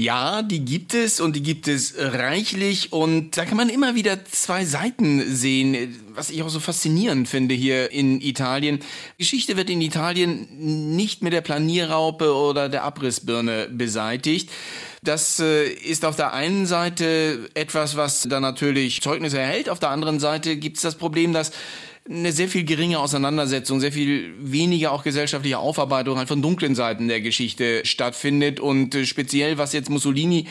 Ja, 0.00 0.42
die 0.42 0.64
gibt 0.64 0.94
es 0.94 1.18
und 1.18 1.34
die 1.34 1.42
gibt 1.42 1.66
es 1.66 1.94
reichlich 1.98 2.92
und 2.92 3.36
da 3.36 3.44
kann 3.44 3.56
man 3.56 3.68
immer 3.68 3.96
wieder 3.96 4.24
zwei 4.26 4.64
Seiten 4.64 5.34
sehen, 5.34 6.00
was 6.14 6.30
ich 6.30 6.40
auch 6.44 6.48
so 6.50 6.60
faszinierend 6.60 7.28
finde 7.28 7.56
hier 7.56 7.90
in 7.90 8.20
Italien. 8.20 8.78
Geschichte 9.18 9.56
wird 9.56 9.70
in 9.70 9.80
Italien 9.80 10.46
nicht 10.94 11.24
mit 11.24 11.32
der 11.32 11.40
Planierraupe 11.40 12.32
oder 12.32 12.68
der 12.68 12.84
Abrissbirne 12.84 13.70
beseitigt. 13.72 14.50
Das 15.02 15.40
äh, 15.40 15.66
ist 15.68 16.04
auf 16.04 16.14
der 16.14 16.32
einen 16.32 16.66
Seite 16.66 17.50
etwas, 17.54 17.96
was 17.96 18.22
da 18.22 18.38
natürlich 18.38 19.02
Zeugnisse 19.02 19.40
erhält. 19.40 19.68
Auf 19.68 19.80
der 19.80 19.90
anderen 19.90 20.20
Seite 20.20 20.56
gibt 20.58 20.76
es 20.76 20.84
das 20.84 20.94
Problem, 20.94 21.32
dass 21.32 21.50
eine 22.10 22.32
sehr 22.32 22.48
viel 22.48 22.64
geringe 22.64 22.98
Auseinandersetzung, 22.98 23.80
sehr 23.80 23.92
viel 23.92 24.32
weniger 24.38 24.92
auch 24.92 25.02
gesellschaftliche 25.02 25.58
Aufarbeitung 25.58 26.16
halt 26.16 26.28
von 26.28 26.40
dunklen 26.40 26.74
Seiten 26.74 27.08
der 27.08 27.20
Geschichte 27.20 27.84
stattfindet. 27.84 28.60
Und 28.60 28.94
äh, 28.94 29.04
speziell, 29.04 29.58
was 29.58 29.72
jetzt 29.72 29.90
Mussolini 29.90 30.46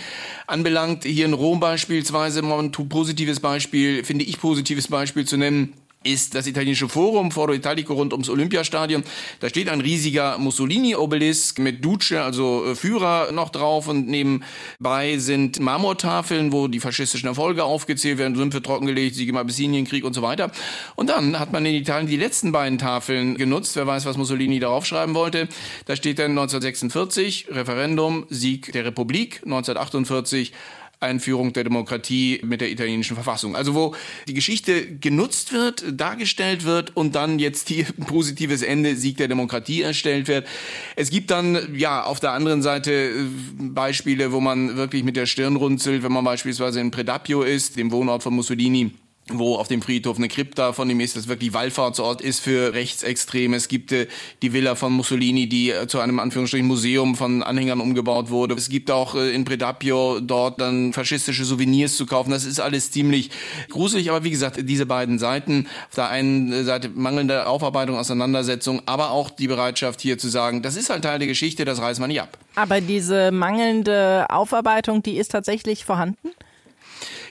anbelangt, 0.45 1.03
hier 1.03 1.25
in 1.25 1.33
Rom 1.33 1.59
beispielsweise, 1.59 2.41
mal 2.41 2.59
ein 2.59 2.71
positives 2.71 3.39
Beispiel, 3.39 4.03
finde 4.03 4.25
ich 4.25 4.39
positives 4.39 4.87
Beispiel 4.87 5.25
zu 5.25 5.37
nennen, 5.37 5.73
ist 6.07 6.35
das 6.35 6.47
italienische 6.47 6.87
Forum 6.87 7.31
Foro 7.31 7.53
Italico 7.53 7.93
rund 7.93 8.13
ums 8.13 8.29
Olympiastadion. 8.29 9.03
Da 9.39 9.49
steht 9.49 9.69
ein 9.69 9.81
riesiger 9.81 10.37
Mussolini-Obelisk 10.37 11.59
mit 11.59 11.83
Duce, 11.83 12.13
also 12.13 12.65
äh, 12.65 12.75
Führer, 12.75 13.31
noch 13.31 13.49
drauf 13.49 13.87
und 13.87 14.07
nebenbei 14.07 15.17
sind 15.17 15.59
Marmortafeln, 15.59 16.51
wo 16.51 16.67
die 16.67 16.79
faschistischen 16.79 17.27
Erfolge 17.27 17.63
aufgezählt 17.63 18.17
werden, 18.17 18.35
Sümpfe 18.35 18.61
trockengelegt, 18.61 19.15
Siege 19.15 19.31
im 19.31 19.37
Abessinienkrieg 19.37 20.05
und 20.05 20.13
so 20.13 20.21
weiter. 20.21 20.51
Und 20.95 21.09
dann 21.09 21.39
hat 21.39 21.51
man 21.51 21.65
in 21.65 21.75
Italien 21.75 22.07
die 22.07 22.17
letzten 22.17 22.51
beiden 22.51 22.77
Tafeln 22.77 23.35
genutzt. 23.35 23.75
Wer 23.75 23.85
weiß, 23.85 24.05
was 24.05 24.17
Mussolini 24.17 24.59
darauf 24.59 24.85
schreiben 24.85 25.13
wollte. 25.13 25.47
Da 25.85 25.95
steht 25.95 26.19
dann 26.19 26.31
1946 26.31 27.47
Referendum, 27.51 28.25
Sieg 28.29 28.71
der 28.71 28.85
Republik, 28.85 29.41
1948 29.43 30.53
Einführung 30.99 31.53
der 31.53 31.63
Demokratie 31.63 32.41
mit 32.43 32.61
der 32.61 32.71
italienischen 32.71 33.15
Verfassung. 33.15 33.55
Also 33.55 33.75
wo 33.75 33.95
die 34.27 34.33
Geschichte 34.33 34.97
genutzt 34.97 35.53
wird, 35.53 35.83
dargestellt 35.91 36.65
wird 36.65 36.95
und 36.95 37.15
dann 37.15 37.39
jetzt 37.39 37.67
hier 37.69 37.85
ein 37.97 38.05
positives 38.05 38.61
Ende, 38.61 38.95
Sieg 38.95 39.17
der 39.17 39.27
Demokratie 39.27 39.81
erstellt 39.81 40.27
wird. 40.27 40.47
Es 40.95 41.09
gibt 41.09 41.29
dann 41.29 41.75
ja 41.75 42.03
auf 42.03 42.19
der 42.19 42.31
anderen 42.31 42.61
Seite 42.61 42.91
äh, 42.91 43.25
Beispiele, 43.59 44.31
wo 44.31 44.39
man 44.39 44.75
wirklich 44.75 45.03
mit 45.03 45.15
der 45.15 45.27
Stirn 45.27 45.55
runzelt, 45.55 46.03
wenn 46.03 46.11
man 46.11 46.25
beispielsweise 46.25 46.79
in 46.79 46.91
Predapio 46.91 47.43
ist, 47.43 47.77
dem 47.77 47.91
Wohnort 47.91 48.23
von 48.23 48.33
Mussolini 48.33 48.91
wo 49.29 49.55
auf 49.55 49.67
dem 49.67 49.81
Friedhof 49.81 50.17
eine 50.17 50.27
Krypta 50.27 50.73
von 50.73 50.89
ihm 50.89 50.99
ist, 50.99 51.15
das 51.15 51.27
wirklich 51.27 51.53
Wallfahrtsort 51.53 52.21
ist 52.21 52.39
für 52.39 52.73
Rechtsextreme. 52.73 53.55
Es 53.55 53.67
gibt 53.67 53.91
äh, 53.91 54.07
die 54.41 54.53
Villa 54.53 54.75
von 54.75 54.93
Mussolini, 54.93 55.47
die 55.47 55.71
äh, 55.71 55.87
zu 55.87 55.99
einem 55.99 56.19
Anführungsstrichen 56.19 56.67
Museum 56.67 57.15
von 57.15 57.43
Anhängern 57.43 57.81
umgebaut 57.81 58.29
wurde. 58.29 58.55
Es 58.55 58.69
gibt 58.69 58.91
auch 58.91 59.15
äh, 59.15 59.33
in 59.33 59.45
Predapio 59.45 60.19
dort 60.19 60.61
dann 60.61 60.93
faschistische 60.93 61.45
Souvenirs 61.45 61.97
zu 61.97 62.05
kaufen. 62.05 62.31
Das 62.31 62.45
ist 62.45 62.59
alles 62.59 62.91
ziemlich 62.91 63.29
gruselig, 63.69 64.09
aber 64.09 64.23
wie 64.23 64.31
gesagt, 64.31 64.57
diese 64.61 64.85
beiden 64.85 65.19
Seiten, 65.19 65.67
auf 65.89 65.95
der 65.95 66.09
einen 66.09 66.63
Seite 66.65 66.89
mangelnde 66.89 67.47
Aufarbeitung, 67.47 67.97
Auseinandersetzung, 67.97 68.81
aber 68.85 69.11
auch 69.11 69.29
die 69.29 69.47
Bereitschaft 69.47 70.01
hier 70.01 70.17
zu 70.17 70.29
sagen, 70.29 70.61
das 70.61 70.75
ist 70.75 70.89
halt 70.89 71.03
Teil 71.03 71.19
der 71.19 71.27
Geschichte, 71.27 71.65
das 71.65 71.81
reißt 71.81 71.99
man 71.99 72.09
nicht 72.09 72.21
ab. 72.21 72.37
Aber 72.55 72.81
diese 72.81 73.31
mangelnde 73.31 74.25
Aufarbeitung, 74.29 75.03
die 75.03 75.17
ist 75.17 75.31
tatsächlich 75.31 75.85
vorhanden? 75.85 76.29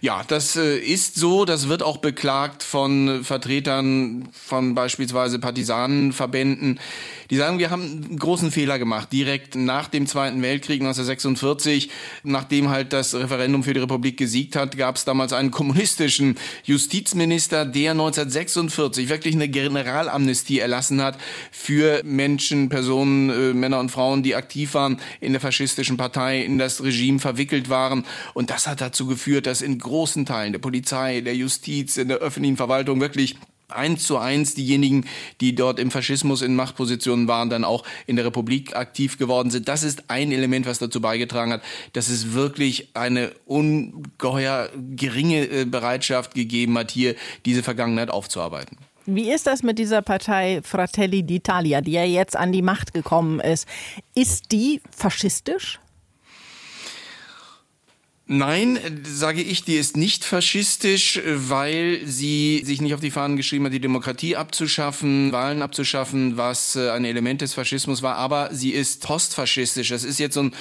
Ja, 0.01 0.22
das 0.26 0.57
äh, 0.57 0.78
ist 0.78 1.16
so. 1.16 1.44
Das 1.44 1.68
wird 1.68 1.82
auch 1.82 1.99
beklagt 1.99 2.62
von 2.62 3.24
Vertretern 3.24 4.28
von 4.32 4.74
beispielsweise 4.74 5.38
Partisanenverbänden. 5.38 6.80
Die 7.31 7.37
sagen, 7.37 7.59
wir 7.59 7.70
haben 7.70 7.83
einen 7.83 8.18
großen 8.18 8.51
Fehler 8.51 8.79
gemacht. 8.79 9.12
Direkt 9.12 9.55
nach 9.55 9.89
dem 9.89 10.07
Zweiten 10.07 10.43
Weltkrieg 10.43 10.81
1946, 10.81 11.91
nachdem 12.22 12.68
halt 12.68 12.93
das 12.93 13.14
Referendum 13.14 13.64
für 13.64 13.74
die 13.74 13.81
Republik 13.81 14.16
gesiegt 14.16 14.57
hat, 14.57 14.77
gab 14.77 14.97
es 14.97 15.05
damals 15.05 15.33
einen 15.33 15.51
kommunistischen 15.51 16.37
Justizminister, 16.64 17.64
der 17.64 17.93
1946 17.93 19.09
wirklich 19.09 19.35
eine 19.35 19.49
Generalamnestie 19.49 20.61
erlassen 20.61 21.03
hat 21.03 21.18
für 21.51 22.03
Menschen, 22.05 22.68
Personen, 22.68 23.31
äh, 23.31 23.55
Männer 23.55 23.81
und 23.81 23.91
Frauen, 23.91 24.22
die 24.22 24.35
aktiv 24.35 24.74
waren 24.74 25.01
in 25.20 25.33
der 25.33 25.41
faschistischen 25.41 25.97
Partei, 25.97 26.43
in 26.43 26.59
das 26.59 26.83
Regime 26.83 27.18
verwickelt 27.18 27.68
waren. 27.68 28.05
Und 28.35 28.51
das 28.51 28.66
hat 28.66 28.81
dazu 28.81 29.07
geführt, 29.07 29.47
dass 29.47 29.62
in 29.62 29.79
großen 29.79 30.27
Teilen 30.27 30.53
der 30.53 30.61
Polizei, 30.61 31.20
der 31.20 31.35
Justiz, 31.35 31.97
in 31.97 32.09
der 32.09 32.18
öffentlichen 32.18 32.57
Verwaltung 32.57 33.01
wirklich 33.01 33.37
eins 33.69 34.05
zu 34.05 34.19
eins 34.19 34.55
diejenigen, 34.55 35.07
die 35.41 35.55
dort 35.55 35.79
im 35.79 35.91
Faschismus 35.91 36.43
in 36.43 36.55
Machtpositionen 36.57 37.29
waren, 37.29 37.51
dann 37.51 37.64
auch 37.64 37.85
in 38.07 38.17
der 38.17 38.25
Republik 38.25 38.77
aktiv 38.77 39.19
geworden 39.19 39.51
sind. 39.51 39.69
Das 39.69 39.83
ist 39.83 40.05
ein 40.09 40.33
Element, 40.33 40.67
was 40.67 40.79
dazu 40.79 41.01
beigetragen 41.01 41.53
hat, 41.53 41.62
dass 41.93 42.09
es 42.09 42.33
wirklich 42.33 42.91
eine 42.95 43.33
ungeheuer 43.45 44.71
geringe 44.95 45.47
äh, 45.47 45.64
Bereitschaft 45.64 46.35
gegeben 46.35 46.79
hat, 46.79 46.91
hier 46.91 47.14
diese 47.45 47.62
Vergangenheit 47.62 48.11
aufzuarbeiten. 48.11 48.77
Wie 49.07 49.31
ist 49.31 49.47
das 49.47 49.62
mit 49.62 49.79
dieser 49.79 50.03
Partei 50.03 50.61
Fratelli 50.64 51.21
d'Italia, 51.21 51.81
die 51.81 51.93
ja 51.93 52.05
jetzt 52.05 52.37
an 52.37 52.51
die 52.51 52.62
Macht 52.62 52.93
gekommen 52.93 53.39
ist? 53.39 53.69
Ist 54.17 54.51
die 54.51 54.81
faschistisch? 54.91 55.79
Nein, 58.29 58.81
sage 59.05 59.41
ich, 59.41 59.62
die 59.62 59.77
ist 59.77 59.97
nicht 59.97 60.24
faschistisch, 60.24 61.20
weil 61.24 62.01
sie 62.07 62.61
sich 62.64 62.81
nicht 62.81 62.93
auf 62.93 62.99
die 62.99 63.12
Fahnen 63.12 63.37
geschrieben 63.37 63.66
hat, 63.66 63.72
die 63.72 63.79
Demokratie 63.79 64.35
abzuschaffen, 64.35 65.31
Wahlen 65.31 65.62
abzuschaffen, 65.62 66.37
was 66.37 66.74
äh, 66.74 66.91
ein 66.91 67.05
Element 67.05 67.41
des 67.41 67.55
Faschismus 67.55 68.03
war, 68.03 68.16
aber 68.16 68.49
sie 68.51 68.70
ist 68.70 69.01
postfaschistisch. 69.03 69.91
Das 69.91 70.03
ist 70.03 70.18
jetzt 70.18 70.35
so 70.35 70.43
ein, 70.43 70.53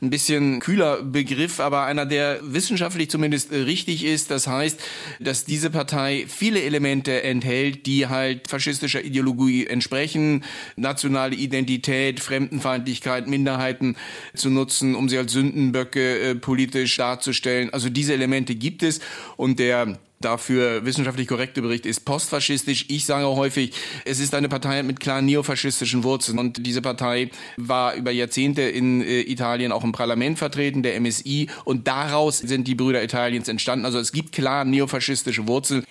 ein 0.00 0.10
bisschen 0.10 0.58
kühler 0.58 1.00
Begriff, 1.04 1.60
aber 1.60 1.84
einer, 1.84 2.06
der 2.06 2.40
wissenschaftlich 2.42 3.08
zumindest 3.08 3.52
richtig 3.52 4.04
ist. 4.04 4.32
Das 4.32 4.48
heißt, 4.48 4.80
dass 5.20 5.44
diese 5.44 5.70
Partei 5.70 6.24
viele 6.26 6.60
Elemente 6.60 7.22
enthält, 7.22 7.86
die 7.86 8.08
halt 8.08 8.48
faschistischer 8.48 9.04
Ideologie 9.04 9.68
entsprechen, 9.68 10.42
nationale 10.74 11.36
Identität, 11.36 12.18
Fremdenfeindlichkeit, 12.18 13.28
Minderheiten 13.28 13.94
zu 14.34 14.50
nutzen, 14.50 14.96
um 14.96 15.08
sie 15.08 15.18
als 15.18 15.30
Sündenböcke 15.30 16.18
äh, 16.18 16.34
politisch 16.34 16.96
darzustellen 16.96 17.11
darzustellen. 17.12 17.72
Also 17.72 17.88
diese 17.88 18.14
Elemente 18.14 18.54
gibt 18.54 18.82
es 18.82 19.00
und 19.36 19.58
der 19.58 19.98
dafür 20.20 20.84
wissenschaftlich 20.84 21.28
korrekte 21.28 21.62
Bericht 21.62 21.84
ist 21.84 22.04
postfaschistisch. 22.04 22.86
Ich 22.88 23.06
sage 23.06 23.26
häufig, 23.26 23.72
es 24.04 24.20
ist 24.20 24.34
eine 24.34 24.48
Partei 24.48 24.82
mit 24.82 25.00
klaren 25.00 25.26
neofaschistischen 25.26 26.04
Wurzeln. 26.04 26.38
Und 26.38 26.64
diese 26.66 26.80
Partei 26.80 27.30
war 27.56 27.94
über 27.94 28.10
Jahrzehnte 28.10 28.62
in 28.62 29.02
äh, 29.02 29.22
Italien 29.22 29.72
auch 29.72 29.84
im 29.84 29.92
Parlament 29.92 30.38
vertreten, 30.38 30.82
der 30.82 31.00
MSI. 31.00 31.48
Und 31.64 31.88
daraus 31.88 32.38
sind 32.38 32.68
die 32.68 32.74
Brüder 32.74 33.02
Italiens 33.02 33.48
entstanden. 33.48 33.84
Also 33.84 33.98
es 33.98 34.12
gibt 34.12 34.32
klar 34.32 34.64
neofaschistische 34.64 35.46
Wurzeln. 35.46 35.84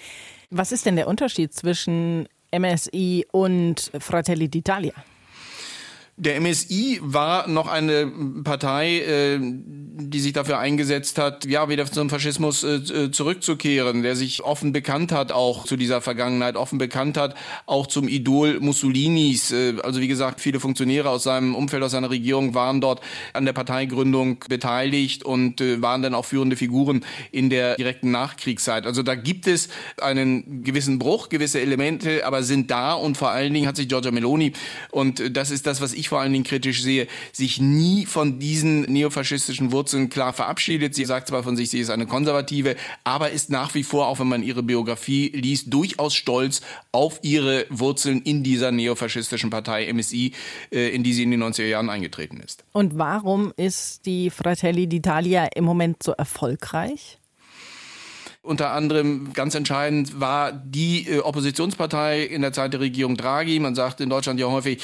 Was 0.49 0.71
ist 0.71 0.85
denn 0.85 0.95
der 0.95 1.07
Unterschied 1.07 1.53
zwischen 1.53 2.27
MSI 2.53 3.25
und 3.31 3.91
Fratelli 3.99 4.45
d'Italia? 4.45 4.93
Der 6.17 6.39
MSI 6.39 6.99
war 7.01 7.47
noch 7.47 7.67
eine 7.67 8.05
Partei, 8.43 8.99
äh, 8.99 9.39
die 9.39 10.19
sich 10.19 10.33
dafür 10.33 10.59
eingesetzt 10.59 11.17
hat, 11.17 11.45
ja, 11.45 11.69
wieder 11.69 11.85
zum 11.85 12.09
Faschismus 12.09 12.63
äh, 12.63 12.75
äh, 12.75 13.11
zurückzukehren, 13.11 14.03
der 14.03 14.15
sich 14.15 14.43
offen 14.43 14.73
bekannt 14.73 15.11
hat 15.13 15.31
auch 15.31 15.65
zu 15.65 15.77
dieser 15.77 16.01
Vergangenheit, 16.01 16.57
offen 16.57 16.77
bekannt 16.77 17.17
hat 17.17 17.35
auch 17.65 17.87
zum 17.87 18.07
Idol 18.07 18.59
Mussolinis. 18.59 19.53
Also 19.83 20.01
wie 20.01 20.07
gesagt, 20.07 20.41
viele 20.41 20.59
Funktionäre 20.59 21.09
aus 21.09 21.23
seinem 21.23 21.55
Umfeld, 21.55 21.81
aus 21.81 21.91
seiner 21.91 22.09
Regierung 22.09 22.53
waren 22.53 22.81
dort 22.81 23.01
an 23.33 23.45
der 23.45 23.53
Parteigründung 23.53 24.43
beteiligt 24.47 25.23
und 25.23 25.61
waren 25.81 26.01
dann 26.01 26.13
auch 26.13 26.25
führende 26.25 26.55
Figuren 26.55 27.05
in 27.31 27.49
der 27.49 27.75
direkten 27.75 28.11
Nachkriegszeit. 28.11 28.85
Also 28.85 29.01
da 29.01 29.15
gibt 29.15 29.47
es 29.47 29.69
einen 29.99 30.63
gewissen 30.63 30.99
Bruch, 30.99 31.29
gewisse 31.29 31.61
Elemente, 31.61 32.25
aber 32.25 32.43
sind 32.43 32.69
da 32.69 32.93
und 32.93 33.17
vor 33.17 33.31
allen 33.31 33.53
Dingen 33.53 33.67
hat 33.67 33.77
sich 33.77 33.87
Giorgia 33.87 34.11
Meloni 34.11 34.53
und 34.91 35.35
das 35.35 35.51
ist 35.51 35.65
das, 35.65 35.81
was 35.81 35.93
ich 35.93 36.10
vor 36.11 36.19
allen 36.19 36.33
Dingen 36.33 36.43
kritisch 36.43 36.81
sehe, 36.81 37.07
sich 37.31 37.61
nie 37.61 38.05
von 38.05 38.37
diesen 38.37 38.81
neofaschistischen 38.81 39.71
Wurzeln 39.71 40.09
klar 40.09 40.33
verabschiedet. 40.33 40.93
Sie 40.93 41.05
sagt 41.05 41.29
zwar 41.29 41.41
von 41.41 41.55
sich, 41.55 41.69
sie 41.69 41.79
ist 41.79 41.89
eine 41.89 42.05
Konservative, 42.05 42.75
aber 43.05 43.29
ist 43.29 43.49
nach 43.49 43.73
wie 43.75 43.83
vor, 43.83 44.07
auch 44.07 44.19
wenn 44.19 44.27
man 44.27 44.43
ihre 44.43 44.61
Biografie 44.61 45.31
liest, 45.33 45.73
durchaus 45.73 46.13
stolz 46.13 46.59
auf 46.91 47.19
ihre 47.21 47.65
Wurzeln 47.69 48.21
in 48.23 48.43
dieser 48.43 48.73
neofaschistischen 48.73 49.49
Partei 49.49 49.91
MSI, 49.93 50.33
äh, 50.73 50.89
in 50.89 51.03
die 51.03 51.13
sie 51.13 51.23
in 51.23 51.31
den 51.31 51.41
90er 51.41 51.67
Jahren 51.67 51.89
eingetreten 51.89 52.41
ist. 52.41 52.65
Und 52.73 52.97
warum 52.97 53.53
ist 53.55 54.05
die 54.05 54.29
Fratelli 54.29 54.87
d'Italia 54.87 55.47
im 55.55 55.63
Moment 55.63 56.03
so 56.03 56.11
erfolgreich? 56.11 57.20
Unter 58.43 58.71
anderem 58.71 59.33
ganz 59.33 59.53
entscheidend 59.53 60.19
war 60.19 60.51
die 60.51 61.07
äh, 61.07 61.19
Oppositionspartei 61.19 62.23
in 62.23 62.41
der 62.41 62.51
Zeit 62.51 62.73
der 62.73 62.79
Regierung 62.79 63.15
Draghi. 63.15 63.59
Man 63.59 63.75
sagt 63.75 64.01
in 64.01 64.09
Deutschland 64.09 64.39
ja 64.39 64.47
häufig, 64.47 64.81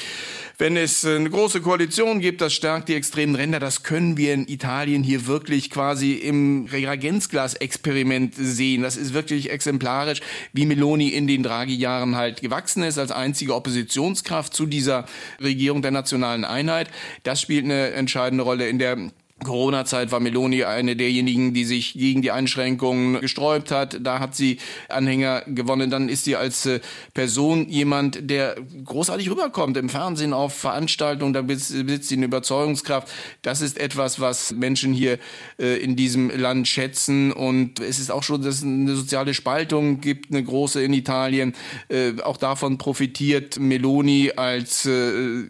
wenn 0.58 0.76
es 0.76 1.04
eine 1.04 1.28
große 1.28 1.60
Koalition 1.60 2.20
gibt, 2.20 2.40
das 2.40 2.52
stärkt 2.52 2.88
die 2.88 2.94
extremen 2.94 3.34
Ränder. 3.34 3.58
Das 3.58 3.82
können 3.82 4.16
wir 4.16 4.32
in 4.32 4.46
Italien 4.46 5.02
hier 5.02 5.26
wirklich 5.26 5.70
quasi 5.70 6.12
im 6.12 6.66
Reagenzglas-Experiment 6.66 8.36
sehen. 8.36 8.82
Das 8.82 8.96
ist 8.96 9.12
wirklich 9.12 9.50
exemplarisch, 9.50 10.20
wie 10.52 10.64
Meloni 10.64 11.08
in 11.08 11.26
den 11.26 11.42
Draghi-Jahren 11.42 12.14
halt 12.14 12.40
gewachsen 12.40 12.84
ist 12.84 12.96
als 12.96 13.10
einzige 13.10 13.56
Oppositionskraft 13.56 14.54
zu 14.54 14.66
dieser 14.66 15.04
Regierung 15.42 15.82
der 15.82 15.90
nationalen 15.90 16.44
Einheit. 16.44 16.90
Das 17.24 17.40
spielt 17.40 17.64
eine 17.64 17.90
entscheidende 17.90 18.44
Rolle 18.44 18.68
in 18.68 18.78
der 18.78 19.10
Corona-Zeit 19.44 20.10
war 20.10 20.20
Meloni 20.20 20.64
eine 20.64 20.96
derjenigen, 20.96 21.54
die 21.54 21.64
sich 21.64 21.94
gegen 21.94 22.22
die 22.22 22.32
Einschränkungen 22.32 23.20
gesträubt 23.20 23.70
hat. 23.70 23.98
Da 24.02 24.18
hat 24.18 24.34
sie 24.34 24.58
Anhänger 24.88 25.42
gewonnen. 25.46 25.90
Dann 25.90 26.08
ist 26.08 26.24
sie 26.24 26.34
als 26.34 26.66
äh, 26.66 26.80
Person 27.14 27.68
jemand, 27.68 28.30
der 28.30 28.56
großartig 28.84 29.30
rüberkommt 29.30 29.76
im 29.76 29.88
Fernsehen 29.88 30.32
auf 30.32 30.54
Veranstaltungen. 30.54 31.32
Da 31.32 31.42
besitzt 31.42 32.08
sie 32.08 32.16
eine 32.16 32.26
Überzeugungskraft. 32.26 33.08
Das 33.42 33.60
ist 33.60 33.78
etwas, 33.78 34.18
was 34.18 34.52
Menschen 34.52 34.92
hier 34.92 35.18
äh, 35.58 35.76
in 35.82 35.94
diesem 35.94 36.30
Land 36.30 36.66
schätzen. 36.66 37.32
Und 37.32 37.78
es 37.78 38.00
ist 38.00 38.10
auch 38.10 38.24
schon, 38.24 38.42
dass 38.42 38.56
es 38.56 38.62
eine 38.64 38.96
soziale 38.96 39.34
Spaltung 39.34 40.00
gibt, 40.00 40.32
eine 40.32 40.42
große 40.42 40.82
in 40.82 40.92
Italien. 40.92 41.54
Äh, 41.88 42.20
auch 42.22 42.38
davon 42.38 42.76
profitiert 42.76 43.58
Meloni 43.58 44.32
als 44.36 44.88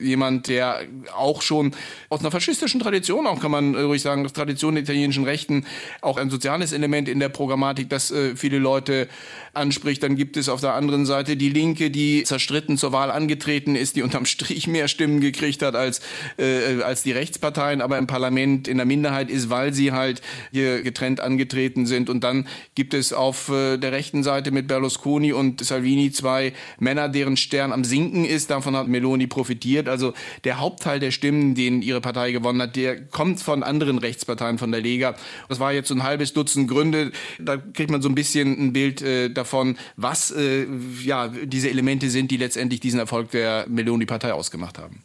jemand, 0.01 0.49
der 0.49 0.81
auch 1.17 1.43
schon 1.43 1.73
aus 2.09 2.21
einer 2.21 2.31
faschistischen 2.31 2.81
Tradition 2.81 3.27
auch 3.27 3.41
kann 3.41 3.51
man 3.51 3.75
ruhig 3.83 4.03
sagen, 4.03 4.23
das 4.23 4.33
Tradition 4.33 4.75
der 4.75 4.85
italienischen 4.85 5.25
Rechten, 5.25 5.67
auch 6.01 6.17
ein 6.17 6.31
soziales 6.31 6.73
Element 6.73 7.09
in 7.09 7.21
der 7.21 7.29
Programmatik, 7.29 7.89
das 7.89 8.11
äh, 8.11 8.37
viele 8.37 8.59
Leute 8.59 9.09
anspricht. 9.55 10.03
Dann 10.03 10.17
gibt 10.17 10.37
es 10.37 10.49
auf 10.49 10.61
der 10.61 10.75
anderen 10.75 11.07
Seite 11.07 11.37
die 11.37 11.51
Linke, 11.51 11.91
die 11.91 12.23
zerstritten 12.25 12.79
zur 12.79 12.93
Wahl 12.93 13.11
angetreten 13.11 13.77
ist, 13.77 13.97
die 13.97 14.03
unterm 14.03 14.27
Strich 14.27 14.67
mehr 14.67 14.89
Stimmen 14.89 15.21
gekriegt 15.21 15.63
hat 15.63 15.75
als, 15.75 16.01
äh, 16.39 16.83
als 16.83 17.03
die 17.03 17.13
Rechtsparteien, 17.13 17.81
aber 17.81 17.99
im 17.99 18.07
Parlament 18.07 18.69
in 18.69 18.77
der 18.77 18.87
Minderheit 18.87 19.31
ist, 19.31 19.51
weil 19.51 19.73
sie 19.73 19.93
halt 19.93 20.23
hier 20.53 20.83
getrennt 20.83 21.21
angetreten 21.21 21.87
sind. 21.87 22.09
Und 22.09 22.25
dann 22.25 22.47
gibt 22.75 22.95
es 22.95 23.13
auf 23.13 23.49
äh, 23.49 23.77
der 23.77 23.93
rechten 23.93 24.23
Seite 24.23 24.51
mit 24.51 24.69
Berlusconi 24.69 25.33
und 25.33 25.65
Salvini 25.65 26.13
zwei 26.13 26.53
Männer, 26.79 27.09
deren 27.09 27.37
Stern 27.37 27.73
am 27.73 27.85
Sinken 27.85 28.25
ist. 28.25 28.51
Davon 28.51 28.77
hat 28.77 28.89
Meloni 28.89 29.27
profitiert. 29.27 29.89
Also 29.89 30.15
der 30.45 30.61
Hauptteil 30.61 31.01
der 31.01 31.11
Stimmen, 31.11 31.55
den 31.55 31.83
ihre 31.83 32.01
Partei 32.01 32.33
gewonnen 32.33 32.63
hat, 32.63 32.77
der 32.77 33.01
kommt 33.01 33.41
von 33.41 33.63
anderen 33.69 33.99
Rechtsparteien, 33.99 34.59
von 34.59 34.73
der 34.73 34.81
Lega. 34.81 35.15
Das 35.49 35.61
war 35.61 35.73
jetzt 35.73 35.89
so 35.89 35.95
ein 35.95 36.03
halbes 36.03 36.33
Dutzend 36.33 36.69
Gründe. 36.69 37.13
Da 37.39 37.57
kriegt 37.57 37.91
man 37.91 38.03
so 38.03 38.09
ein 38.09 38.15
bisschen 38.15 38.59
ein 38.59 38.73
Bild 38.73 39.03
äh, 39.03 39.29
davon, 39.29 39.77
was 39.97 40.31
äh, 40.31 40.67
ja 41.05 41.29
diese 41.29 41.71
Elemente 41.71 42.11
sind, 42.11 42.31
die 42.31 42.37
letztendlich 42.37 42.81
diesen 42.81 42.99
Erfolg 42.99 43.31
der 43.31 43.67
Meloni-Partei 43.69 44.33
ausgemacht 44.33 44.79
haben. 44.79 45.03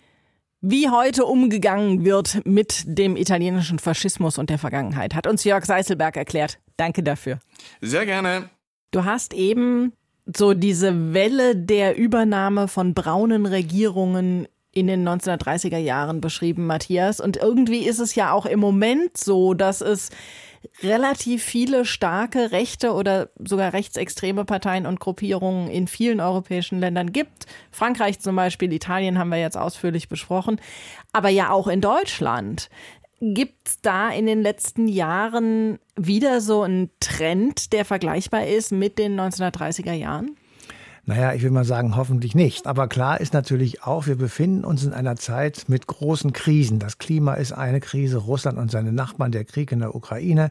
Wie 0.66 0.90
heute 0.90 1.26
umgegangen 1.26 2.06
wird 2.06 2.46
mit 2.46 2.86
dem 2.86 3.18
italienischen 3.18 3.80
Faschismus 3.80 4.38
und 4.38 4.50
der 4.50 4.58
Vergangenheit, 4.58 5.14
hat 5.14 5.28
uns 5.28 5.44
Jörg 5.44 5.66
Seiselberg 5.66 6.16
erklärt. 6.16 6.58
Danke 6.78 7.04
dafür. 7.04 7.40
Sehr 7.82 8.06
gerne. 8.06 8.50
Du 8.92 9.04
hast 9.04 9.34
eben 9.34 9.92
so 10.26 10.54
diese 10.54 11.14
Welle 11.14 11.58
der 11.58 11.98
Übernahme 11.98 12.70
von 12.70 12.94
braunen 12.94 13.46
Regierungen 13.46 14.48
in 14.74 14.88
den 14.88 15.08
1930er 15.08 15.78
Jahren 15.78 16.20
beschrieben, 16.20 16.66
Matthias. 16.66 17.20
Und 17.20 17.38
irgendwie 17.38 17.86
ist 17.86 18.00
es 18.00 18.16
ja 18.16 18.32
auch 18.32 18.46
im 18.46 18.60
Moment 18.60 19.18
so, 19.18 19.54
dass 19.54 19.82
es 19.82 20.10
relativ 20.82 21.44
viele 21.44 21.86
starke 21.86 22.52
rechte 22.52 22.94
oder 22.94 23.30
sogar 23.38 23.74
rechtsextreme 23.74 24.46
Parteien 24.46 24.86
und 24.86 25.00
Gruppierungen 25.00 25.70
in 25.70 25.88
vielen 25.88 26.20
europäischen 26.20 26.80
Ländern 26.80 27.12
gibt. 27.12 27.46
Frankreich 27.72 28.20
zum 28.20 28.36
Beispiel, 28.36 28.72
Italien 28.74 29.20
haben 29.20 29.30
wir 29.30 29.40
jetzt 29.40 29.58
ausführlich 29.58 30.10
besprochen, 30.10 30.60
aber 31.12 31.30
ja 31.30 31.52
auch 31.52 31.68
in 31.68 31.82
Deutschland. 31.82 32.70
Gibt 33.20 33.68
es 33.68 33.82
da 33.82 34.10
in 34.10 34.26
den 34.26 34.42
letzten 34.42 34.88
Jahren 34.88 35.80
wieder 35.96 36.42
so 36.42 36.64
einen 36.64 36.90
Trend, 37.00 37.72
der 37.72 37.86
vergleichbar 37.86 38.48
ist 38.48 38.72
mit 38.72 38.98
den 38.98 39.20
1930er 39.20 39.94
Jahren? 39.94 40.36
Naja, 41.06 41.34
ich 41.34 41.44
will 41.44 41.52
mal 41.52 41.66
sagen, 41.66 41.98
hoffentlich 41.98 42.34
nicht. 42.34 42.66
Aber 42.66 42.88
klar 42.88 43.20
ist 43.20 43.34
natürlich 43.34 43.84
auch, 43.84 44.08
wir 44.08 44.16
befinden 44.16 44.64
uns 44.64 44.86
in 44.86 44.94
einer 44.94 45.18
Zeit 45.18 45.66
mit 45.68 45.86
großen 45.86 46.32
Krisen. 46.32 46.80
Das 46.80 46.98
Klima 46.98 47.34
ist 47.34 47.52
eine 47.52 47.82
Krise, 47.82 48.20
Russland 48.20 48.58
und 48.58 48.72
seine 48.72 48.94
Nachbarn, 48.94 49.34
der 49.34 49.44
Krieg 49.44 49.74
in 49.74 49.80
der 49.80 49.96
Ukraine. 49.96 50.50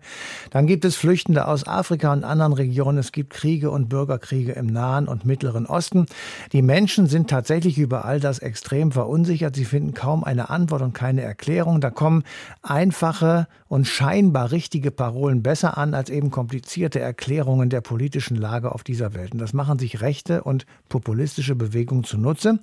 Dann 0.51 0.67
gibt 0.67 0.85
es 0.85 0.95
Flüchtende 0.95 1.49
aus 1.49 1.67
Afrika 1.67 2.13
und 2.13 2.23
anderen 2.25 2.53
Regionen. 2.53 2.99
Es 2.99 3.13
gibt 3.13 3.33
Kriege 3.33 3.71
und 3.71 3.89
Bürgerkriege 3.89 4.53
im 4.53 4.67
Nahen 4.67 5.09
und 5.09 5.25
Mittleren 5.25 5.65
Osten. 5.65 6.05
Die 6.53 6.61
Menschen 6.61 7.07
sind 7.07 7.31
tatsächlich 7.31 7.79
über 7.79 8.05
all 8.05 8.21
das 8.21 8.39
extrem 8.39 8.93
verunsichert. 8.93 9.57
Sie 9.57 9.65
finden 9.65 9.95
kaum 9.95 10.23
eine 10.23 10.51
Antwort 10.51 10.83
und 10.83 10.93
keine 10.93 11.23
Erklärung. 11.23 11.81
Da 11.81 11.89
kommen 11.89 12.25
einfache 12.61 13.47
und 13.69 13.87
scheinbar 13.87 14.51
richtige 14.51 14.91
Parolen 14.91 15.43
besser 15.43 15.79
an 15.79 15.95
als 15.95 16.11
eben 16.11 16.31
komplizierte 16.31 17.01
Erklärungen 17.01 17.71
der 17.71 17.81
politischen 17.81 18.37
Lage 18.37 18.73
auf 18.73 18.85
dieser 18.85 19.15
Welt. 19.15 19.33
Und 19.33 19.39
das 19.39 19.55
machen 19.55 19.79
sich 19.79 20.03
Rechte 20.03 20.42
und 20.43 20.67
populistische 20.89 21.55
Bewegungen 21.55 22.05
zunutze. 22.05 22.59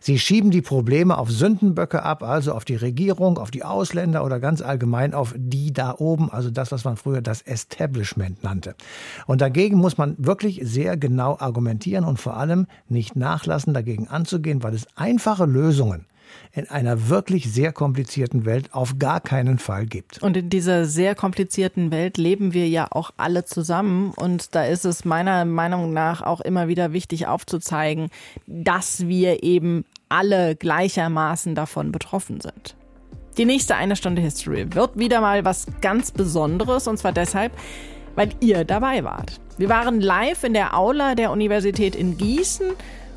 Sie 0.00 0.18
schieben 0.18 0.50
die 0.50 0.62
Probleme 0.62 1.18
auf 1.18 1.30
Sündenböcke 1.30 2.02
ab, 2.02 2.22
also 2.22 2.52
auf 2.52 2.64
die 2.64 2.76
Regierung, 2.76 3.38
auf 3.38 3.50
die 3.50 3.64
Ausländer 3.64 4.24
oder 4.24 4.40
ganz 4.40 4.62
allgemein 4.62 5.14
auf 5.14 5.34
die 5.36 5.72
da 5.72 5.94
oben, 5.98 6.30
also 6.30 6.50
das, 6.50 6.72
was 6.72 6.84
man 6.84 6.96
früher 6.96 7.22
das 7.22 7.42
Establishment 7.42 8.42
nannte. 8.42 8.74
Und 9.26 9.40
dagegen 9.40 9.76
muss 9.76 9.98
man 9.98 10.14
wirklich 10.18 10.60
sehr 10.62 10.96
genau 10.96 11.36
argumentieren 11.38 12.04
und 12.04 12.18
vor 12.18 12.36
allem 12.36 12.66
nicht 12.88 13.16
nachlassen, 13.16 13.74
dagegen 13.74 14.08
anzugehen, 14.08 14.62
weil 14.62 14.74
es 14.74 14.86
einfache 14.96 15.44
Lösungen 15.44 16.06
in 16.52 16.68
einer 16.68 17.08
wirklich 17.08 17.52
sehr 17.52 17.72
komplizierten 17.72 18.44
Welt 18.44 18.72
auf 18.72 18.98
gar 18.98 19.20
keinen 19.20 19.58
Fall 19.58 19.86
gibt. 19.86 20.22
Und 20.22 20.36
in 20.36 20.50
dieser 20.50 20.84
sehr 20.84 21.14
komplizierten 21.14 21.90
Welt 21.90 22.16
leben 22.16 22.52
wir 22.52 22.68
ja 22.68 22.86
auch 22.90 23.10
alle 23.16 23.44
zusammen. 23.44 24.12
Und 24.16 24.54
da 24.54 24.64
ist 24.64 24.84
es 24.84 25.04
meiner 25.04 25.44
Meinung 25.44 25.92
nach 25.92 26.22
auch 26.22 26.40
immer 26.40 26.68
wieder 26.68 26.92
wichtig 26.92 27.26
aufzuzeigen, 27.26 28.08
dass 28.46 29.06
wir 29.06 29.42
eben 29.42 29.84
alle 30.08 30.54
gleichermaßen 30.54 31.54
davon 31.54 31.90
betroffen 31.92 32.40
sind. 32.40 32.76
Die 33.36 33.44
nächste 33.44 33.74
eine 33.74 33.96
Stunde 33.96 34.22
History 34.22 34.72
wird 34.74 34.96
wieder 34.96 35.20
mal 35.20 35.44
was 35.44 35.66
ganz 35.80 36.12
Besonderes 36.12 36.86
und 36.86 36.98
zwar 36.98 37.10
deshalb, 37.10 37.52
weil 38.14 38.30
ihr 38.38 38.64
dabei 38.64 39.02
wart. 39.02 39.40
Wir 39.58 39.68
waren 39.68 40.00
live 40.00 40.44
in 40.44 40.54
der 40.54 40.76
Aula 40.76 41.16
der 41.16 41.32
Universität 41.32 41.96
in 41.96 42.16
Gießen 42.16 42.70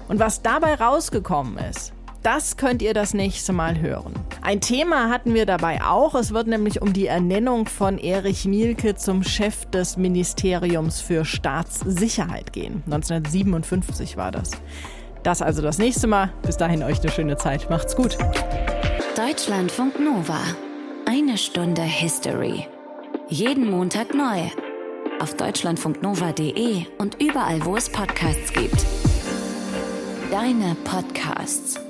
und 0.08 0.20
was 0.20 0.42
dabei 0.42 0.76
rausgekommen 0.76 1.58
ist, 1.58 1.94
das 2.24 2.58
könnt 2.58 2.82
ihr 2.82 2.94
das 2.94 3.14
nächste 3.14 3.54
Mal 3.54 3.80
hören. 3.80 4.14
Ein 4.42 4.62
Thema 4.62 5.10
hatten 5.10 5.34
wir 5.34 5.46
dabei 5.46 5.82
auch. 5.82 6.16
Es 6.16 6.34
wird 6.34 6.48
nämlich 6.48 6.82
um 6.82 6.94
die 6.94 7.08
Ernennung 7.08 7.68
von 7.68 7.98
Erich 7.98 8.46
Mielke 8.46 8.96
zum 8.96 9.24
Chef 9.24 9.66
des 9.68 9.98
Ministeriums 9.98 11.02
für 11.02 11.26
Staatssicherheit 11.26 12.54
gehen. 12.54 12.84
1957 12.86 14.18
war 14.18 14.32
das. 14.32 14.52
Das 15.24 15.42
also 15.42 15.62
das 15.62 15.78
nächste 15.78 16.08
Mal. 16.08 16.32
Bis 16.44 16.58
dahin 16.58 16.84
euch 16.84 17.02
eine 17.02 17.12
schöne 17.12 17.38
Zeit. 17.38 17.70
Macht's 17.70 17.96
gut. 17.96 18.18
Deutschlandfunk 19.16 20.00
Nova. 20.00 20.40
Eine 21.06 21.38
Stunde 21.38 21.82
History. 21.82 22.68
Jeden 23.30 23.70
Montag 23.70 24.14
neu. 24.14 24.44
Auf 25.20 25.36
deutschlandfunknova.de 25.36 26.86
und 26.98 27.22
überall, 27.22 27.66
wo 27.66 27.76
es 27.76 27.90
Podcasts 27.90 28.54
gibt. 28.54 28.86
Deine 30.32 30.76
Podcasts. 30.84 31.87